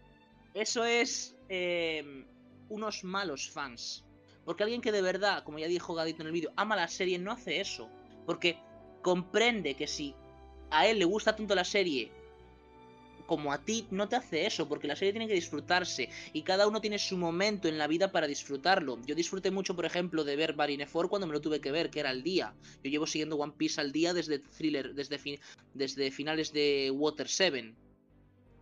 Eso 0.53 0.85
es. 0.85 1.37
eh, 1.49 2.25
unos 2.71 3.05
malos 3.05 3.51
fans. 3.51 4.05
Porque 4.45 4.63
alguien 4.63 4.81
que 4.81 4.93
de 4.93 5.03
verdad, 5.03 5.45
como 5.45 5.59
ya 5.59 5.67
dijo 5.67 5.95
Gadito 5.95 6.23
en 6.23 6.29
el 6.29 6.33
vídeo, 6.33 6.51
ama 6.57 6.77
la 6.77 6.89
serie, 6.89 7.19
no 7.19 7.33
hace 7.33 7.61
eso. 7.61 7.91
Porque 8.25 8.59
comprende 9.03 9.75
que 9.75 9.87
si 9.87 10.15
a 10.71 10.87
él 10.87 10.99
le 10.99 11.05
gusta 11.05 11.37
tanto 11.37 11.55
la 11.55 11.65
serie 11.65 12.11
como 13.31 13.53
a 13.53 13.63
ti, 13.65 13.87
no 13.93 14.09
te 14.09 14.17
hace 14.17 14.45
eso, 14.45 14.69
porque 14.69 14.89
la 14.89 14.97
serie 14.97 15.13
tiene 15.13 15.29
que 15.29 15.35
disfrutarse 15.35 16.11
y 16.33 16.43
cada 16.43 16.67
uno 16.67 16.81
tiene 16.81 16.99
su 16.99 17.17
momento 17.17 17.69
en 17.69 17.79
la 17.79 17.87
vida 17.87 18.11
para 18.11 18.27
disfrutarlo. 18.27 18.99
Yo 19.07 19.15
disfruté 19.15 19.53
mucho, 19.53 19.77
por 19.77 19.85
ejemplo, 19.85 20.25
de 20.25 20.35
ver 20.35 20.57
Marineford 20.57 21.09
cuando 21.09 21.29
me 21.29 21.33
lo 21.35 21.41
tuve 21.41 21.61
que 21.61 21.71
ver, 21.71 21.91
que 21.91 22.01
era 22.01 22.11
al 22.11 22.25
día. 22.25 22.53
Yo 22.83 22.91
llevo 22.91 23.07
siguiendo 23.07 23.37
One 23.37 23.53
Piece 23.57 23.81
al 23.81 23.93
día 23.93 24.13
desde 24.15 24.41
Thriller, 24.41 24.95
desde, 24.97 25.17
fin- 25.21 25.39
desde 25.75 26.11
finales 26.11 26.53
de 26.53 26.91
Water 26.93 27.29
7. 27.29 27.73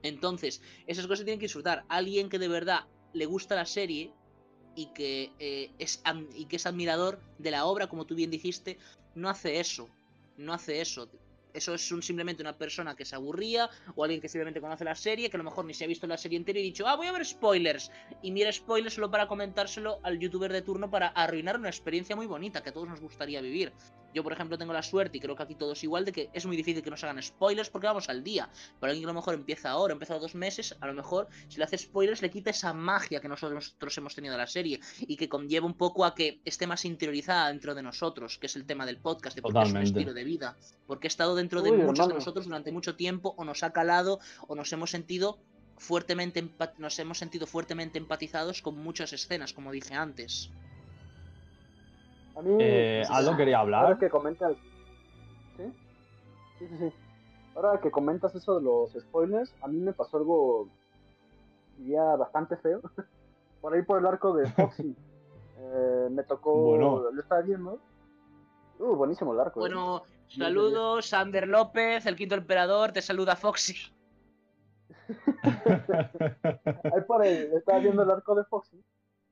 Entonces, 0.03 0.61
esas 0.87 1.07
cosas 1.07 1.25
tienen 1.25 1.41
que 1.41 1.47
disfrutar. 1.47 1.85
Alguien 1.89 2.29
que 2.29 2.39
de 2.39 2.49
verdad 2.49 2.81
le 3.15 3.25
gusta 3.25 3.55
la 3.57 3.65
serie 3.65 4.13
y 4.77 4.93
que, 4.93 5.31
eh, 5.39 5.71
es, 5.79 6.03
y 6.35 6.45
que 6.45 6.57
es 6.57 6.67
admirador 6.67 7.23
de 7.39 7.53
la 7.53 7.65
obra, 7.65 7.87
como 7.87 8.05
tú 8.05 8.15
bien 8.15 8.31
dijiste, 8.31 8.77
no 9.15 9.31
hace 9.31 9.61
eso. 9.61 9.89
No 10.37 10.53
hace 10.53 10.83
eso. 10.83 11.09
Eso 11.59 11.75
es 11.75 11.83
simplemente 11.83 12.41
una 12.41 12.57
persona 12.57 12.95
que 12.95 13.05
se 13.05 13.17
aburría 13.17 13.69
o 13.97 14.05
alguien 14.05 14.21
que 14.21 14.29
simplemente 14.29 14.61
conoce 14.61 14.85
la 14.85 14.95
serie, 14.95 15.29
que 15.29 15.37
a 15.37 15.39
lo 15.39 15.45
mejor 15.45 15.65
ni 15.65 15.75
se 15.75 15.85
ha 15.85 15.89
visto 15.89 16.07
la 16.07 16.17
serie 16.17 16.39
entera 16.39 16.61
y 16.61 16.63
ha 16.63 16.65
dicho, 16.65 16.87
ah, 16.87 16.95
voy 16.95 17.09
a 17.09 17.13
ver 17.13 17.27
spoilers. 17.27 17.91
Y 18.23 18.31
mira 18.31 18.53
spoilers 18.53 18.95
solo 18.95 19.11
para 19.11 19.27
comentárselo 19.27 19.99
al 20.05 20.21
youtuber 20.21 20.53
de 20.53 20.63
turno 20.63 20.89
para 20.89 21.09
arruinar 21.09 21.59
una 21.59 21.69
experiencia 21.69 22.15
muy 22.15 22.27
bonita 22.27 22.63
que 22.63 22.71
a 22.71 22.73
todos 22.73 22.89
nos 22.89 23.01
gustaría 23.01 23.41
vivir. 23.41 23.73
Yo, 24.15 24.23
por 24.23 24.33
ejemplo, 24.33 24.57
tengo 24.57 24.73
la 24.73 24.83
suerte, 24.83 25.19
y 25.19 25.21
creo 25.21 25.37
que 25.37 25.43
aquí 25.43 25.55
todos 25.55 25.85
igual, 25.85 26.05
de 26.05 26.13
que 26.13 26.31
es 26.33 26.47
muy 26.47 26.57
difícil 26.57 26.83
que 26.83 26.91
nos 26.91 27.05
hagan 27.05 27.23
spoilers 27.23 27.69
porque 27.71 27.87
vamos 27.87 28.09
al 28.09 28.25
día. 28.25 28.49
Pero 28.81 28.91
alguien 28.91 29.03
que 29.03 29.11
a 29.11 29.13
lo 29.13 29.19
mejor 29.21 29.35
empieza 29.35 29.71
ahora, 29.71 29.93
empieza 29.93 30.15
a 30.15 30.19
dos 30.19 30.35
meses, 30.35 30.75
a 30.81 30.87
lo 30.87 30.95
mejor 30.95 31.29
si 31.49 31.59
le 31.59 31.65
hace 31.65 31.77
spoilers 31.79 32.23
le 32.23 32.31
quita 32.31 32.51
esa 32.51 32.73
magia 32.73 33.21
que 33.21 33.29
nosotros, 33.29 33.55
nosotros 33.55 33.99
hemos 33.99 34.15
tenido 34.15 34.33
de 34.33 34.39
la 34.39 34.47
serie 34.47 34.81
y 35.01 35.17
que 35.17 35.29
conlleva 35.29 35.67
un 35.67 35.75
poco 35.75 36.05
a 36.05 36.15
que 36.15 36.41
esté 36.45 36.67
más 36.67 36.85
interiorizada 36.85 37.49
dentro 37.49 37.75
de 37.75 37.83
nosotros, 37.83 38.39
que 38.39 38.47
es 38.47 38.57
el 38.57 38.65
tema 38.65 38.87
del 38.87 38.97
podcast, 38.99 39.37
de 39.37 39.43
por 39.43 39.53
qué 39.53 39.59
es 39.69 39.69
un 39.71 39.75
estilo 39.99 40.15
de 40.15 40.25
vida. 40.25 40.57
Porque 40.87 41.07
ha 41.07 41.09
estado 41.11 41.35
dentro 41.37 41.61
de 41.63 41.71
Uy, 41.71 41.77
muchos 41.79 42.09
de 42.09 42.15
nosotros 42.15 42.47
durante 42.47 42.73
mucho 42.73 42.97
tiempo 42.97 43.35
o 43.37 43.45
nos 43.45 43.63
ha 43.63 43.73
calado 43.73 44.21
o 44.47 44.55
nos 44.55 44.73
hemos 44.73 44.91
sentido 44.91 45.39
fuertemente 45.77 46.43
empa- 46.43 46.73
nos 46.79 46.99
hemos 46.99 47.19
sentido 47.19 47.47
fuertemente 47.47 47.99
empatizados 47.99 48.63
con 48.63 48.77
muchas 48.79 49.13
escenas, 49.13 49.53
como 49.53 49.71
dije 49.71 49.95
antes. 49.95 50.51
A 52.39 52.43
mí, 52.43 52.57
Eh, 52.61 53.03
Aldo 53.11 53.37
quería 53.37 53.59
ahora 53.59 53.79
hablar. 53.81 53.99
que 53.99 54.09
comentas. 54.09 54.57
¿Sí? 55.57 55.65
Sí, 56.59 56.69
sí, 56.69 56.77
sí. 56.79 56.93
Ahora 57.57 57.81
que 57.81 57.91
comentas 57.91 58.35
eso 58.35 58.55
de 58.57 58.63
los 58.63 58.93
spoilers, 58.93 59.53
a 59.63 59.67
mí 59.69 59.79
me 59.81 59.93
pasó 59.93 60.19
algo. 60.19 60.69
diría 61.77 62.03
bastante 62.17 62.57
feo. 62.57 62.81
por 63.61 63.75
ahí 63.75 63.83
por 63.83 63.99
el 63.99 64.07
arco 64.07 64.35
de 64.35 64.47
Foxy. 64.51 64.97
Eh, 65.61 66.09
me 66.13 66.23
tocó. 66.23 66.53
Bueno. 66.55 67.11
Lo 67.11 67.21
estaba 67.21 67.41
viendo. 67.43 67.81
Uh, 68.79 68.95
buenísimo 68.95 69.33
el 69.35 69.41
arco. 69.41 69.59
¿eh? 69.59 69.63
Bueno, 69.63 70.05
saludos, 70.29 71.07
Sander 71.07 71.49
López, 71.49 72.07
el 72.07 72.15
quinto 72.15 72.37
emperador, 72.37 72.93
te 72.93 73.03
saluda 73.03 73.35
Foxy. 73.35 73.75
Ahí 76.95 77.01
por 77.09 77.23
ahí 77.23 77.49
estaba 77.57 77.79
viendo 77.81 78.03
el 78.05 78.11
arco 78.11 78.35
de 78.37 78.45
Foxy 78.45 78.81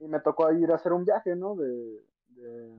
y 0.01 0.09
me 0.09 0.19
tocó 0.21 0.51
ir 0.53 0.73
a 0.73 0.75
hacer 0.77 0.93
un 0.93 1.05
viaje, 1.05 1.37
¿no? 1.37 1.55
De, 1.55 1.69
de, 2.31 2.77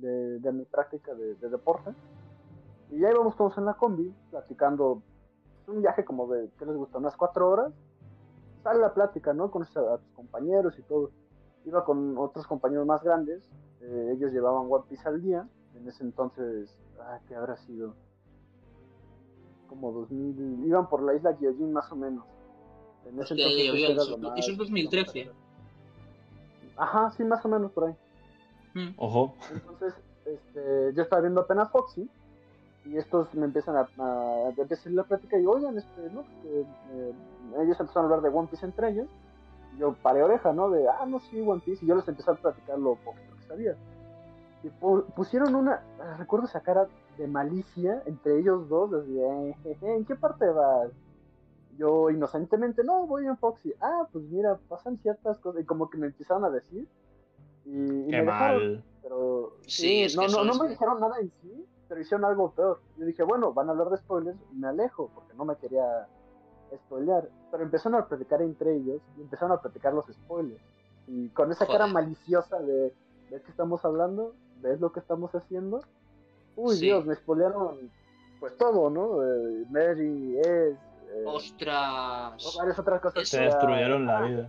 de, 0.00 0.38
de 0.38 0.52
mi 0.52 0.64
práctica 0.64 1.14
de, 1.14 1.34
de 1.36 1.48
deporte. 1.48 1.90
Y 2.90 2.98
ya 3.00 3.10
íbamos 3.10 3.36
todos 3.36 3.56
en 3.58 3.64
la 3.66 3.74
combi, 3.74 4.12
platicando. 4.30 5.02
Un 5.66 5.82
viaje 5.82 6.04
como 6.04 6.26
de, 6.26 6.50
¿qué 6.58 6.66
les 6.66 6.76
gusta? 6.76 6.98
Unas 6.98 7.16
cuatro 7.16 7.48
horas. 7.48 7.72
Sale 8.64 8.80
la 8.80 8.92
plática, 8.92 9.32
¿no? 9.32 9.50
Conoces 9.50 9.76
a, 9.76 9.94
a 9.94 9.98
tus 9.98 10.12
compañeros 10.14 10.76
y 10.78 10.82
todo. 10.82 11.10
Iba 11.64 11.84
con 11.84 12.18
otros 12.18 12.46
compañeros 12.46 12.86
más 12.86 13.02
grandes. 13.02 13.42
eh, 13.80 14.12
ellos 14.16 14.32
llevaban 14.32 14.66
One 14.70 14.84
Piece 14.88 15.08
al 15.08 15.22
día. 15.22 15.48
En 15.76 15.86
ese 15.88 16.02
entonces, 16.02 16.76
ah, 17.00 17.20
¿qué 17.28 17.36
habrá 17.36 17.56
sido? 17.58 17.94
Como 19.68 19.92
2000. 19.92 20.64
Iban 20.66 20.88
por 20.88 21.02
la 21.02 21.14
isla 21.14 21.32
Gyojin 21.38 21.72
más 21.72 21.90
o 21.92 21.96
menos. 21.96 22.24
En 23.06 23.20
ese 23.20 23.34
entonces 23.34 23.58
eso 24.36 24.50
es 24.52 24.58
2013. 24.58 25.30
Ajá, 26.76 27.10
sí, 27.12 27.24
más 27.24 27.44
o 27.44 27.48
menos 27.48 27.70
por 27.72 27.84
ahí. 27.84 27.94
Mm. 28.74 28.90
Ojo. 28.96 29.34
Entonces, 29.52 29.94
este, 30.24 30.92
yo 30.94 31.02
estaba 31.02 31.22
viendo 31.22 31.40
apenas 31.40 31.70
Foxy 31.70 32.08
y 32.84 32.96
estos 32.96 33.32
me 33.34 33.44
empiezan 33.46 33.76
a, 33.76 33.88
a, 33.98 34.46
a 34.46 34.48
empezar 34.56 34.92
la 34.92 35.04
plática 35.04 35.38
y 35.38 35.46
oigan, 35.46 35.76
este, 35.76 36.10
¿no? 36.10 36.22
Que, 36.42 36.60
eh, 36.92 37.14
ellos 37.60 37.78
empezaron 37.80 38.10
a 38.10 38.14
hablar 38.16 38.30
de 38.30 38.36
One 38.38 38.48
Piece 38.48 38.64
entre 38.66 38.90
ellos. 38.90 39.08
Y 39.76 39.78
yo 39.80 39.94
paré 40.02 40.22
oreja, 40.22 40.52
¿no? 40.52 40.70
De, 40.70 40.88
ah, 40.88 41.04
no, 41.06 41.20
sí, 41.20 41.40
One 41.40 41.60
Piece. 41.64 41.84
Y 41.84 41.88
yo 41.88 41.94
les 41.94 42.06
empecé 42.08 42.30
a 42.30 42.34
platicar 42.34 42.78
lo 42.78 42.94
poquito 42.96 43.34
que 43.36 43.46
sabía. 43.46 43.76
Y 44.62 44.68
pu- 44.68 45.04
pusieron 45.14 45.54
una, 45.54 45.82
recuerdo 46.18 46.46
esa 46.46 46.60
cara 46.60 46.86
de 47.18 47.26
malicia 47.26 48.02
entre 48.06 48.38
ellos 48.38 48.68
dos, 48.68 48.92
así, 48.94 49.12
de, 49.12 49.54
"Jeje, 49.62 49.96
¿en 49.96 50.04
qué 50.04 50.14
parte 50.16 50.46
vas? 50.48 50.90
Yo 51.78 52.10
inocentemente, 52.10 52.84
no, 52.84 53.06
voy 53.06 53.26
en 53.26 53.36
Foxy. 53.38 53.72
Ah, 53.80 54.06
pues 54.12 54.24
mira, 54.26 54.58
pasan 54.68 54.98
ciertas 54.98 55.38
cosas. 55.38 55.62
Y 55.62 55.64
como 55.64 55.88
que 55.90 55.98
me 55.98 56.06
empezaron 56.08 56.44
a 56.44 56.50
decir. 56.50 56.86
Y, 57.64 57.70
y 57.70 58.06
Qué 58.10 58.16
me 58.18 58.22
dejaron, 58.24 58.72
mal. 58.72 58.84
pero 59.02 59.52
Sí, 59.66 60.02
es 60.04 60.16
no, 60.16 60.22
que 60.22 60.32
no, 60.32 60.44
no 60.44 60.52
es- 60.52 60.60
me 60.60 60.68
dijeron 60.68 61.00
nada 61.00 61.18
en 61.20 61.30
sí, 61.42 61.66
pero 61.88 62.00
hicieron 62.00 62.24
algo 62.24 62.50
peor. 62.52 62.80
Yo 62.98 63.04
dije, 63.06 63.22
bueno, 63.22 63.52
van 63.52 63.68
a 63.68 63.72
hablar 63.72 63.90
de 63.90 63.96
spoilers, 63.98 64.38
y 64.52 64.56
me 64.56 64.68
alejo, 64.68 65.10
porque 65.14 65.34
no 65.34 65.44
me 65.44 65.56
quería 65.56 66.06
spoilear. 66.74 67.28
Pero 67.50 67.62
empezaron 67.64 68.00
a 68.00 68.06
platicar 68.06 68.42
entre 68.42 68.76
ellos 68.76 69.00
y 69.18 69.22
empezaron 69.22 69.52
a 69.52 69.60
platicar 69.60 69.92
los 69.92 70.06
spoilers. 70.06 70.60
Y 71.08 71.28
con 71.30 71.50
esa 71.50 71.66
cara 71.66 71.86
maliciosa 71.88 72.58
de, 72.60 72.94
¿ves 73.30 73.42
que 73.42 73.50
estamos 73.50 73.84
hablando? 73.84 74.34
¿Ves 74.62 74.80
lo 74.80 74.92
que 74.92 75.00
estamos 75.00 75.34
haciendo? 75.34 75.82
Uy, 76.56 76.76
Sí. 76.76 76.82
Dios, 76.86 77.04
me 77.06 77.14
spoilearon 77.16 77.90
pues 78.38 78.56
todo, 78.56 78.88
¿no? 78.88 79.22
Eh, 79.24 79.64
Mary, 79.70 80.38
es... 80.38 80.46
eh, 80.46 81.24
Ostras. 81.26 82.56
varias 82.56 82.78
otras 82.78 83.00
cosas. 83.00 83.30
Destruyeron 83.30 84.06
la 84.06 84.20
vida. 84.22 84.48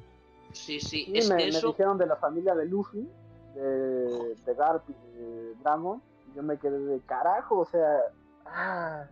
Sí, 0.54 0.80
sí, 0.80 1.12
es 1.14 1.30
me, 1.30 1.38
que 1.38 1.44
me 1.44 1.50
eso. 1.50 1.68
dijeron 1.68 1.98
de 1.98 2.06
la 2.08 2.16
familia 2.18 2.54
de 2.56 2.66
Luffy, 2.66 3.08
de, 3.56 4.36
de 4.46 4.54
Garp 4.56 4.90
y 4.90 4.94
de 4.94 5.56
Dragon. 5.64 6.02
Y 6.32 6.36
yo 6.36 6.44
me 6.44 6.58
quedé 6.58 6.80
de 6.80 7.00
carajo, 7.02 7.60
o 7.60 7.66
sea. 7.66 7.98
ah, 8.46 9.06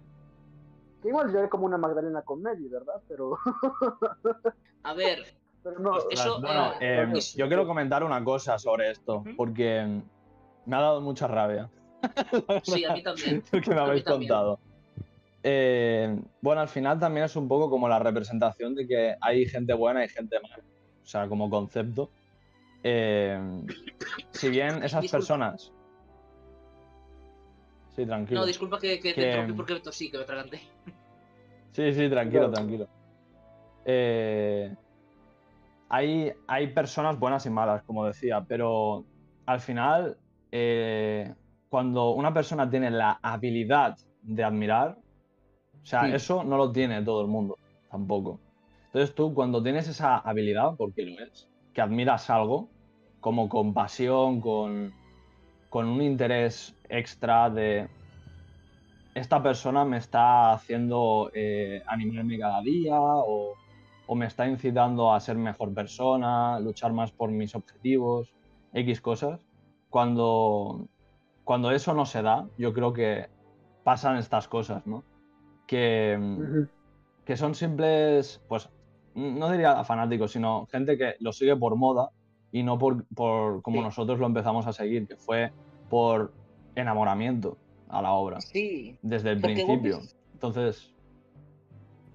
Que 1.02 1.10
igual 1.10 1.32
yo 1.34 1.50
como 1.50 1.66
una 1.66 1.78
Magdalena 1.78 2.22
con 2.22 2.42
Mary, 2.42 2.68
¿verdad? 2.68 3.02
Pero, 3.08 3.38
A 4.84 4.94
ver, 4.94 5.20
pero 5.64 5.80
no. 5.80 5.98
Eso, 6.10 6.40
bueno, 6.42 6.72
eh, 6.80 7.04
eh, 7.04 7.12
es- 7.16 7.34
yo 7.36 7.48
quiero 7.48 7.66
comentar 7.68 8.04
una 8.04 8.24
cosa 8.24 8.58
sobre 8.58 8.92
esto, 8.92 9.24
porque 9.38 10.02
me 10.66 10.76
ha 10.76 10.82
dado 10.82 11.02
mucha 11.02 11.28
rabia. 11.28 11.70
sí, 12.64 12.86
a 12.86 12.94
mí 12.94 13.04
también. 13.04 13.44
lo 13.52 13.62
que 13.62 13.70
me 13.70 13.80
habéis 13.80 14.04
contado. 14.04 14.60
Eh, 15.44 16.22
bueno, 16.42 16.62
al 16.62 16.68
final 16.68 17.00
también 17.00 17.26
es 17.26 17.36
un 17.36 17.48
poco 17.48 17.70
como 17.70 17.88
la 17.88 18.00
representación 18.00 18.76
de 18.76 18.86
que 18.88 19.16
hay 19.22 19.46
gente 19.46 19.74
buena 19.74 20.04
y 20.04 20.10
gente 20.10 20.38
mala. 20.42 20.64
O 21.10 21.12
sea, 21.12 21.28
como 21.28 21.50
concepto. 21.50 22.12
Eh, 22.84 23.66
si 24.30 24.48
bien 24.48 24.84
esas 24.84 25.02
Disculpa. 25.02 25.12
personas. 25.18 25.72
Sí, 27.96 28.06
tranquilo. 28.06 28.42
No, 28.42 28.46
disculpa 28.46 28.78
que, 28.78 29.00
que 29.00 29.16
te 29.16 29.26
interrumpí 29.26 29.54
porque 29.54 29.80
tosí, 29.80 30.12
que 30.12 30.18
me 30.18 30.24
atraganté. 30.24 30.62
Sí, 31.72 31.94
sí, 31.96 32.08
tranquilo, 32.12 32.52
tranquilo. 32.52 32.88
Eh, 33.86 34.72
hay, 35.90 36.32
hay 36.46 36.68
personas 36.68 37.18
buenas 37.18 37.44
y 37.48 37.50
malas, 37.50 37.82
como 37.88 38.06
decía, 38.06 38.46
pero 38.48 39.04
al 39.48 39.62
final, 39.62 40.16
eh, 40.52 41.34
cuando 41.70 42.12
una 42.12 42.32
persona 42.32 42.70
tiene 42.70 42.92
la 42.92 43.18
habilidad 43.24 43.98
de 44.22 44.44
admirar, 44.44 44.96
o 45.82 45.86
sea, 45.88 46.08
eso 46.14 46.44
no 46.44 46.56
lo 46.56 46.72
tiene 46.72 47.02
todo 47.02 47.22
el 47.22 47.28
mundo, 47.28 47.58
tampoco. 47.90 48.40
Entonces 48.90 49.14
tú, 49.14 49.34
cuando 49.36 49.62
tienes 49.62 49.88
esa 49.88 50.18
habilidad, 50.18 50.76
porque 50.76 51.04
lo 51.04 51.24
es, 51.24 51.48
que 51.74 51.82
admiras 51.82 52.30
algo, 52.30 52.70
como 53.20 53.48
con 53.48 53.74
pasión, 53.74 54.42
con, 54.42 54.94
con 55.70 55.88
un 55.88 56.02
interés 56.02 56.76
extra 56.90 57.50
de 57.50 57.88
esta 59.14 59.44
persona 59.44 59.86
me 59.86 59.98
está 59.98 60.54
haciendo 60.54 61.30
eh, 61.34 61.84
animarme 61.86 62.40
cada 62.40 62.62
día 62.62 63.00
o, 63.00 63.54
o 64.08 64.16
me 64.16 64.26
está 64.26 64.48
incitando 64.48 65.14
a 65.14 65.20
ser 65.20 65.38
mejor 65.38 65.72
persona, 65.74 66.60
luchar 66.60 66.92
más 66.92 67.12
por 67.12 67.30
mis 67.30 67.54
objetivos, 67.54 68.34
X 68.74 69.02
cosas. 69.02 69.46
Cuando, 69.90 70.88
cuando 71.44 71.70
eso 71.72 71.94
no 71.94 72.06
se 72.06 72.24
da, 72.24 72.48
yo 72.58 72.74
creo 72.74 72.94
que 72.94 73.28
pasan 73.84 74.18
estas 74.18 74.48
cosas, 74.48 74.86
¿no? 74.88 75.04
Que, 75.68 76.18
que 77.26 77.38
son 77.38 77.54
simples, 77.54 78.42
pues, 78.48 78.70
no 79.16 79.52
diría 79.52 79.84
fanáticos, 79.84 80.32
sino 80.32 80.66
gente 80.68 80.98
que 80.98 81.16
lo 81.20 81.32
sigue 81.34 81.56
por 81.56 81.76
moda 81.76 82.10
y 82.52 82.64
no 82.64 82.78
por, 82.78 83.06
por 83.16 83.62
como 83.62 83.78
Sí. 83.78 83.84
nosotros 83.84 84.20
lo 84.20 84.26
empezamos 84.26 84.66
a 84.68 84.74
seguir, 84.74 85.08
que 85.08 85.16
fue 85.16 85.52
por 85.90 86.34
enamoramiento 86.76 87.58
a 87.90 88.02
la 88.02 88.12
obra, 88.14 88.40
Sí, 88.42 88.98
desde 89.02 89.32
el 89.32 89.42
principio. 89.42 90.00
Piece- 90.00 90.16
Entonces, 90.34 90.94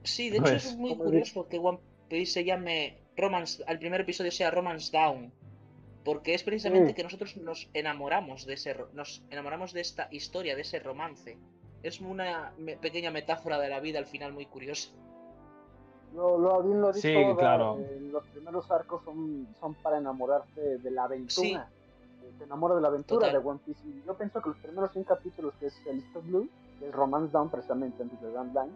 sí, 0.03 0.31
de 0.31 0.37
hecho 0.37 0.43
Pues, 0.45 0.65
es 0.67 0.77
muy 0.77 0.97
curioso 0.97 1.49
que 1.49 1.59
One 1.59 1.79
Piece 2.09 2.33
se 2.33 2.45
llame 2.45 2.99
Romance, 3.17 3.63
al 3.67 3.79
primer 3.79 4.01
episodio 4.03 4.31
sea 4.31 4.51
Romance 4.51 4.91
Down. 4.97 5.33
Porque 6.05 6.35
es 6.35 6.43
precisamente 6.43 6.89
Sí. 6.91 6.95
que 6.95 7.03
nosotros 7.03 7.35
nos 7.39 7.71
enamoramos 7.73 8.45
de 8.45 8.55
ese 8.55 8.77
nos 8.93 9.25
enamoramos 9.31 9.73
de 9.73 9.81
esta 9.81 10.09
historia, 10.11 10.55
de 10.55 10.61
ese 10.61 10.79
romance. 10.79 11.39
Es 11.83 12.01
una 12.01 12.53
me- 12.59 12.77
pequeña 12.77 13.11
metáfora 13.11 13.59
de 13.59 13.69
la 13.71 13.81
vida 13.81 13.99
al 14.01 14.07
final 14.07 14.33
muy 14.35 14.45
curiosa. 14.45 14.91
Lo, 16.15 16.39
lo, 16.39 16.63
bien 16.63 16.81
lo 16.81 16.93
dicho 16.93 17.09
Sí, 17.09 17.15
claro. 17.37 17.79
eh, 17.81 18.09
los 18.13 18.25
primeros 18.29 18.71
arcos 18.71 19.03
son, 19.05 19.49
son 19.59 19.75
para 19.75 19.99
enamorarse 19.99 20.79
de 20.79 20.91
la 20.91 21.05
aventura. 21.05 21.29
Sí. 21.31 21.55
Eh, 21.55 22.33
Te 22.39 22.45
enamora 22.45 22.75
de 22.77 22.81
la 22.81 22.89
aventura 22.89 23.27
Total. 23.29 23.43
de 23.43 23.49
One 23.49 23.61
Piece. 23.65 23.81
Y 23.87 24.03
yo 24.07 24.15
pienso 24.15 24.41
que 24.41 24.49
los 24.51 24.59
primeros 24.59 24.93
100 24.93 25.05
capítulos, 25.05 25.55
que 25.59 25.67
es 25.67 25.87
el 25.87 25.97
East 25.99 26.17
of 26.17 26.25
Blue, 26.27 26.49
que 26.79 26.89
es 26.89 26.95
Romance 26.95 27.33
Down 27.33 27.51
precisamente 27.51 28.03
antes 28.03 28.21
de 28.21 28.31
Grand 28.31 28.55
Line, 28.55 28.73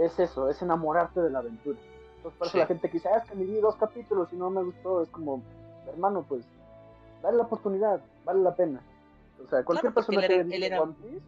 es 0.00 0.18
eso, 0.18 0.48
es 0.48 0.60
enamorarte 0.62 1.20
de 1.20 1.30
la 1.30 1.38
aventura. 1.38 1.78
Entonces, 2.16 2.38
por 2.38 2.46
eso 2.48 2.52
Sí. 2.52 2.58
la 2.58 2.66
gente 2.66 2.88
que 2.88 2.94
dice, 2.94 3.08
ah, 3.08 3.18
es 3.18 3.30
que 3.30 3.36
me 3.36 3.44
vi 3.44 3.60
dos 3.60 3.76
capítulos 3.76 4.32
y 4.32 4.36
no 4.36 4.50
me 4.50 4.62
gustó, 4.64 5.02
es 5.02 5.08
como, 5.10 5.40
hermano, 5.86 6.24
pues, 6.28 6.44
dale 7.22 7.36
la 7.36 7.44
oportunidad, 7.44 8.00
vale 8.24 8.40
la 8.40 8.54
pena. 8.56 8.80
O 9.44 9.48
sea, 9.48 9.64
cualquier 9.64 9.94
porque 9.94 10.12
persona 10.16 10.26
que 10.26 10.56
era- 10.66 10.82
One 10.82 10.94
Piece 11.00 11.24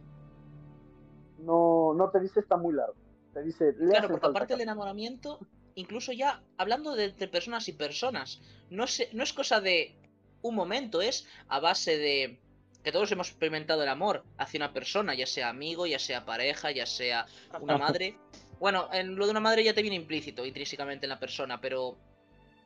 no, 1.45 1.95
no 1.95 2.11
te 2.11 2.20
dice 2.20 2.41
está 2.41 2.57
muy 2.57 2.74
largo. 2.74 2.95
Te 3.33 3.43
dice, 3.43 3.74
Claro, 3.74 4.09
porque 4.09 4.26
aparte 4.26 4.33
del 4.33 4.33
capítulos". 4.33 4.61
enamoramiento, 4.62 5.39
incluso 5.74 6.12
ya 6.12 6.43
hablando 6.57 6.95
de, 6.95 7.12
de 7.12 7.28
personas 7.28 7.68
y 7.68 7.72
personas, 7.72 8.41
no, 8.70 8.87
se- 8.87 9.09
no 9.12 9.22
es 9.22 9.33
cosa 9.33 9.61
de 9.61 9.95
un 10.43 10.55
momento, 10.55 11.01
es 11.03 11.26
a 11.49 11.61
base 11.61 11.99
de 11.99 12.41
que 12.83 12.93
todos 12.93 13.12
hemos 13.12 13.28
experimentado 13.28 13.83
el 13.83 13.89
amor 13.89 14.24
hacia 14.39 14.59
una 14.59 14.72
persona, 14.72 15.14
ya 15.14 15.26
sea 15.26 15.51
amigo, 15.51 15.87
ya 15.87 15.99
sea 15.99 16.24
pareja, 16.24 16.70
ya 16.70 16.87
sea 16.87 17.26
una 17.61 17.76
madre. 17.78 18.16
Bueno, 18.59 18.89
en 18.93 19.16
lo 19.16 19.26
de 19.26 19.31
una 19.33 19.41
madre 19.41 19.64
ya 19.64 19.74
te 19.74 19.83
viene 19.83 19.97
implícito 19.97 20.45
intrínsecamente 20.45 21.07
en 21.07 21.11
la 21.11 21.18
persona, 21.20 21.61
pero 21.61 21.97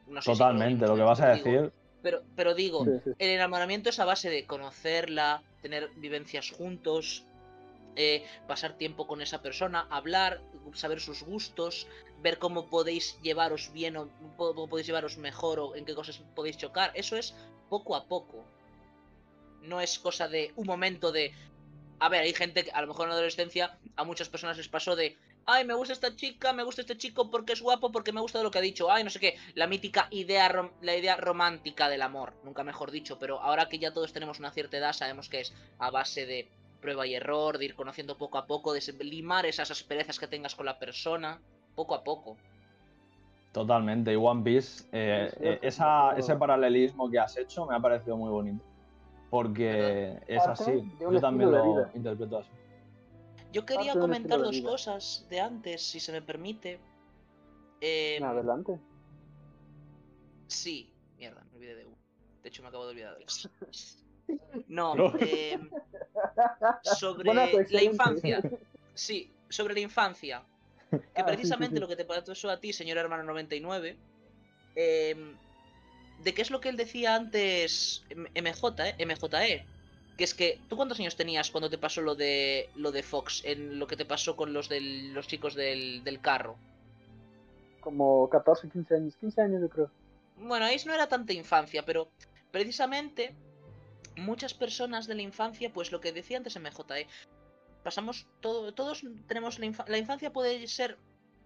no 0.06 0.20
sé 0.22 0.32
si 0.32 0.38
totalmente, 0.38 0.86
lo 0.86 0.96
que 0.96 1.02
vas 1.02 1.20
a 1.20 1.32
digo, 1.34 1.50
decir, 1.50 1.72
Pero, 2.02 2.22
pero 2.36 2.54
digo, 2.54 2.84
Sí, 2.84 2.90
sí. 3.04 3.10
el 3.18 3.30
enamoramiento 3.30 3.90
es 3.90 3.98
a 3.98 4.04
base 4.04 4.30
de 4.30 4.44
conocerla, 4.46 5.42
tener 5.62 5.88
vivencias 5.96 6.50
juntos, 6.50 7.24
pasar 8.46 8.76
tiempo 8.76 9.06
con 9.06 9.22
esa 9.22 9.42
persona, 9.42 9.86
hablar, 9.90 10.40
saber 10.72 11.00
sus 11.00 11.22
gustos, 11.22 11.86
ver 12.24 12.38
cómo 12.38 12.68
podéis 12.70 13.20
llevaros 13.20 13.70
bien 13.72 13.96
o 13.96 14.08
cómo 14.36 14.68
podéis 14.68 14.86
llevaros 14.86 15.18
mejor 15.18 15.60
o 15.60 15.76
en 15.76 15.84
qué 15.84 15.94
cosas 15.94 16.22
podéis 16.34 16.56
chocar. 16.56 16.90
Eso 16.94 17.16
es 17.16 17.34
poco 17.68 17.94
a 17.96 18.06
poco. 18.06 18.44
No 19.62 19.80
es 19.80 19.98
cosa 19.98 20.28
de 20.28 20.52
un 20.56 20.66
momento 20.66 21.12
de... 21.12 21.32
A 22.00 22.08
ver, 22.08 22.22
hay 22.22 22.34
gente 22.34 22.64
que 22.64 22.70
a 22.70 22.80
lo 22.80 22.88
mejor 22.88 23.04
en 23.04 23.10
la 23.10 23.14
adolescencia 23.16 23.78
a 23.96 24.04
muchas 24.04 24.28
personas 24.28 24.56
les 24.56 24.68
pasó 24.68 24.96
de... 24.96 25.16
Ay, 25.46 25.66
me 25.66 25.74
gusta 25.74 25.92
esta 25.92 26.16
chica, 26.16 26.54
me 26.54 26.62
gusta 26.62 26.80
este 26.80 26.96
chico 26.96 27.30
porque 27.30 27.52
es 27.52 27.60
guapo, 27.60 27.92
porque 27.92 28.12
me 28.12 28.22
gusta 28.22 28.42
lo 28.42 28.50
que 28.50 28.58
ha 28.58 28.62
dicho. 28.62 28.90
Ay, 28.90 29.04
no 29.04 29.10
sé 29.10 29.20
qué. 29.20 29.36
La 29.54 29.66
mítica 29.66 30.08
idea, 30.10 30.50
la 30.80 30.96
idea 30.96 31.16
romántica 31.16 31.90
del 31.90 32.00
amor. 32.00 32.32
Nunca 32.42 32.64
mejor 32.64 32.90
dicho. 32.90 33.18
Pero 33.18 33.40
ahora 33.40 33.68
que 33.68 33.78
ya 33.78 33.92
todos 33.92 34.14
tenemos 34.14 34.38
una 34.38 34.50
cierta 34.50 34.78
edad, 34.78 34.94
sabemos 34.94 35.28
que 35.28 35.40
es 35.40 35.52
a 35.78 35.90
base 35.90 36.24
de 36.24 36.48
prueba 36.84 37.06
y 37.06 37.14
error, 37.14 37.56
de 37.56 37.64
ir 37.64 37.74
conociendo 37.74 38.18
poco 38.18 38.36
a 38.36 38.46
poco, 38.46 38.74
de 38.74 38.82
limar 39.04 39.46
esas 39.46 39.70
asperezas 39.70 40.18
que 40.18 40.28
tengas 40.28 40.54
con 40.54 40.66
la 40.66 40.78
persona, 40.78 41.40
poco 41.74 41.94
a 41.94 42.04
poco. 42.04 42.36
totalmente. 43.52 44.12
Y 44.12 44.16
One 44.16 44.42
Piece, 44.42 44.84
eh, 44.92 45.28
Sí, 45.30 45.36
sí, 45.38 45.44
eh, 45.46 45.58
sí, 45.62 45.66
esa- 45.68 46.12
sí. 46.14 46.20
ese 46.20 46.36
paralelismo 46.36 47.10
que 47.10 47.18
has 47.18 47.38
hecho 47.38 47.64
me 47.64 47.74
ha 47.74 47.80
parecido 47.80 48.18
muy 48.18 48.30
bonito. 48.30 48.62
Porque 49.30 50.18
es 50.26 50.44
Parte 50.44 50.62
así, 50.62 50.96
yo 51.00 51.20
también 51.20 51.50
lo 51.52 51.88
interpreto 51.94 52.38
así. 52.38 52.50
Yo 53.50 53.64
quería 53.64 53.92
Parte 53.94 54.00
comentar 54.00 54.38
dos 54.40 54.50
vida. 54.50 54.68
cosas 54.68 55.26
de 55.30 55.40
antes, 55.40 55.80
si 55.88 56.00
se 56.00 56.12
me 56.12 56.20
permite. 56.20 56.80
Eh, 57.80 58.20
Adelante. 58.22 58.78
Sí, 60.48 60.92
mierda, 61.16 61.42
me 61.50 61.56
olvidé 61.56 61.76
de 61.76 61.86
uno. 61.86 61.96
De 62.42 62.48
hecho, 62.50 62.62
me 62.62 62.68
acabo 62.68 62.84
de 62.84 62.90
olvidar 62.90 63.16
de 63.16 63.24
dos. 63.24 63.48
No, 64.68 64.94
No. 64.94 65.12
eh, 65.20 65.58
sobre 66.82 67.32
la 67.70 67.82
infancia. 67.82 68.40
Sí, 68.94 69.30
sobre 69.48 69.74
la 69.74 69.80
infancia. 69.80 70.42
Que 70.90 70.96
Ah, 70.96 71.02
sí, 71.02 71.20
sí, 71.22 71.24
precisamente 71.26 71.76
sí. 71.76 71.80
lo 71.80 71.88
que 71.88 71.96
te 71.96 72.04
pasó 72.04 72.50
a 72.50 72.60
ti, 72.60 72.72
señor 72.72 72.98
hermano 72.98 73.24
99, 73.24 73.96
eh, 74.76 75.34
de 76.22 76.34
qué 76.34 76.42
es 76.42 76.50
lo 76.50 76.60
que 76.60 76.68
él 76.68 76.76
decía 76.76 77.14
antes, 77.16 78.04
M- 78.10 78.30
MJ, 78.34 78.88
¿eh? 78.88 78.94
MJE. 79.04 79.64
Que 80.16 80.22
es 80.24 80.34
que, 80.34 80.60
¿tú 80.68 80.76
cuántos 80.76 81.00
años 81.00 81.16
tenías 81.16 81.50
cuando 81.50 81.68
te 81.68 81.76
pasó 81.78 82.00
lo 82.00 82.14
de 82.14 82.68
lo 82.76 82.92
de 82.92 83.02
Fox, 83.02 83.42
en 83.44 83.80
lo 83.80 83.88
que 83.88 83.96
te 83.96 84.04
pasó 84.04 84.36
con 84.36 84.52
los 84.52 84.68
del, 84.68 85.12
los 85.12 85.26
chicos 85.26 85.54
del, 85.56 86.04
del 86.04 86.20
carro? 86.20 86.56
Como 87.80 88.28
14, 88.30 88.68
15 88.70 88.94
años. 88.94 89.16
15 89.16 89.40
años 89.42 89.60
yo 89.62 89.68
creo. 89.68 89.90
Bueno, 90.36 90.64
ahí 90.66 90.76
no 90.86 90.94
era 90.94 91.08
tanta 91.08 91.32
infancia, 91.32 91.84
pero 91.84 92.08
precisamente 92.52 93.34
muchas 94.16 94.54
personas 94.54 95.06
de 95.06 95.14
la 95.14 95.22
infancia, 95.22 95.72
pues 95.72 95.92
lo 95.92 96.00
que 96.00 96.12
decía 96.12 96.36
antes 96.36 96.58
MJE, 96.58 97.06
pasamos 97.82 98.26
todo, 98.40 98.72
todos 98.72 99.02
tenemos 99.26 99.58
la, 99.58 99.84
la 99.86 99.98
infancia 99.98 100.32
puede 100.32 100.66
ser 100.66 100.98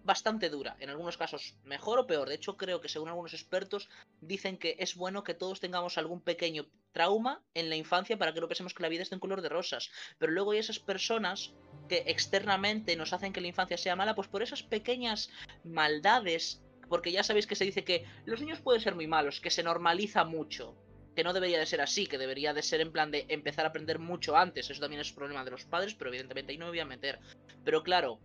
bastante 0.03 0.49
dura, 0.49 0.75
en 0.79 0.89
algunos 0.89 1.17
casos 1.17 1.55
mejor 1.63 1.99
o 1.99 2.07
peor. 2.07 2.29
De 2.29 2.35
hecho, 2.35 2.57
creo 2.57 2.81
que 2.81 2.89
según 2.89 3.09
algunos 3.09 3.33
expertos 3.33 3.89
dicen 4.21 4.57
que 4.57 4.75
es 4.79 4.95
bueno 4.95 5.23
que 5.23 5.33
todos 5.33 5.59
tengamos 5.59 5.97
algún 5.97 6.21
pequeño 6.21 6.65
trauma 6.93 7.43
en 7.53 7.69
la 7.69 7.75
infancia 7.75 8.17
para 8.17 8.33
que 8.33 8.41
no 8.41 8.47
pensemos 8.47 8.73
que 8.73 8.83
la 8.83 8.89
vida 8.89 9.03
está 9.03 9.15
en 9.15 9.19
color 9.19 9.41
de 9.41 9.49
rosas. 9.49 9.91
Pero 10.17 10.31
luego 10.31 10.51
hay 10.51 10.59
esas 10.59 10.79
personas 10.79 11.53
que 11.87 12.03
externamente 12.07 12.95
nos 12.95 13.13
hacen 13.13 13.33
que 13.33 13.41
la 13.41 13.47
infancia 13.47 13.77
sea 13.77 13.95
mala, 13.95 14.15
pues 14.15 14.27
por 14.27 14.41
esas 14.41 14.63
pequeñas 14.63 15.29
maldades 15.63 16.61
porque 16.89 17.11
ya 17.11 17.23
sabéis 17.23 17.45
que 17.45 17.55
se 17.55 17.65
dice 17.65 17.83
que 17.83 18.05
los 18.25 18.41
niños 18.41 18.59
pueden 18.61 18.81
ser 18.81 18.95
muy 18.95 19.05
malos, 19.05 19.39
que 19.39 19.51
se 19.51 19.61
normaliza 19.61 20.23
mucho, 20.25 20.75
que 21.19 21.23
no 21.25 21.33
debería 21.33 21.59
de 21.59 21.65
ser 21.65 21.81
así, 21.81 22.07
que 22.07 22.17
debería 22.17 22.53
de 22.53 22.63
ser 22.63 22.79
en 22.79 22.93
plan 22.93 23.11
de 23.11 23.25
empezar 23.27 23.65
a 23.65 23.67
aprender 23.67 23.99
mucho 23.99 24.37
antes, 24.37 24.69
eso 24.69 24.79
también 24.79 25.01
es 25.01 25.11
problema 25.11 25.43
de 25.43 25.51
los 25.51 25.65
padres, 25.65 25.93
pero 25.93 26.09
evidentemente 26.09 26.53
ahí 26.53 26.57
no 26.57 26.63
me 26.67 26.71
voy 26.71 26.79
a 26.79 26.85
meter. 26.85 27.19
Pero 27.65 27.83
claro, 27.83 28.21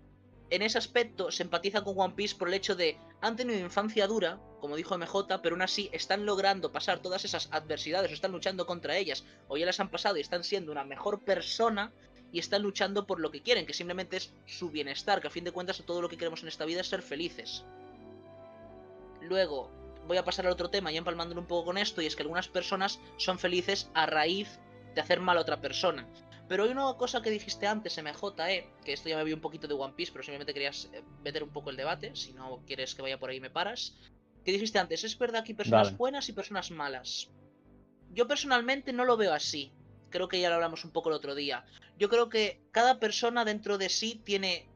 en 0.49 0.63
ese 0.63 0.79
aspecto 0.79 1.33
se 1.33 1.43
empatiza 1.43 1.83
con 1.83 1.99
One 1.99 2.15
Piece 2.15 2.37
por 2.37 2.47
el 2.47 2.55
hecho 2.55 2.77
de 2.77 2.97
han 3.21 3.35
tenido 3.35 3.59
infancia 3.59 4.07
dura, 4.07 4.39
como 4.61 4.77
dijo 4.77 4.97
MJ, 4.97 5.43
pero 5.43 5.57
aún 5.57 5.63
así 5.63 5.91
están 5.93 6.25
logrando 6.25 6.71
pasar 6.71 7.01
todas 7.01 7.25
esas 7.25 7.49
adversidades, 7.51 8.13
o 8.13 8.15
están 8.15 8.31
luchando 8.31 8.65
contra 8.65 8.97
ellas, 8.97 9.25
o 9.49 9.57
ya 9.57 9.67
las 9.67 9.81
han 9.81 9.91
pasado 9.91 10.17
y 10.17 10.21
están 10.21 10.45
siendo 10.45 10.71
una 10.71 10.85
mejor 10.85 11.19
persona, 11.25 11.93
y 12.31 12.39
están 12.39 12.63
luchando 12.63 13.09
por 13.09 13.19
lo 13.19 13.33
que 13.33 13.43
quieren, 13.43 13.67
que 13.67 13.75
simplemente 13.75 14.19
es 14.19 14.33
su 14.47 14.71
bienestar, 14.71 15.21
que 15.21 15.27
a 15.27 15.31
fin 15.33 15.43
de 15.43 15.51
cuentas 15.51 15.83
todo 15.85 16.01
lo 16.01 16.09
que 16.09 16.17
queremos 16.17 16.43
en 16.43 16.49
esta 16.49 16.65
vida 16.65 16.83
es 16.83 16.87
ser 16.87 17.03
felices. 17.03 17.65
Luego, 19.21 19.73
voy 20.07 20.17
a 20.17 20.25
pasar 20.25 20.47
al 20.47 20.53
otro 20.53 20.71
tema, 20.71 20.93
ya 20.93 20.99
empalmándolo 20.99 21.41
un 21.41 21.47
poco 21.47 21.67
con 21.67 21.79
esto, 21.79 22.03
y 22.03 22.07
es 22.07 22.17
que 22.17 22.23
algunas 22.23 22.49
personas 22.49 23.01
son 23.17 23.39
felices 23.39 23.91
a 23.95 24.07
raíz 24.07 24.61
de 24.95 25.01
hacer 25.01 25.21
mal 25.21 25.39
a 25.39 25.41
otra 25.41 25.61
persona. 25.61 26.09
Pero 26.49 26.65
hay 26.65 26.71
una 26.71 26.95
cosa 26.95 27.23
que 27.23 27.31
dijiste 27.31 27.67
antes, 27.67 27.99
MJE, 28.03 28.71
que 28.85 28.93
esto 28.93 29.09
ya 29.09 29.17
me 29.17 29.25
vi 29.25 29.33
un 29.33 29.41
poquito 29.41 29.67
de 29.67 29.75
One 29.75 29.95
Piece, 29.95 30.13
pero 30.13 30.23
simplemente 30.23 30.53
querías 30.53 30.91
eh, 30.93 31.03
meter 31.23 31.43
un 31.43 31.51
poco 31.51 31.71
el 31.71 31.77
debate, 31.77 32.15
si 32.15 32.33
no 32.33 32.63
quieres 32.67 32.95
que 32.95 33.03
vaya 33.03 33.19
por 33.19 33.31
ahí 33.31 33.41
me 33.41 33.51
paras. 33.51 33.97
Que 34.45 34.53
dijiste 34.53 34.79
antes, 34.79 35.05
es 35.05 35.19
verdad 35.19 35.43
que 35.43 35.53
hay 35.53 35.57
personas 35.57 35.87
Dale. 35.89 35.97
buenas 35.97 36.29
y 36.29 36.33
personas 36.35 36.71
malas. 36.71 37.31
Yo 38.11 38.29
personalmente 38.29 38.93
no 38.93 39.07
lo 39.07 39.17
veo 39.17 39.33
así. 39.33 39.73
Creo 40.11 40.29
que 40.29 40.39
ya 40.39 40.51
lo 40.51 40.57
hablamos 40.57 40.85
un 40.85 40.93
poco 40.93 41.09
el 41.09 41.17
otro 41.17 41.35
día. 41.35 41.65
Yo 41.99 42.11
creo 42.11 42.29
que 42.29 42.61
cada 42.71 43.01
persona 43.01 43.45
dentro 43.45 43.79
de 43.79 43.89
sí 43.89 44.21
tiene, 44.23 44.69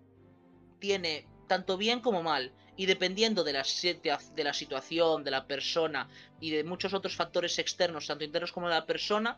tiene 0.80 1.28
tanto 1.48 1.76
bien 1.76 2.00
como 2.00 2.22
mal. 2.22 2.52
Y 2.78 2.86
dependiendo 2.86 3.44
de 3.44 3.52
la, 3.52 3.64
de 3.92 4.44
la 4.44 4.54
situación, 4.54 5.24
de 5.24 5.30
la 5.30 5.46
persona 5.46 6.08
y 6.40 6.50
de 6.50 6.64
muchos 6.64 6.94
otros 6.94 7.14
factores 7.14 7.58
externos, 7.58 8.06
tanto 8.06 8.24
internos 8.24 8.52
como 8.52 8.68
de 8.68 8.74
la 8.74 8.86
persona, 8.86 9.36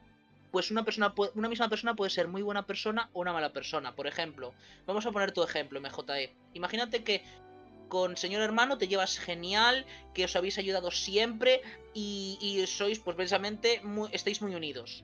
pues 0.51 0.71
una 0.71 0.85
persona 0.85 1.15
una 1.35 1.49
misma 1.49 1.69
persona 1.69 1.95
puede 1.95 2.11
ser 2.11 2.29
muy 2.29 2.43
buena 2.43 2.67
persona 2.67 3.09
o 3.13 3.21
una 3.21 3.33
mala 3.33 3.53
persona. 3.53 3.95
Por 3.97 4.07
ejemplo, 4.07 4.53
vamos 4.87 5.07
a 5.07 5.11
poner 5.11 5.33
tu 5.33 5.43
ejemplo, 5.43 5.81
MJE. 5.81 6.35
Imagínate 6.55 7.03
que 7.03 7.25
con 7.89 8.17
señor 8.17 8.43
hermano 8.43 8.79
te 8.79 8.89
llevas 8.89 9.19
genial, 9.19 9.87
que 10.15 10.25
os 10.25 10.37
habéis 10.37 10.59
ayudado 10.59 10.91
siempre 10.91 11.63
y, 11.95 12.39
y 12.41 12.67
sois, 12.67 13.01
pues 13.01 13.17
precisamente, 13.17 13.81
muy, 13.83 14.09
estáis 14.13 14.43
muy 14.43 14.55
unidos. 14.55 15.03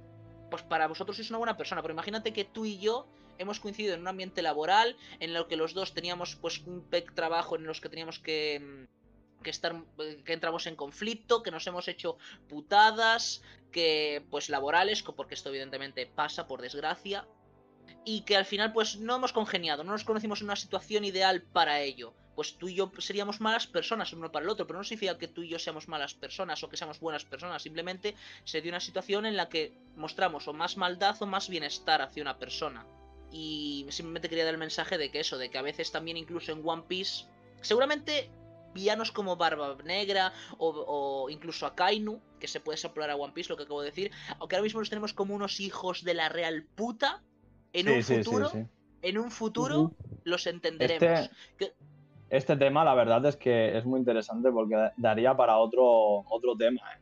Pues 0.51 0.63
para 0.63 0.87
vosotros 0.87 1.17
sois 1.17 1.31
una 1.31 1.39
buena 1.39 1.57
persona, 1.57 1.83
pero 1.83 1.95
imagínate 1.95 2.33
que 2.33 2.45
tú 2.45 2.65
y 2.65 2.79
yo 2.79 3.09
hemos 3.39 3.61
coincidido 3.61 3.95
en 3.95 4.01
un 4.01 4.09
ambiente 4.09 4.43
laboral 4.43 4.97
en 5.21 5.35
el 5.35 5.47
que 5.47 5.57
los 5.57 5.75
dos 5.75 5.95
teníamos 5.95 6.37
pues 6.37 6.61
un 6.67 6.83
pec 6.83 7.15
trabajo 7.15 7.57
en 7.57 7.65
los 7.65 7.81
que 7.81 7.89
teníamos 7.89 8.19
que, 8.19 8.61
mm, 8.61 9.43
que 9.43 9.51
estar 9.51 9.75
eh, 9.99 10.23
que 10.25 10.33
entramos 10.33 10.67
en 10.67 10.77
conflicto, 10.77 11.43
que 11.43 11.51
nos 11.51 11.67
hemos 11.67 11.89
hecho 11.89 12.19
putadas, 12.49 13.43
que 13.73 14.25
pues 14.31 14.49
laborales, 14.49 15.03
porque 15.03 15.35
esto 15.35 15.51
evidentemente 15.51 16.07
pasa 16.07 16.47
por 16.47 16.63
desgracia, 16.63 17.27
y 18.05 18.23
que 18.23 18.37
al 18.37 18.45
final 18.45 18.73
pues 18.73 18.97
no 18.99 19.17
hemos 19.17 19.33
congeniado, 19.33 19.85
no 19.85 19.93
nos 19.93 20.05
conocimos 20.05 20.41
en 20.41 20.47
una 20.47 20.57
situación 20.57 21.05
ideal 21.05 21.43
para 21.43 21.81
ello. 21.81 22.15
Pues 22.35 22.57
tú 22.57 22.69
y 22.69 22.75
yo 22.75 22.93
seríamos 22.99 23.41
malas 23.41 23.67
personas 23.67 24.13
uno 24.13 24.31
para 24.31 24.45
el 24.45 24.51
otro, 24.51 24.67
pero 24.67 24.79
no 24.79 24.85
significa 24.85 25.19
que 25.19 25.27
tú 25.27 25.43
y 25.43 25.49
yo 25.49 25.59
seamos 25.59 25.89
malas 25.89 26.15
personas 26.15 26.63
o 26.63 26.69
que 26.69 26.77
seamos 26.77 27.01
buenas 27.01 27.25
personas, 27.25 27.63
simplemente 27.63 28.15
se 28.45 28.61
dio 28.61 28.71
una 28.71 28.81
situación 28.81 29.27
en 29.27 29.37
la 29.37 29.49
que 29.49 29.73
mostramos 29.97 30.47
o 30.47 30.53
más 30.53 30.77
maldad 30.77 31.17
o 31.21 31.27
más 31.27 31.49
bienestar 31.49 32.03
hacia 32.03 32.23
una 32.23 32.39
persona. 32.39 32.87
Y 33.31 33.87
simplemente 33.91 34.29
quería 34.29 34.45
dar 34.45 34.55
el 34.55 34.61
mensaje 34.61 34.99
de 34.99 35.11
que 35.11 35.21
eso, 35.21 35.37
de 35.39 35.51
que 35.51 35.59
a 35.59 35.63
veces 35.63 35.91
también 35.93 36.17
incluso 36.17 36.53
en 36.53 36.63
One 36.65 36.85
Piece, 36.89 37.27
seguramente 37.61 38.31
villanos 38.73 39.11
como 39.11 39.37
Barba 39.37 39.77
Negra 39.85 40.33
o, 40.59 40.69
o 40.69 41.31
incluso 41.31 41.67
a 41.67 41.75
Kainu, 41.75 42.21
que 42.39 42.47
se 42.47 42.61
puede 42.61 42.77
soplar 42.77 43.11
a 43.11 43.17
One 43.17 43.33
Piece, 43.33 43.49
lo 43.51 43.57
que 43.57 43.63
acabo 43.65 43.81
de 43.81 43.87
decir, 43.91 44.11
aunque 44.39 44.57
ahora 44.57 44.65
mismo 44.65 44.81
los 44.81 44.91
tenemos 44.91 45.13
como 45.15 45.35
unos 45.35 45.61
hijos 45.61 46.05
de 46.05 46.15
la 46.15 46.29
real 46.29 46.67
puta, 46.75 47.23
en 47.73 47.87
Sí, 47.87 47.93
un 47.93 48.03
sí, 48.03 48.17
futuro, 48.23 48.49
sí. 48.51 48.59
en 49.03 49.19
un 49.19 49.31
futuro 49.31 49.93
los 50.25 50.47
entenderemos. 50.47 51.21
Este, 51.21 51.31
Que- 51.59 51.73
este 52.29 52.57
tema, 52.57 52.85
la 52.85 52.95
verdad 52.95 53.25
es 53.27 53.37
que 53.37 53.77
es 53.79 53.85
muy 53.85 53.99
interesante 54.01 54.51
porque 54.51 54.91
daría 54.97 55.37
para 55.37 55.59
otro, 55.59 55.85
otro 56.29 56.57
tema, 56.57 56.81
¿eh? 56.95 57.01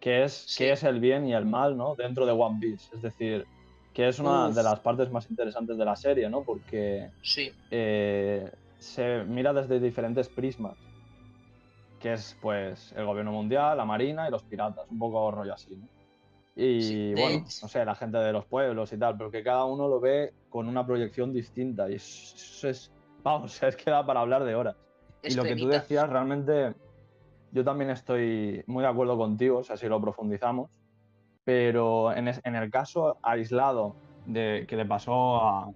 que 0.00 0.24
es 0.24 0.32
Sí. 0.32 0.64
qué 0.64 0.72
es 0.72 0.82
el 0.82 0.98
bien 0.98 1.26
y 1.26 1.34
el 1.34 1.44
mal 1.44 1.76
¿no? 1.76 1.94
dentro 1.94 2.26
de 2.26 2.32
One 2.32 2.58
Piece. 2.60 2.94
Es 2.96 3.02
decir, 3.02 3.46
que 3.92 4.08
es 4.08 4.18
una 4.18 4.48
Uf. 4.48 4.56
de 4.56 4.62
las 4.62 4.80
partes 4.80 5.10
más 5.10 5.28
interesantes 5.30 5.76
de 5.76 5.84
la 5.84 5.96
serie, 5.96 6.28
¿no? 6.30 6.44
porque 6.44 7.10
Sí, 7.22 7.52
eh, 7.70 8.50
se 8.78 9.24
mira 9.24 9.52
desde 9.52 9.80
diferentes 9.80 10.28
prismas, 10.30 10.76
que 11.98 12.12
es 12.14 12.36
pues 12.40 12.92
el 12.92 13.04
gobierno 13.06 13.32
mundial, 13.32 13.76
la 13.76 13.84
marina 13.84 14.26
y 14.28 14.30
los 14.30 14.44
piratas, 14.44 14.84
un 14.90 14.98
poco 14.98 15.30
rollo 15.30 15.54
así. 15.54 15.76
¿no? 15.76 15.88
Y 16.54 16.80
Sí, 16.80 17.14
bueno, 17.14 17.38
hecho- 17.46 17.58
no 17.62 17.68
sé, 17.68 17.84
la 17.84 17.94
gente 17.94 18.18
de 18.18 18.32
los 18.32 18.46
pueblos 18.46 18.92
y 18.92 18.98
tal, 18.98 19.16
pero 19.16 19.30
que 19.30 19.42
cada 19.42 19.64
uno 19.64 19.88
lo 19.88 20.00
ve 20.00 20.32
con 20.48 20.68
una 20.68 20.84
proyección 20.86 21.32
distinta 21.32 21.90
y 21.90 21.94
eso 21.94 22.34
eso 22.36 22.68
es, 22.68 22.92
vamos, 23.22 23.62
es 23.62 23.76
que 23.76 23.90
da 23.90 24.04
para 24.04 24.20
hablar 24.20 24.44
de 24.44 24.54
horas. 24.54 24.76
es 25.22 25.32
y 25.32 25.36
lo 25.36 25.44
que 25.44 25.56
tú 25.56 25.68
decías, 25.68 26.08
realmente, 26.10 26.74
yo 27.50 27.64
también 27.64 27.90
estoy 27.90 28.62
muy 28.66 28.82
de 28.82 28.88
acuerdo 28.88 29.16
contigo, 29.16 29.58
o 29.58 29.64
sea, 29.64 29.76
si 29.76 29.86
lo 29.88 30.00
profundizamos, 30.00 30.70
pero 31.44 32.12
en, 32.12 32.28
es- 32.28 32.40
en 32.44 32.54
el 32.56 32.70
caso 32.70 33.16
aislado 33.22 33.94
de 34.26 34.64
que 34.68 34.76
le 34.76 34.84
pasó 34.86 35.36
a, 35.42 35.70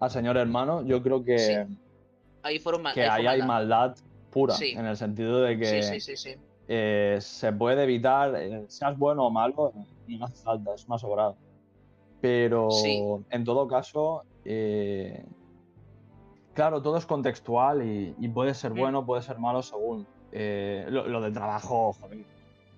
al 0.00 0.10
señor 0.10 0.36
hermano, 0.36 0.82
yo 0.82 1.02
creo 1.02 1.24
que, 1.24 1.38
Sí. 1.38 1.78
Ahí 2.42 2.58
fueron 2.58 2.82
que 2.92 3.02
ahí 3.02 3.22
fue 3.22 3.28
ahí 3.30 3.40
hay 3.40 3.46
maldad. 3.46 3.96
pura, 4.30 4.54
Sí. 4.54 4.70
en 4.72 4.84
el 4.86 4.96
sentido 4.96 5.40
de 5.42 5.58
que 5.58 5.82
Sí, 5.82 6.34
eh, 6.68 7.18
se 7.20 7.52
puede 7.52 7.84
evitar, 7.84 8.34
eh, 8.36 8.64
seas 8.68 8.98
bueno 8.98 9.24
o 9.26 9.30
malo, 9.30 9.72
no 10.08 10.24
hace 10.26 10.42
falta, 10.42 10.74
es 10.74 10.86
una 10.86 10.98
sobrada. 10.98 11.34
Pero 12.20 12.68
en 13.30 13.44
todo 13.44 13.66
caso, 13.68 14.24
eh, 14.44 15.24
claro, 16.54 16.82
todo 16.82 16.96
es 16.96 17.06
contextual 17.06 17.82
y, 17.86 18.14
y 18.18 18.28
puede 18.28 18.54
ser 18.54 18.72
Mm. 18.72 18.78
bueno, 18.78 19.06
puede 19.06 19.22
ser 19.22 19.38
malo 19.38 19.62
según. 19.62 20.06
eh, 20.36 20.86
lo, 20.90 21.06
lo 21.06 21.20
de 21.20 21.30
trabajo, 21.30 21.92
joder. 21.92 22.24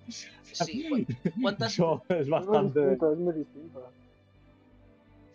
Sí, 0.09 0.87
cu- 0.89 1.05
¿cuántas- 1.41 1.73
Eso 1.73 2.03
es 2.09 2.17
Es 2.21 2.27
muy 2.27 2.31
bastante. 2.31 2.79
distinto, 2.79 3.11
es 3.13 3.17
muy 3.19 3.33
distinto. 3.33 3.91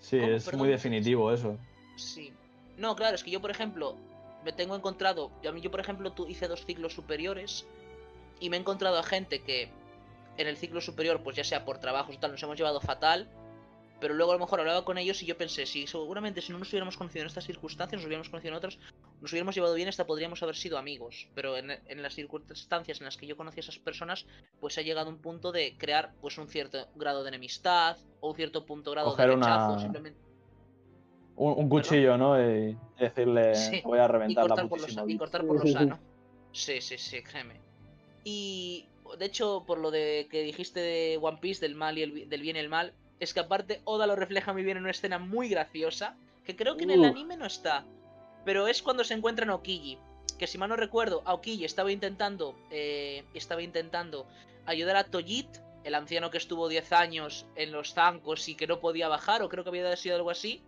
Sí, 0.01 0.19
¿Cómo? 0.19 0.33
es 0.33 0.45
Perdón, 0.45 0.59
muy 0.59 0.69
¿qué 0.69 0.73
definitivo 0.73 1.33
eso. 1.33 1.57
Sí. 1.97 2.33
No, 2.77 2.97
claro, 2.97 3.15
es 3.15 3.23
que 3.23 3.31
yo, 3.31 3.41
por 3.41 3.51
ejemplo, 3.51 3.97
me 4.45 4.53
tengo 4.53 4.75
encontrado. 4.75 5.31
Yo, 5.43 5.51
a 5.51 5.53
mí- 5.53 5.61
yo 5.61 5.71
por 5.71 5.81
ejemplo, 5.81 6.13
tú 6.13 6.27
hice 6.27 6.49
dos 6.49 6.65
ciclos 6.65 6.95
superiores 6.95 7.67
y 8.41 8.51
me 8.51 8.57
he 8.57 8.61
encontrado 8.61 8.99
a 8.99 9.03
gente 9.03 9.43
que 9.43 9.69
en 10.39 10.47
el 10.49 10.57
ciclo 10.57 10.81
superior, 10.81 11.23
pues 11.23 11.37
ya 11.37 11.45
sea 11.45 11.65
por 11.65 11.79
trabajos 11.79 12.17
o 12.17 12.19
tal, 12.19 12.33
nos 12.33 12.43
hemos 12.43 12.57
llevado 12.57 12.81
fatal. 12.81 13.29
Pero 14.01 14.15
luego 14.15 14.33
a 14.33 14.35
lo 14.35 14.41
mejor 14.41 14.59
hablaba 14.59 14.85
con 14.85 14.99
ellos 14.99 15.23
y 15.23 15.27
yo 15.27 15.37
pensé, 15.39 15.65
si 15.65 15.87
seguramente 15.87 16.41
si 16.41 16.51
no 16.51 16.59
nos 16.59 16.69
hubiéramos 16.71 16.97
conocido 16.97 17.23
en 17.23 17.29
estas 17.29 17.45
circunstancias, 17.45 18.01
nos 18.01 18.07
hubiéramos 18.07 18.29
conocido 18.31 18.51
en 18.53 18.57
otras, 18.57 18.79
nos 19.23 19.33
hubiéramos 19.33 19.55
llevado 19.55 19.75
bien, 19.75 19.89
hasta 19.89 20.05
podríamos 20.07 20.43
haber 20.43 20.57
sido 20.57 20.77
amigos. 20.77 21.29
Pero 21.35 21.57
en, 21.57 21.71
en 21.71 22.03
las 22.03 22.15
circunstancias 22.15 23.01
en 23.01 23.05
las 23.07 23.17
que 23.17 23.27
yo 23.27 23.37
conocí 23.37 23.61
a 23.61 23.63
esas 23.63 23.79
personas, 23.79 24.27
pues 24.61 24.77
ha 24.79 24.83
llegado 24.83 25.09
un 25.09 25.19
punto 25.19 25.53
de 25.53 25.77
crear 25.79 26.13
pues 26.21 26.37
un 26.39 26.49
cierto 26.49 26.89
grado 26.97 27.23
de 27.23 27.29
enemistad 27.29 27.97
o 28.21 28.31
un 28.31 28.37
cierto 28.37 28.67
punto 28.67 28.91
grado 28.91 29.11
Coger 29.11 29.29
de 29.31 29.35
una- 29.37 29.47
rechazo. 29.47 29.79
Simplemente 29.81 30.19
Un, 31.37 31.55
un 31.57 31.69
cuchillo, 31.69 32.19
¿no? 32.19 32.37
Y 32.39 32.77
decirle, 32.99 33.55
Sí, 33.55 33.81
voy 33.85 33.99
a 34.01 34.05
y 34.05 34.09
reventar 34.09 34.45
la 34.45 34.49
cortar 34.49 34.69
por 34.69 34.79
putísima 34.81 35.03
sa- 35.03 35.05
y 35.05 35.07
vida". 35.07 35.19
cortar 35.19 35.47
por 35.47 35.65
lo 35.65 35.67
sano. 35.73 35.99
Sí, 36.53 36.81
sí, 36.81 36.99
sí, 36.99 37.23
créeme. 37.23 37.61
Y 38.25 38.87
de 39.19 39.25
hecho, 39.25 39.65
por 39.67 39.79
lo 39.79 39.91
de 39.91 40.27
que 40.31 40.43
dijiste 40.43 40.81
de 40.81 41.19
One 41.23 41.39
Piece, 41.41 41.61
del 41.65 41.75
mal 41.77 41.97
y 41.97 42.03
el, 42.03 42.29
del 42.29 42.43
bien 42.43 42.57
y 42.57 42.59
el 42.59 42.69
mal, 42.69 42.93
es 43.21 43.33
que 43.33 43.41
aparte 43.41 43.81
Oda 43.85 44.07
lo 44.07 44.17
refleja 44.17 44.53
muy 44.53 44.63
bien 44.65 44.77
en 44.79 44.83
una 44.83 44.91
escena 44.91 45.19
muy 45.19 45.49
graciosa, 45.49 46.17
que 46.45 46.57
creo 46.57 46.77
que 46.77 46.85
en 46.85 46.91
el 46.91 47.05
anime 47.05 47.37
no 47.37 47.47
está, 47.47 47.87
pero 48.45 48.67
es 48.67 48.83
cuando 48.83 49.05
se 49.05 49.15
encuentran 49.15 49.51
a 49.51 49.55
Okiji, 49.55 49.99
que 50.39 50.47
si 50.47 50.59
mal 50.59 50.69
no 50.69 50.77
recuerdo, 50.77 51.23
Aokiji 51.25 51.65
estaba 51.65 51.93
intentando, 51.93 52.57
eh, 52.71 53.25
estaba 53.35 53.63
intentando 53.63 54.27
ayudar 54.67 54.97
a 54.97 55.05
Tojit, 55.05 55.47
el 55.85 55.95
anciano 55.95 56.31
que 56.31 56.39
estuvo 56.39 56.69
10 56.69 56.93
años 56.93 57.47
en 57.57 57.73
los 57.73 57.95
zancos 57.95 58.49
y 58.49 58.55
que 58.55 58.67
no 58.67 58.81
podía 58.81 59.09
bajar, 59.09 59.43
o 59.43 59.49
creo 59.49 59.65
que 59.65 59.71
había 59.71 59.97
sido 59.97 60.17
algo 60.17 60.31
así, 60.31 60.63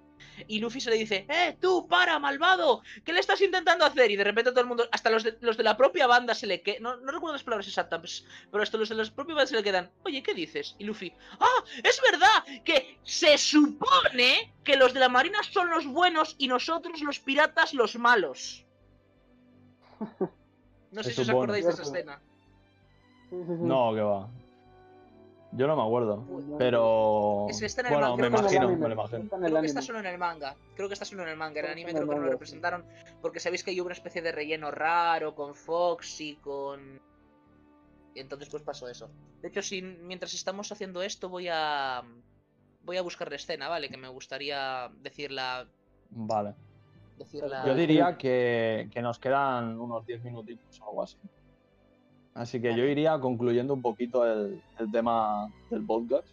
y 0.46 0.58
Luffy 0.58 0.80
se 0.80 0.90
le 0.90 0.96
dice, 0.96 1.26
¡Eh, 1.28 1.56
tú, 1.60 1.86
para, 1.88 2.18
malvado! 2.18 2.82
¿Qué 3.04 3.12
le 3.12 3.20
estás 3.20 3.40
intentando 3.40 3.84
hacer? 3.84 4.10
Y 4.10 4.16
de 4.16 4.24
repente 4.24 4.50
todo 4.50 4.60
el 4.60 4.66
mundo, 4.66 4.88
hasta 4.90 5.10
los 5.10 5.24
de, 5.24 5.36
los 5.40 5.56
de 5.56 5.62
la 5.62 5.76
propia 5.76 6.06
banda 6.06 6.34
se 6.34 6.46
le 6.46 6.62
quedan, 6.62 6.82
no, 6.82 6.96
no 6.96 7.12
recuerdo 7.12 7.34
las 7.34 7.42
palabras 7.42 7.66
exactas, 7.66 8.24
pero 8.50 8.62
hasta 8.62 8.78
los 8.78 8.88
de 8.88 8.94
la 8.94 9.04
propia 9.04 9.34
banda 9.34 9.48
se 9.48 9.56
le 9.56 9.62
quedan, 9.62 9.90
oye, 10.04 10.22
¿qué 10.22 10.34
dices? 10.34 10.76
Y 10.78 10.84
Luffy, 10.84 11.12
¡ah! 11.40 11.64
Es 11.82 12.00
verdad 12.10 12.62
que 12.64 12.98
se 13.02 13.38
supone 13.38 14.52
que 14.64 14.76
los 14.76 14.92
de 14.94 15.00
la 15.00 15.08
marina 15.08 15.42
son 15.42 15.70
los 15.70 15.86
buenos 15.86 16.34
y 16.38 16.48
nosotros 16.48 17.00
los 17.02 17.20
piratas 17.20 17.74
los 17.74 17.96
malos. 17.96 18.64
No 20.94 21.02
sé 21.02 21.12
si 21.12 21.22
os 21.22 21.28
acordáis 21.28 21.64
de 21.64 21.72
esa 21.72 21.82
escena. 21.82 22.22
No, 23.32 23.92
que 23.94 24.00
va. 24.00 24.30
Yo 25.56 25.68
no 25.68 25.76
me 25.76 25.82
acuerdo. 25.82 26.24
Pero. 26.58 27.46
Es 27.48 27.60
que 27.60 27.66
está 27.66 27.82
en 27.82 27.86
el 27.88 27.92
Bueno, 27.92 28.08
manga, 28.16 28.22
me 28.22 28.38
imagino, 28.38 28.68
anime, 28.68 28.76
me 28.76 28.88
lo 28.88 28.94
imagino. 28.94 29.28
Creo 29.28 29.60
que 29.60 29.66
está 29.66 29.82
solo 29.82 30.00
en 30.00 30.06
el 30.06 30.18
manga. 30.18 30.56
Creo 30.74 30.88
que 30.88 30.94
está 30.94 31.04
solo 31.04 31.22
en 31.22 31.28
el 31.28 31.36
manga. 31.36 31.60
En 31.60 31.66
el 31.66 31.72
anime 31.72 31.92
creo 31.92 32.08
que 32.08 32.14
no 32.14 32.20
lo 32.20 32.30
representaron. 32.30 32.84
Porque 33.22 33.40
sabéis 33.40 33.62
que 33.62 33.70
hay 33.70 33.80
una 33.80 33.92
especie 33.92 34.20
de 34.20 34.32
relleno 34.32 34.70
raro 34.70 35.34
con 35.34 35.54
Fox 35.54 36.20
y 36.20 36.36
con. 36.36 37.00
Y 38.14 38.20
entonces 38.20 38.48
pues 38.48 38.62
pasó 38.62 38.88
eso. 38.88 39.08
De 39.42 39.48
hecho, 39.48 39.62
si 39.62 39.82
mientras 39.82 40.34
estamos 40.34 40.70
haciendo 40.72 41.02
esto 41.02 41.28
voy 41.28 41.48
a. 41.50 42.02
Voy 42.82 42.96
a 42.96 43.02
buscar 43.02 43.30
la 43.30 43.36
escena, 43.36 43.68
¿vale? 43.68 43.88
Que 43.88 43.96
me 43.96 44.08
gustaría 44.08 44.90
decirla. 45.00 45.66
Vale. 46.10 46.54
decirla... 47.16 47.64
Yo 47.66 47.74
diría 47.74 48.18
que, 48.18 48.90
que 48.92 49.00
nos 49.00 49.18
quedan 49.18 49.80
unos 49.80 50.04
10 50.04 50.22
minutitos 50.24 50.80
o 50.80 50.88
algo 50.88 51.02
así. 51.02 51.16
Así 52.34 52.60
que 52.60 52.76
yo 52.76 52.84
iría 52.84 53.18
concluyendo 53.20 53.74
un 53.74 53.82
poquito 53.82 54.26
el, 54.26 54.60
el 54.78 54.90
tema 54.90 55.48
del 55.70 55.84
podcast. 55.86 56.26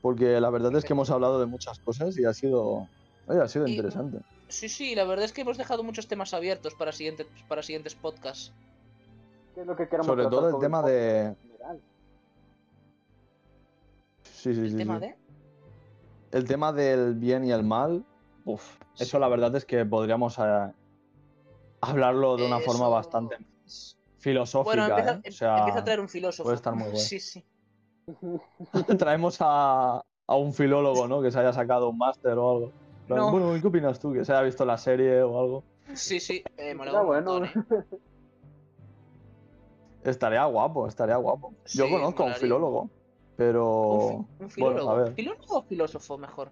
Porque 0.00 0.40
la 0.40 0.50
verdad 0.50 0.74
es 0.76 0.84
que 0.84 0.92
hemos 0.92 1.10
hablado 1.10 1.38
de 1.40 1.46
muchas 1.46 1.78
cosas 1.78 2.18
y 2.18 2.24
ha 2.24 2.32
sido 2.34 2.88
Oye, 3.26 3.40
ha 3.40 3.48
sido 3.48 3.66
Y- 3.66 3.72
interesante. 3.72 4.18
Sí, 4.48 4.68
sí, 4.68 4.94
la 4.94 5.04
verdad 5.04 5.24
es 5.24 5.32
que 5.32 5.40
hemos 5.40 5.56
dejado 5.56 5.82
muchos 5.82 6.06
temas 6.06 6.34
abiertos 6.34 6.74
para 6.74 6.92
siguientes, 6.92 7.26
para 7.48 7.62
siguientes 7.62 7.94
podcasts. 7.94 8.52
¿Qué 9.54 9.62
es 9.62 9.66
lo 9.66 9.74
que 9.74 9.84
queremos 9.88 10.06
Sobre 10.06 10.26
todo 10.26 10.48
el 10.50 10.58
tema 10.60 10.82
de-? 10.82 11.34
Sí, 14.22 14.54
sí, 14.54 14.60
El 14.60 14.70
sí. 14.70 14.76
tema 14.76 15.00
sí. 15.00 15.06
de... 15.06 15.16
El 16.32 16.44
tema 16.44 16.72
del 16.72 17.14
bien 17.14 17.44
y 17.44 17.52
el 17.52 17.62
mal, 17.62 18.04
uf, 18.44 18.76
eso 18.98 19.18
la 19.18 19.28
verdad 19.28 19.54
es 19.56 19.64
que 19.64 19.84
podríamos 19.86 20.36
eh, 20.38 20.72
hablarlo 21.80 22.36
de 22.36 22.46
una 22.46 22.58
forma 22.58 22.88
bastante 22.88 23.36
más 23.38 23.96
filosófica. 24.24 24.64
Bueno, 24.86 24.86
empieza, 24.96 25.12
¿eh? 25.12 25.20
O 25.22 25.26
em- 25.28 25.32
sea, 25.32 25.58
empieza 25.58 25.78
a 25.80 25.84
traer 25.84 26.00
un 26.00 26.08
filósofo. 26.08 26.44
puede 26.44 26.56
estar 26.56 26.74
muy 26.74 26.88
guay. 26.90 26.96
Sí, 26.98 27.20
sí. 27.20 27.44
traemos 28.98 29.36
a, 29.40 30.02
a 30.26 30.34
un 30.36 30.52
filólogo, 30.52 31.06
¿no? 31.06 31.22
Que 31.22 31.30
se 31.30 31.38
haya 31.38 31.52
sacado 31.52 31.90
un 31.90 31.98
máster 31.98 32.36
o 32.38 32.50
algo. 32.50 32.72
Plan, 33.06 33.18
No. 33.18 33.30
Bueno, 33.30 33.56
¿y 33.56 33.60
¿qué 33.60 33.66
opinas 33.66 34.00
tú? 34.00 34.12
Que 34.12 34.24
se 34.24 34.32
haya 34.32 34.42
visto 34.42 34.64
la 34.64 34.78
serie 34.78 35.22
o 35.22 35.38
algo. 35.38 35.64
Sí, 35.92 36.18
sí. 36.20 36.42
Eh, 36.56 36.74
bueno. 36.74 37.04
montón, 37.04 37.44
¿eh? 37.44 37.50
Estaría 40.04 40.44
guapo, 40.44 40.86
estaría 40.86 41.16
guapo. 41.16 41.54
Yo 41.72 41.88
conozco 41.88 42.24
a 42.24 42.26
un 42.26 42.34
filólogo, 42.34 42.90
pero... 43.36 43.88
Un, 43.88 44.08
fi- 44.08 44.14
un 44.14 44.26
bueno, 44.38 44.48
filólogo. 44.50 44.90
a 44.90 44.94
ver. 44.96 45.14
¿Filólogo 45.14 45.58
o 45.58 45.62
filósofo 45.62 46.18
mejor? 46.18 46.50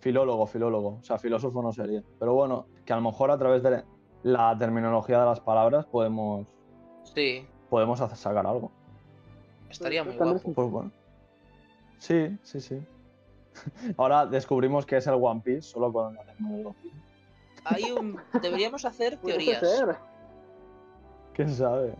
Filólogo, 0.00 0.46
filólogo. 0.46 0.88
O 1.00 1.02
sea, 1.02 1.18
filósofo 1.18 1.60
no 1.62 1.72
sería. 1.72 2.02
Pero 2.18 2.32
bueno, 2.34 2.66
que 2.86 2.92
a 2.92 2.96
lo 2.96 3.02
mejor 3.02 3.30
a 3.30 3.36
través 3.38 3.62
de 3.62 3.84
la 4.22 4.56
terminología 4.58 5.20
de 5.20 5.26
las 5.26 5.40
palabras 5.40 5.84
podemos, 5.86 6.46
Sí, 7.14 7.46
podemos 7.70 8.00
hacer- 8.00 8.16
sacar 8.18 8.46
algo. 8.46 8.70
estaría 9.70 10.04
Pues, 10.04 10.16
muy 10.18 10.26
guapo. 10.32 10.52
Pues 10.54 10.70
bueno. 10.70 10.90
Sí, 11.98 12.36
sí, 12.42 12.60
sí. 12.60 12.80
Ahora 13.96 14.26
descubrimos 14.26 14.84
que 14.86 14.96
es 14.98 15.06
el 15.06 15.14
One 15.14 15.40
Piece 15.42 15.62
solo 15.62 15.92
con 15.92 16.14
la 16.14 16.24
terminología. 16.24 16.92
Hay 17.64 17.90
un... 17.90 18.20
Deberíamos 18.40 18.84
hacer 18.84 19.16
teorías. 19.24 19.60
ser. 19.60 19.96
¿Quién 21.34 21.50
sabe? 21.54 21.94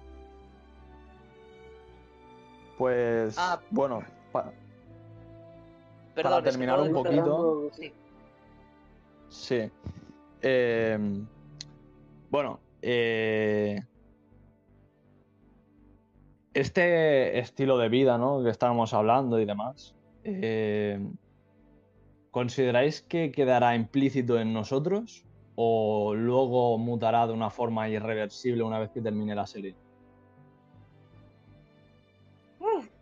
Pues 2.79 3.37
Ah. 3.39 3.61
bueno, 3.71 4.03
pa- 4.33 4.53
Perdón, 6.15 6.31
para 6.33 6.37
es 6.39 6.45
que 6.45 6.51
terminar 6.51 6.81
un 6.81 6.93
poquito. 6.93 7.71
Sí. 9.29 9.71
Eh, 10.43 10.99
bueno, 12.31 12.61
eh, 12.83 13.83
este 16.61 17.39
estilo 17.39 17.77
de 17.79 17.89
vida, 17.89 18.17
¿no? 18.19 18.43
Que 18.43 18.51
estábamos 18.51 18.95
hablando 18.95 19.39
y 19.39 19.45
demás. 19.45 19.95
eh, 20.25 20.99
¿Consideráis 22.31 23.01
que 23.03 23.31
quedará 23.31 23.75
implícito 23.77 24.39
en 24.39 24.53
nosotros 24.53 25.25
o 25.55 26.15
luego 26.15 26.77
mutará 26.79 27.27
de 27.27 27.33
una 27.33 27.49
forma 27.51 27.89
irreversible 27.89 28.63
una 28.63 28.79
vez 28.79 28.91
que 28.91 29.01
termine 29.01 29.35
la 29.35 29.47
serie? 29.47 29.75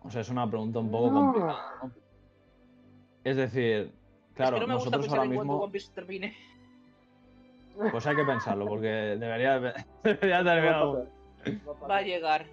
O 0.03 0.11
sea, 0.11 0.21
es 0.21 0.29
una 0.29 0.49
pregunta 0.49 0.79
un 0.81 0.91
poco 0.91 1.11
No. 1.11 1.21
complicada. 1.33 1.63
¿no? 1.83 1.93
Es 3.25 3.37
decir, 3.37 3.93
claro, 4.35 4.57
es 4.57 4.61
que 4.63 4.67
no 4.67 4.75
me 4.75 4.75
gusta 4.75 4.91
nosotros 4.91 5.05
pensar 5.07 5.19
ahora 5.21 5.31
mismo, 5.31 5.57
One 5.63 5.73
Piece 5.73 5.93
termine. 5.95 6.37
pues 7.91 8.07
hay 8.07 8.15
que 8.17 8.25
pensarlo, 8.25 8.67
porque 8.67 8.87
debería, 8.87 9.59
debería 10.05 10.45
terminar. 10.45 11.09
Va 11.91 11.97
a 11.97 12.03
llegar. 12.03 12.47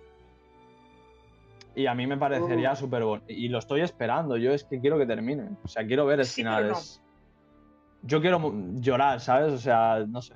Y 1.76 1.86
a 1.88 1.96
mí 1.96 2.06
me 2.06 2.18
parecería 2.18 2.74
Uh. 2.74 2.76
súper 2.76 3.04
bueno. 3.04 3.24
Y 3.28 3.48
lo 3.48 3.60
estoy 3.60 3.82
esperando, 3.82 4.36
yo 4.38 4.52
es 4.54 4.64
que 4.66 4.80
quiero 4.82 4.98
que 4.98 5.06
termine. 5.06 5.50
O 5.64 5.68
sea, 5.68 5.86
quiero 5.86 6.06
ver 6.06 6.20
el 6.20 6.26
Sí, 6.26 6.42
final. 6.42 6.62
pero 6.64 6.74
no. 6.74 6.80
es- 6.80 7.02
Yo 8.04 8.20
quiero 8.20 8.54
llorar, 8.76 9.20
¿sabes? 9.22 9.54
O 9.54 9.58
sea, 9.58 10.04
no 10.08 10.22
sé. 10.22 10.34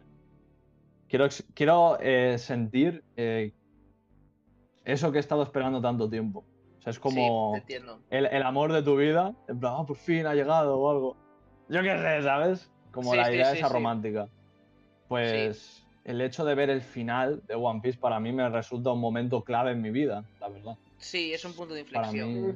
Quiero, 1.07 1.27
quiero 1.53 1.97
eh, 1.99 2.38
sentir 2.38 3.03
eh, 3.17 3.51
eso 4.83 5.11
que 5.11 5.17
he 5.17 5.19
estado 5.21 5.43
esperando 5.43 5.81
tanto 5.81 6.09
tiempo. 6.09 6.45
O 6.77 6.81
sea, 6.81 6.91
es 6.91 6.99
como 6.99 7.55
Sí, 7.67 7.73
el, 8.11 8.25
el 8.27 8.43
amor 8.43 8.71
de 8.71 8.83
tu 8.83 8.95
vida. 8.95 9.33
En 9.47 9.59
plan, 9.59 9.73
"Ah, 9.77 9.83
por 9.86 9.97
fin 9.97 10.25
ha 10.27 10.36
llegado 10.36 10.77
o 10.79 10.91
algo. 10.91 11.17
Yo 11.69 11.81
qué 11.81 11.97
sé, 11.97 12.21
¿sabes? 12.21 12.71
Como 12.91 13.11
Sí, 13.11 13.17
la 13.17 13.31
idea 13.33 13.51
esa 13.51 13.67
romántica. 13.69 14.27
Pues 15.07 15.86
el 16.03 16.21
hecho 16.21 16.45
de 16.45 16.53
ver 16.55 16.69
el 16.69 16.81
final 16.81 17.41
de 17.47 17.55
One 17.55 17.81
Piece 17.81 17.97
para 17.99 18.19
mí 18.19 18.31
me 18.31 18.47
resulta 18.49 18.91
un 18.91 18.99
momento 19.01 19.43
clave 19.43 19.71
en 19.71 19.81
mi 19.81 19.89
vida, 19.89 20.23
la 20.39 20.49
verdad. 20.49 20.77
Sí, 20.97 21.33
es 21.33 21.43
un 21.45 21.53
punto 21.53 21.73
de 21.73 21.81
inflexión. 21.81 22.47
mí. 22.47 22.53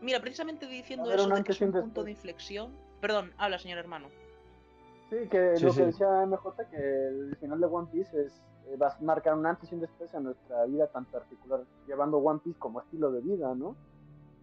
Mira, 0.00 0.20
precisamente 0.20 0.66
diciendo 0.66 1.10
eso 1.10 1.28
de 1.28 1.42
que 1.42 1.52
es 1.52 1.60
un 1.60 1.68
un 1.68 1.72
punto 1.72 1.86
después. 1.86 2.04
de 2.06 2.10
inflexión. 2.12 2.72
Perdón, 3.00 3.32
habla, 3.38 3.58
señor 3.58 3.78
hermano. 3.78 4.08
Sí, 5.10 5.16
que 5.30 5.56
Sí, 5.56 5.64
lo 5.64 5.72
sí. 5.72 5.80
que 5.80 5.86
decía 5.86 6.06
MJ, 6.26 6.64
que 6.70 6.76
el 6.76 7.36
final 7.40 7.60
de 7.60 7.66
One 7.66 7.88
Piece 7.92 8.20
es, 8.26 8.32
eh, 8.68 8.76
va 8.76 8.88
a 8.88 8.96
marcar 9.02 9.34
un 9.34 9.46
antes 9.46 9.70
y 9.70 9.74
un 9.74 9.80
después 9.82 10.12
en 10.14 10.24
nuestra 10.24 10.64
vida 10.66 10.86
tan 10.88 11.04
particular, 11.06 11.60
llevando 11.86 12.18
One 12.18 12.40
Piece 12.42 12.58
como 12.58 12.80
estilo 12.80 13.12
de 13.12 13.20
vida, 13.20 13.54
¿no? 13.54 13.76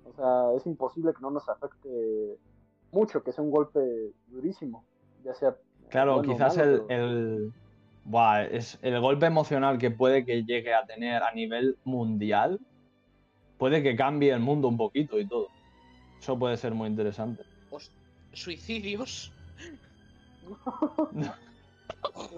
O 0.05 0.13
sea, 0.15 0.55
es 0.57 0.65
imposible 0.65 1.13
que 1.13 1.21
no 1.21 1.31
nos 1.31 1.47
afecte 1.49 2.37
mucho, 2.91 3.23
que 3.23 3.31
sea 3.31 3.43
un 3.43 3.51
golpe 3.51 3.79
durísimo, 4.27 4.83
ya 5.23 5.33
sea... 5.33 5.55
Claro, 5.89 6.15
bueno 6.17 6.33
quizás 6.33 6.57
malo, 6.57 6.71
el, 6.73 6.81
pero- 6.87 7.05
el, 7.05 7.53
buah, 8.05 8.43
es 8.45 8.79
el 8.81 8.99
golpe 8.99 9.25
emocional 9.25 9.77
que 9.77 9.91
puede 9.91 10.25
que 10.25 10.43
llegue 10.43 10.73
a 10.73 10.85
tener 10.85 11.21
a 11.23 11.31
nivel 11.33 11.77
mundial, 11.83 12.59
puede 13.61 13.83
que 13.83 13.95
cambie 13.95 14.33
el 14.33 14.39
mundo 14.39 14.67
un 14.67 14.75
poquito 14.75 15.19
y 15.19 15.27
todo. 15.27 15.49
Eso 16.19 16.37
puede 16.37 16.57
ser 16.57 16.73
muy 16.73 16.89
interesante. 16.89 17.43
Suicidios. 18.33 19.31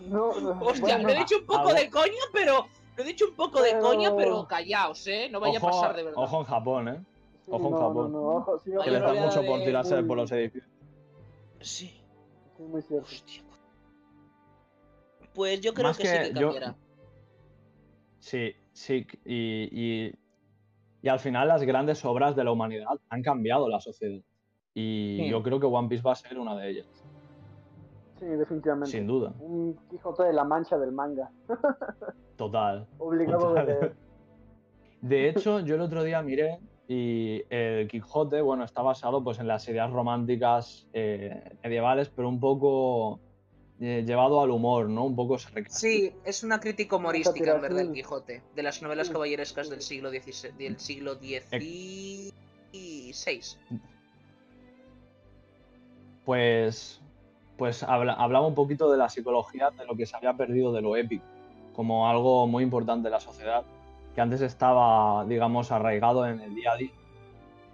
No, 0.10 0.40
no, 0.42 0.60
Hostia, 0.62 0.82
bueno, 0.82 1.04
lo 1.04 1.10
he 1.10 1.18
dicho 1.20 1.38
un 1.40 1.46
poco 1.46 1.74
de 1.74 1.90
coña, 1.90 2.24
pero. 2.34 2.68
Lo 2.98 3.04
he 3.04 3.08
dicho 3.08 3.26
un 3.30 3.36
poco 3.36 3.62
de 3.62 3.70
Pero- 3.72 3.82
coña, 3.82 4.16
pero 4.16 4.46
callaos, 4.48 5.08
¿eh? 5.08 5.30
No 5.32 5.40
vaya 5.40 5.58
ojo, 5.60 5.68
a 5.68 5.72
pasar 5.72 5.96
de 5.96 6.04
verdad. 6.04 6.22
ojo 6.22 6.40
en 6.42 6.46
Japón, 6.46 6.88
¿eh? 6.90 7.04
ojo 7.48 7.66
en 7.68 7.72
no, 7.72 7.78
Japón. 7.80 8.12
No, 8.12 8.20
no, 8.20 8.28
ojo, 8.36 8.60
sí, 8.60 8.72
Que 8.84 8.92
no 8.92 9.00
da 9.00 9.14
mucho 9.14 9.42
de- 9.42 9.48
por 9.48 9.60
tirarse 9.64 9.96
muy- 9.96 10.04
por 10.04 10.18
los 10.18 10.32
edificios. 10.34 10.70
Sí. 11.62 11.88
sí, 12.58 12.64
muy 12.64 12.82
cierto. 12.84 13.08
Hostia. 13.08 13.42
Pues 15.34 15.62
yo 15.62 15.74
creo 15.74 15.88
Más 15.88 15.98
que, 15.98 16.06
sí 16.08 16.14
que 16.14 16.34
que 16.34 16.40
yo- 16.40 16.48
cambiará. 16.52 16.76
Sí, 18.20 18.54
sí, 18.74 19.08
y, 19.26 19.70
y, 19.72 20.14
y 21.04 21.10
al 21.10 21.20
final 21.20 21.48
las 21.50 21.62
grandes 21.64 22.04
obras 22.06 22.36
de 22.36 22.44
la 22.44 22.52
humanidad 22.52 22.88
han 23.10 23.22
cambiado 23.22 23.70
la 23.70 23.80
sociedad. 23.80 24.20
Y 24.74 25.18
Sí. 25.20 25.30
yo 25.30 25.44
creo 25.44 25.60
que 25.60 25.68
One 25.68 25.88
Piece 25.90 26.02
va 26.02 26.14
a 26.14 26.16
ser 26.16 26.40
una 26.40 26.56
de 26.56 26.70
ellas, 26.72 26.88
Sí, 28.20 28.26
definitivamente. 28.26 28.90
sin 28.90 29.06
duda. 29.06 29.34
Un 29.40 29.78
Quijote 29.90 30.24
de 30.24 30.34
la 30.34 30.44
Mancha 30.46 30.78
del 30.80 30.92
manga, 30.94 31.30
Total. 32.38 32.88
obligado 32.98 33.50
Total. 33.50 33.66
de 33.68 33.74
leer. 33.74 33.96
De 35.02 35.30
hecho, 35.30 35.60
yo 35.60 35.76
el 35.76 35.82
otro 35.82 36.04
día 36.04 36.22
miré 36.22 36.60
y 36.88 37.44
el 37.50 37.88
Quijote, 37.90 38.42
bueno, 38.42 38.64
está 38.64 38.82
basado 38.82 39.24
pues 39.24 39.40
en 39.40 39.48
las 39.48 39.68
ideas 39.68 39.92
románticas 39.92 40.88
eh, 40.94 41.58
medievales, 41.64 42.10
pero 42.10 42.30
un 42.30 42.40
poco 42.40 43.20
eh, 43.86 44.04
llevado 44.08 44.42
al 44.42 44.50
humor, 44.52 44.88
¿no? 44.88 45.04
Un 45.04 45.16
poco 45.16 45.38
sarcástico. 45.38 45.78
Sí, 45.78 46.14
es 46.24 46.42
una 46.44 46.60
crítica 46.62 46.96
humorística, 46.96 47.56
en 47.56 47.62
verdad, 47.62 47.80
el. 47.82 47.92
Quijote. 47.92 48.42
De 48.56 48.64
las 48.64 48.82
novelas 48.82 49.10
caballerescas 49.10 49.70
del 49.70 49.82
siglo 49.82 50.10
XVI. 50.10 50.52
Del 50.58 50.80
siglo 50.80 51.16
XVI. 51.16 52.32
Pues, 56.26 57.02
pues 57.58 57.84
habla- 57.84 58.14
hablaba 58.14 58.48
un 58.48 58.56
poquito 58.56 58.90
de 58.92 58.98
la 58.98 59.10
psicología, 59.10 59.70
de 59.72 59.86
lo 59.86 59.96
que 59.96 60.06
se 60.06 60.16
había 60.16 60.34
perdido 60.34 60.72
de 60.72 60.82
lo 60.82 60.96
épico, 60.96 61.26
como 61.74 62.10
algo 62.10 62.48
muy 62.48 62.64
importante 62.64 63.10
en 63.10 63.12
la 63.12 63.20
sociedad, 63.20 63.64
que 64.16 64.22
antes 64.22 64.42
estaba, 64.42 65.26
digamos, 65.26 65.72
arraigado 65.72 66.26
en 66.28 66.40
el 66.40 66.56
día 66.56 66.72
a 66.72 66.78
día, 66.78 66.92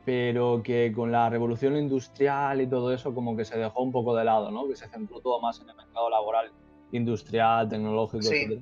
pero 0.10 0.64
que 0.64 0.92
con 0.92 1.12
la 1.12 1.30
revolución 1.30 1.78
industrial 1.78 2.62
y 2.62 2.68
todo 2.68 2.92
eso 2.92 3.14
como 3.14 3.38
que 3.38 3.46
se 3.46 3.60
dejó 3.60 3.84
un 3.84 3.92
poco 3.92 4.16
de 4.16 4.24
lado, 4.26 4.50
¿no? 4.50 4.68
Que 4.68 4.76
se 4.76 4.88
centró 4.90 5.20
todo 5.20 5.40
más 5.40 5.62
en 5.62 5.70
el 5.70 5.76
mercado 5.76 6.10
laboral, 6.10 6.52
industrial, 6.92 7.70
tecnológico, 7.70 8.24
Sí. 8.24 8.38
etc. 8.38 8.60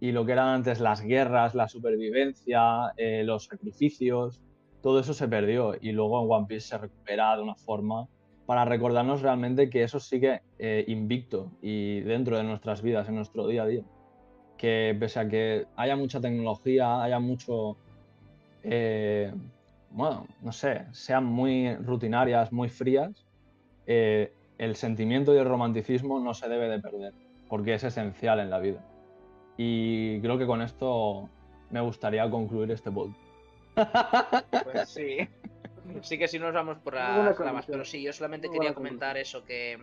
Y 0.00 0.12
lo 0.12 0.26
que 0.26 0.32
eran 0.32 0.48
antes 0.48 0.78
las 0.78 1.00
guerras, 1.00 1.54
la 1.54 1.66
supervivencia, 1.66 2.92
eh, 2.98 3.22
los 3.24 3.46
sacrificios, 3.46 4.42
todo 4.82 5.00
eso 5.00 5.14
se 5.14 5.28
perdió 5.28 5.76
y 5.80 5.92
luego 5.92 6.22
en 6.22 6.30
One 6.30 6.46
Piece 6.46 6.68
se 6.68 6.76
recupera 6.76 7.34
de 7.38 7.42
una 7.42 7.54
forma 7.54 8.06
para 8.44 8.66
recordarnos 8.66 9.22
realmente 9.22 9.70
que 9.70 9.82
eso 9.82 9.98
sigue 9.98 10.42
eh, 10.58 10.84
invicto 10.88 11.52
y 11.62 12.00
dentro 12.00 12.36
de 12.36 12.42
nuestras 12.44 12.82
vidas, 12.82 13.08
en 13.08 13.14
nuestro 13.14 13.46
día 13.46 13.62
a 13.62 13.66
día. 13.66 13.82
Que 14.58 14.94
pese 15.00 15.20
a 15.20 15.26
que 15.26 15.64
haya 15.74 15.96
mucha 15.96 16.20
tecnología, 16.20 17.02
haya 17.02 17.18
mucho, 17.18 17.78
eh, 18.62 19.32
bueno, 19.90 20.26
no 20.42 20.52
sé, 20.52 20.86
sean 20.92 21.24
muy 21.24 21.74
rutinarias, 21.76 22.52
muy 22.52 22.68
frías, 22.68 23.26
eh, 23.86 24.32
el 24.58 24.76
sentimiento 24.76 25.34
y 25.34 25.38
el 25.38 25.46
romanticismo 25.46 26.20
no 26.20 26.34
se 26.34 26.48
debe 26.48 26.68
de 26.68 26.80
perder, 26.80 27.12
porque 27.48 27.74
es 27.74 27.84
esencial 27.84 28.40
en 28.40 28.50
la 28.50 28.58
vida. 28.58 28.84
Y 29.56 30.20
creo 30.20 30.38
que 30.38 30.46
con 30.46 30.62
esto 30.62 31.28
me 31.70 31.80
gustaría 31.80 32.28
concluir 32.30 32.70
este 32.70 32.90
podcast. 32.90 33.20
Pues 34.64 34.88
sí. 34.88 35.28
Sí 36.02 36.18
que 36.18 36.28
si 36.28 36.38
nos 36.38 36.52
vamos 36.52 36.78
por 36.78 36.94
las 36.94 37.36
ramas, 37.38 37.66
pero 37.66 37.84
sí, 37.84 38.02
yo 38.02 38.12
solamente 38.12 38.46
Muy 38.46 38.58
quería 38.58 38.70
buena 38.70 38.74
comentar 38.74 39.16
eso, 39.16 39.44
que, 39.44 39.78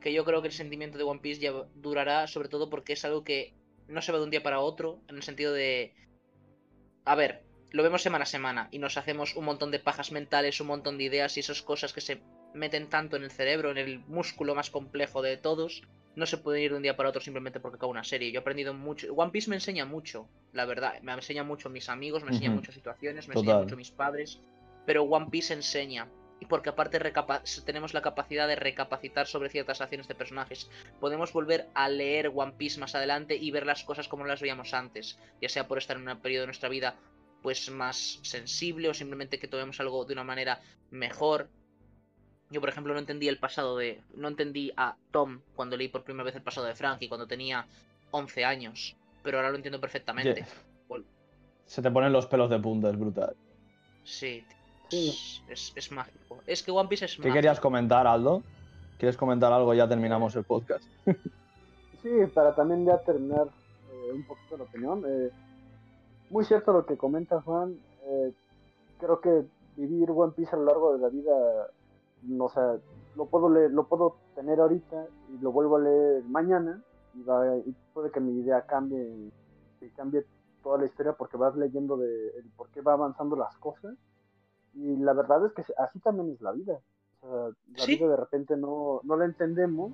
que 0.00 0.12
yo 0.12 0.24
creo 0.24 0.42
que 0.42 0.48
el 0.48 0.54
sentimiento 0.54 0.98
de 0.98 1.04
One 1.04 1.20
Piece 1.20 1.40
ya 1.40 1.52
durará, 1.76 2.26
sobre 2.26 2.48
todo 2.48 2.68
porque 2.68 2.92
es 2.92 3.04
algo 3.04 3.24
que 3.24 3.54
no 3.88 4.02
se 4.02 4.12
va 4.12 4.18
de 4.18 4.24
un 4.24 4.30
día 4.30 4.42
para 4.42 4.60
otro, 4.60 5.00
en 5.08 5.16
el 5.16 5.22
sentido 5.22 5.52
de... 5.52 5.94
A 7.04 7.14
ver, 7.14 7.45
lo 7.72 7.82
vemos 7.82 8.02
semana 8.02 8.22
a 8.24 8.26
semana 8.26 8.68
y 8.70 8.78
nos 8.78 8.96
hacemos 8.96 9.36
un 9.36 9.44
montón 9.44 9.70
de 9.70 9.78
pajas 9.78 10.12
mentales, 10.12 10.60
un 10.60 10.68
montón 10.68 10.98
de 10.98 11.04
ideas 11.04 11.36
y 11.36 11.40
esas 11.40 11.62
cosas 11.62 11.92
que 11.92 12.00
se 12.00 12.22
meten 12.54 12.88
tanto 12.88 13.16
en 13.16 13.24
el 13.24 13.30
cerebro, 13.30 13.70
en 13.70 13.78
el 13.78 13.98
músculo 14.00 14.54
más 14.54 14.70
complejo 14.70 15.22
de 15.22 15.36
todos, 15.36 15.82
no 16.16 16.24
se 16.24 16.38
pueden 16.38 16.62
ir 16.62 16.70
de 16.70 16.76
un 16.78 16.82
día 16.82 16.96
para 16.96 17.10
otro 17.10 17.20
simplemente 17.20 17.60
porque 17.60 17.76
acaba 17.76 17.90
una 17.90 18.02
serie. 18.02 18.32
Yo 18.32 18.38
he 18.38 18.40
aprendido 18.40 18.72
mucho. 18.72 19.12
One 19.14 19.30
Piece 19.30 19.50
me 19.50 19.56
enseña 19.56 19.84
mucho, 19.84 20.28
la 20.54 20.64
verdad. 20.64 20.94
Me 21.02 21.12
enseña 21.12 21.44
mucho 21.44 21.68
mis 21.68 21.90
amigos, 21.90 22.24
me 22.24 22.30
enseña 22.30 22.50
muchas 22.50 22.74
situaciones, 22.74 23.28
me 23.28 23.34
enseña 23.34 23.52
Total. 23.52 23.64
mucho 23.64 23.76
mis 23.76 23.90
padres. 23.90 24.40
Pero 24.86 25.02
One 25.02 25.26
Piece 25.30 25.52
enseña. 25.52 26.08
Y 26.40 26.46
porque 26.46 26.70
aparte 26.70 27.00
tenemos 27.64 27.94
la 27.94 28.02
capacidad 28.02 28.48
de 28.48 28.56
recapacitar 28.56 29.26
sobre 29.26 29.50
ciertas 29.50 29.80
acciones 29.80 30.08
de 30.08 30.14
personajes. 30.14 30.70
Podemos 31.00 31.32
volver 31.32 31.68
a 31.74 31.88
leer 31.88 32.32
One 32.34 32.52
Piece 32.56 32.80
más 32.80 32.94
adelante 32.94 33.36
y 33.36 33.50
ver 33.50 33.66
las 33.66 33.84
cosas 33.84 34.08
como 34.08 34.24
las 34.24 34.40
veíamos 34.40 34.72
antes. 34.72 35.18
Ya 35.40 35.50
sea 35.50 35.68
por 35.68 35.76
estar 35.76 35.98
en 35.98 36.08
un 36.08 36.20
periodo 36.20 36.42
de 36.42 36.46
nuestra 36.46 36.70
vida 36.70 36.96
pues 37.46 37.70
más 37.70 38.18
sensible 38.22 38.88
o 38.88 38.92
simplemente 38.94 39.38
que 39.38 39.46
tomemos 39.46 39.78
algo 39.78 40.04
de 40.04 40.12
una 40.14 40.24
manera 40.24 40.58
mejor. 40.90 41.46
Yo, 42.50 42.58
por 42.60 42.68
ejemplo, 42.70 42.92
no 42.92 42.98
entendí 42.98 43.28
el 43.28 43.38
pasado 43.38 43.76
de. 43.76 44.02
No 44.16 44.26
entendí 44.26 44.72
a 44.76 44.96
Tom 45.12 45.42
cuando 45.54 45.76
leí 45.76 45.86
por 45.86 46.02
primera 46.02 46.24
vez 46.24 46.34
el 46.34 46.42
pasado 46.42 46.66
de 46.66 46.74
Frankie, 46.74 47.06
cuando 47.08 47.28
tenía 47.28 47.64
11 48.10 48.44
años. 48.44 48.96
Pero 49.22 49.36
ahora 49.38 49.50
lo 49.50 49.56
entiendo 49.58 49.80
perfectamente. 49.80 50.44
Se 51.66 51.82
te 51.82 51.88
ponen 51.92 52.12
los 52.12 52.26
pelos 52.26 52.50
de 52.50 52.58
punta, 52.58 52.90
es 52.90 52.98
brutal. 52.98 53.36
Sí, 54.02 54.42
Sí. 54.88 55.08
es, 55.08 55.42
es, 55.48 55.72
es 55.76 55.92
mágico. 55.92 56.42
Es 56.48 56.64
que 56.64 56.72
One 56.72 56.88
Piece 56.88 57.04
es 57.04 57.12
¿Qué 57.12 57.18
mágico. 57.18 57.34
querías 57.34 57.60
comentar, 57.60 58.08
Aldo? 58.08 58.42
¿Quieres 58.98 59.16
comentar 59.16 59.52
algo? 59.52 59.72
Ya 59.72 59.88
terminamos 59.88 60.34
el 60.34 60.42
podcast. 60.42 60.82
Sí, 62.02 62.10
para 62.34 62.56
también 62.56 62.84
ya 62.84 62.98
terminar 62.98 63.46
eh, 63.92 64.12
un 64.14 64.24
poquito 64.26 64.56
la 64.56 64.64
opinión. 64.64 65.04
eh, 65.06 65.30
muy 66.30 66.44
cierto 66.44 66.72
lo 66.72 66.86
que 66.86 66.96
comenta 66.96 67.40
Juan. 67.42 67.78
eh, 68.02 68.32
creo 68.98 69.20
que 69.20 69.46
vivir 69.76 70.10
One 70.10 70.32
Piece 70.34 70.54
a 70.54 70.58
lo 70.58 70.64
largo 70.64 70.92
de 70.94 70.98
la 71.00 71.08
vida, 71.08 71.32
no, 72.22 72.44
o 72.46 72.48
sea, 72.48 72.78
lo 73.14 73.26
puedo 73.26 73.48
leer, 73.50 73.70
lo 73.72 73.86
puedo 73.88 74.16
tener 74.34 74.60
ahorita 74.60 75.06
y 75.28 75.38
lo 75.38 75.52
vuelvo 75.52 75.76
a 75.76 75.80
leer 75.80 76.24
mañana 76.24 76.82
y, 77.14 77.22
va- 77.22 77.56
y 77.58 77.74
puede 77.92 78.10
que 78.10 78.20
mi 78.20 78.40
idea 78.40 78.62
cambie 78.66 79.30
y 79.80 79.90
cambie 79.90 80.26
toda 80.62 80.78
la 80.78 80.86
historia 80.86 81.12
porque 81.14 81.36
vas 81.36 81.54
leyendo 81.56 81.96
de 81.96 82.28
el 82.38 82.50
por 82.56 82.70
qué 82.70 82.80
va 82.82 82.94
avanzando 82.94 83.36
las 83.36 83.56
cosas 83.58 83.94
y 84.74 84.96
la 84.96 85.12
verdad 85.14 85.46
es 85.46 85.52
que 85.52 85.64
así 85.78 86.00
también 86.00 86.30
es 86.32 86.40
la 86.40 86.52
vida. 86.52 86.80
O 87.20 87.28
sea, 87.28 87.56
la 87.76 87.84
Sí. 87.84 87.96
vida 87.96 88.08
de 88.08 88.16
repente 88.16 88.56
no, 88.56 89.00
no 89.04 89.16
la 89.16 89.24
entendemos 89.26 89.92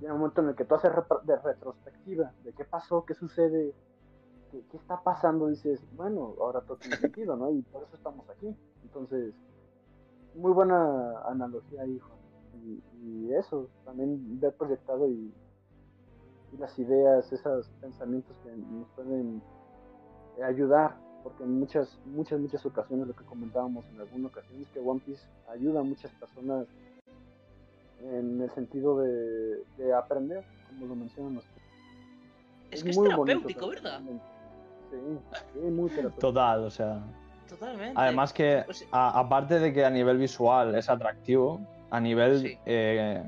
y 0.00 0.04
en 0.04 0.12
el 0.12 0.18
momento 0.18 0.40
en 0.42 0.48
el 0.50 0.56
que 0.56 0.64
tú 0.64 0.74
haces 0.76 0.92
de 1.24 1.36
retrospectiva 1.36 2.32
de 2.44 2.52
qué 2.52 2.64
pasó, 2.64 3.04
qué 3.04 3.14
sucede, 3.14 3.74
qué, 4.50 4.62
qué 4.70 4.76
está 4.76 5.02
pasando, 5.02 5.48
dices, 5.48 5.80
bueno, 5.96 6.34
ahora 6.40 6.60
todo 6.62 6.76
tiene 6.78 6.96
sentido, 6.96 7.36
¿no? 7.36 7.50
Y 7.50 7.62
por 7.62 7.82
eso 7.82 7.96
estamos 7.96 8.28
aquí. 8.30 8.54
Entonces, 8.82 9.34
muy 10.34 10.52
buena 10.52 11.20
analogía 11.26 11.82
ahí, 11.82 11.98
Juan. 11.98 12.18
Y, 12.64 12.82
y 13.02 13.34
eso, 13.34 13.68
también 13.84 14.40
ver 14.40 14.54
proyectado 14.54 15.08
y, 15.08 15.32
y 16.52 16.56
las 16.58 16.78
ideas, 16.78 17.30
esos 17.32 17.68
pensamientos 17.80 18.36
que 18.44 18.50
nos 18.56 18.88
pueden 18.90 19.42
eh, 20.38 20.44
ayudar, 20.44 20.96
porque 21.22 21.44
en 21.44 21.58
muchas, 21.58 21.98
muchas, 22.06 22.40
muchas 22.40 22.64
ocasiones, 22.64 23.06
lo 23.06 23.14
que 23.14 23.24
comentábamos 23.24 23.84
en 23.86 24.00
alguna 24.00 24.28
ocasión, 24.28 24.62
es 24.62 24.68
que 24.68 24.80
One 24.80 25.00
Piece 25.04 25.24
ayuda 25.48 25.80
a 25.80 25.82
muchas 25.82 26.10
personas 26.12 26.66
en 28.00 28.40
el 28.40 28.50
sentido 28.50 28.98
de, 29.00 29.64
de 29.76 29.92
aprender, 29.92 30.44
como 30.68 30.86
lo 30.86 30.94
mencionan 30.94 31.34
los 31.36 31.44
Es 32.70 32.84
que 32.84 32.90
es 32.90 32.96
muy 32.96 33.08
bonito 33.08 33.46
terapéutico, 33.46 33.68
¿verdad? 33.68 34.00
Sí, 34.90 34.96
sí, 35.54 35.58
muy 35.60 35.88
terapéutico. 35.90 36.20
Total, 36.20 36.64
o 36.64 36.70
sea. 36.70 37.00
Totalmente. 37.48 37.94
Además 37.96 38.32
que, 38.32 38.62
Pues 38.66 38.86
a- 38.92 39.18
aparte 39.18 39.58
de 39.58 39.72
que 39.72 39.84
a 39.84 39.90
nivel 39.90 40.18
visual 40.18 40.74
es 40.74 40.88
atractivo, 40.88 41.60
a 41.90 41.98
nivel 42.00 42.40
Sí. 42.40 42.58
eh, 42.66 43.22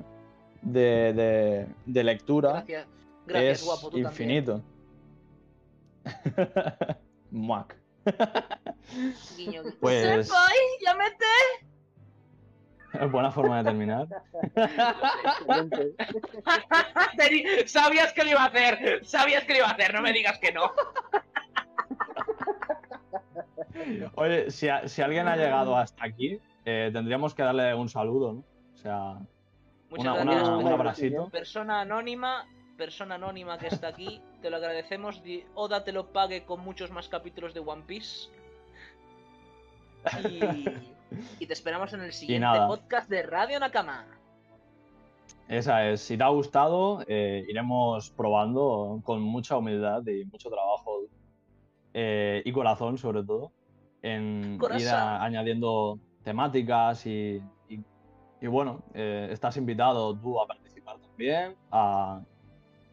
de, 0.62 1.12
de- 1.14 1.66
de 1.86 2.04
lectura 2.04 2.52
Gracias, 2.52 2.86
gracias 3.26 3.60
es 3.60 3.64
guapo, 3.66 3.80
tú 3.90 4.02
también. 4.02 4.06
infinito. 4.10 4.62
Muac. 7.30 7.76
Guiño, 9.36 9.62
guiño. 9.62 9.74
Pues- 9.80 10.26
¡Senpai! 10.28 10.56
¡Llámete! 10.84 11.24
Buena 13.10 13.30
forma 13.30 13.58
de 13.58 13.64
terminar. 13.64 14.06
Sabías 17.66 18.12
que 18.12 18.24
lo 18.24 18.30
iba 18.30 18.42
a 18.42 18.46
hacer. 18.46 19.04
Sabías 19.04 19.44
que 19.44 19.52
lo 19.52 19.58
iba 19.60 19.68
a 19.68 19.72
hacer. 19.72 19.94
No 19.94 20.02
me 20.02 20.12
digas 20.12 20.38
que 20.38 20.52
no. 20.52 20.72
Oye, 24.16 24.50
si, 24.50 24.68
a- 24.68 24.88
si 24.88 25.02
alguien 25.02 25.28
ha 25.28 25.36
llegado 25.36 25.76
hasta 25.76 26.04
aquí, 26.04 26.40
eh, 26.64 26.90
tendríamos 26.92 27.34
que 27.34 27.42
darle 27.42 27.74
un 27.74 27.88
saludo, 27.88 28.32
¿no? 28.34 28.44
O 28.74 28.76
sea, 28.76 29.18
Muchas 29.90 30.06
una- 30.06 30.24
gracias. 30.24 30.48
una- 30.48 30.58
un 30.58 30.68
abracito. 30.72 31.28
Persona 31.30 31.80
anónima, 31.82 32.46
persona 32.76 33.14
anónima 33.16 33.58
que 33.58 33.68
está 33.68 33.88
aquí, 33.88 34.20
te 34.42 34.50
lo 34.50 34.56
agradecemos. 34.56 35.22
Oda 35.54 35.84
te 35.84 35.92
lo 35.92 36.12
pague 36.12 36.44
con 36.44 36.60
muchos 36.60 36.90
más 36.90 37.08
capítulos 37.08 37.54
de 37.54 37.60
One 37.60 37.82
Piece. 37.86 38.28
Y, 40.28 40.40
y 41.38 41.46
te 41.46 41.52
esperamos 41.52 41.92
en 41.92 42.00
el 42.02 42.12
siguiente 42.12 42.46
podcast 42.68 43.08
de 43.10 43.22
Radio 43.22 43.58
Nakama. 43.60 44.06
Esa 45.48 45.88
es. 45.88 46.00
Si 46.00 46.16
te 46.16 46.22
ha 46.22 46.28
gustado, 46.28 47.02
eh, 47.08 47.44
iremos 47.48 48.10
probando 48.10 49.00
con 49.04 49.20
mucha 49.20 49.56
humildad 49.56 50.06
y 50.06 50.24
mucho 50.26 50.48
trabajo 50.48 51.00
eh, 51.92 52.40
y 52.44 52.52
corazón, 52.52 52.98
sobre 52.98 53.24
todo, 53.24 53.50
en 54.02 54.52
ir 54.54 54.58
Corazón. 54.60 54.94
a- 54.94 55.24
añadiendo 55.24 55.98
temáticas 56.22 57.04
y, 57.06 57.42
y- 57.68 57.80
y 58.40 58.46
bueno, 58.46 58.82
eh, 58.94 59.28
estás 59.32 59.56
invitado 59.56 60.16
tú 60.16 60.40
a 60.40 60.46
participar 60.46 60.98
también, 61.00 61.56
a, 61.72 62.20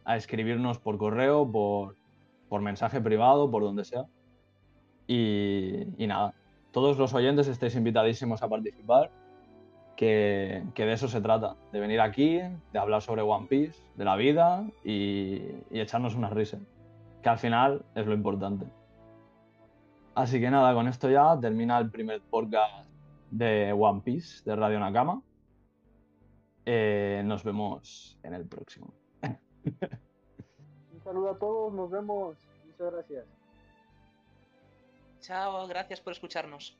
a 0.03 0.15
escribirnos 0.17 0.79
por 0.79 0.97
correo, 0.97 1.49
por, 1.51 1.95
por 2.49 2.61
mensaje 2.61 2.99
privado, 2.99 3.51
por 3.51 3.61
donde 3.61 3.85
sea. 3.85 4.05
Y, 5.05 5.83
y 6.03 6.07
nada, 6.07 6.33
todos 6.77 6.99
los 6.99 7.11
oyentes 7.15 7.47
estáis 7.47 7.75
invitadísimos 7.75 8.43
a 8.43 8.47
participar 8.47 9.09
que, 9.95 10.63
de 10.75 10.93
eso 10.93 11.07
se 11.07 11.21
trata, 11.21 11.55
de 11.71 11.79
venir 11.79 11.99
aquí, 11.99 12.37
de 12.37 12.79
hablar 12.79 13.01
sobre 13.01 13.23
One 13.23 13.47
Piece, 13.47 13.81
de 13.95 14.05
la 14.05 14.15
vida 14.15 14.63
y, 14.83 15.41
y 15.71 15.79
echarnos 15.79 16.13
unas 16.13 16.33
risas, 16.33 16.61
que 17.23 17.29
al 17.29 17.39
final 17.39 17.83
es 17.95 18.05
lo 18.05 18.13
importante. 18.13 18.67
Así 20.13 20.39
que 20.39 20.51
nada, 20.51 20.71
con 20.75 20.87
esto 20.87 21.09
ya 21.09 21.35
termina 21.39 21.79
el 21.79 21.89
primer 21.89 22.21
podcast 22.21 22.87
de 23.31 23.73
One 23.73 24.01
Piece 24.01 24.47
de 24.47 24.55
Radio 24.55 24.79
Nakama. 24.79 25.23
Eh, 26.63 27.23
nos 27.25 27.43
vemos 27.43 28.19
en 28.21 28.35
el 28.35 28.45
próximo. 28.45 28.93
Un 30.93 31.01
saludo 31.03 31.31
a 31.31 31.39
todos, 31.39 31.73
nos 31.73 31.89
vemos. 31.89 32.37
Muchas 32.67 32.93
gracias. 32.93 33.36
Chao, 35.27 35.67
gracias 35.67 35.99
por 35.99 36.13
escucharnos. 36.13 36.77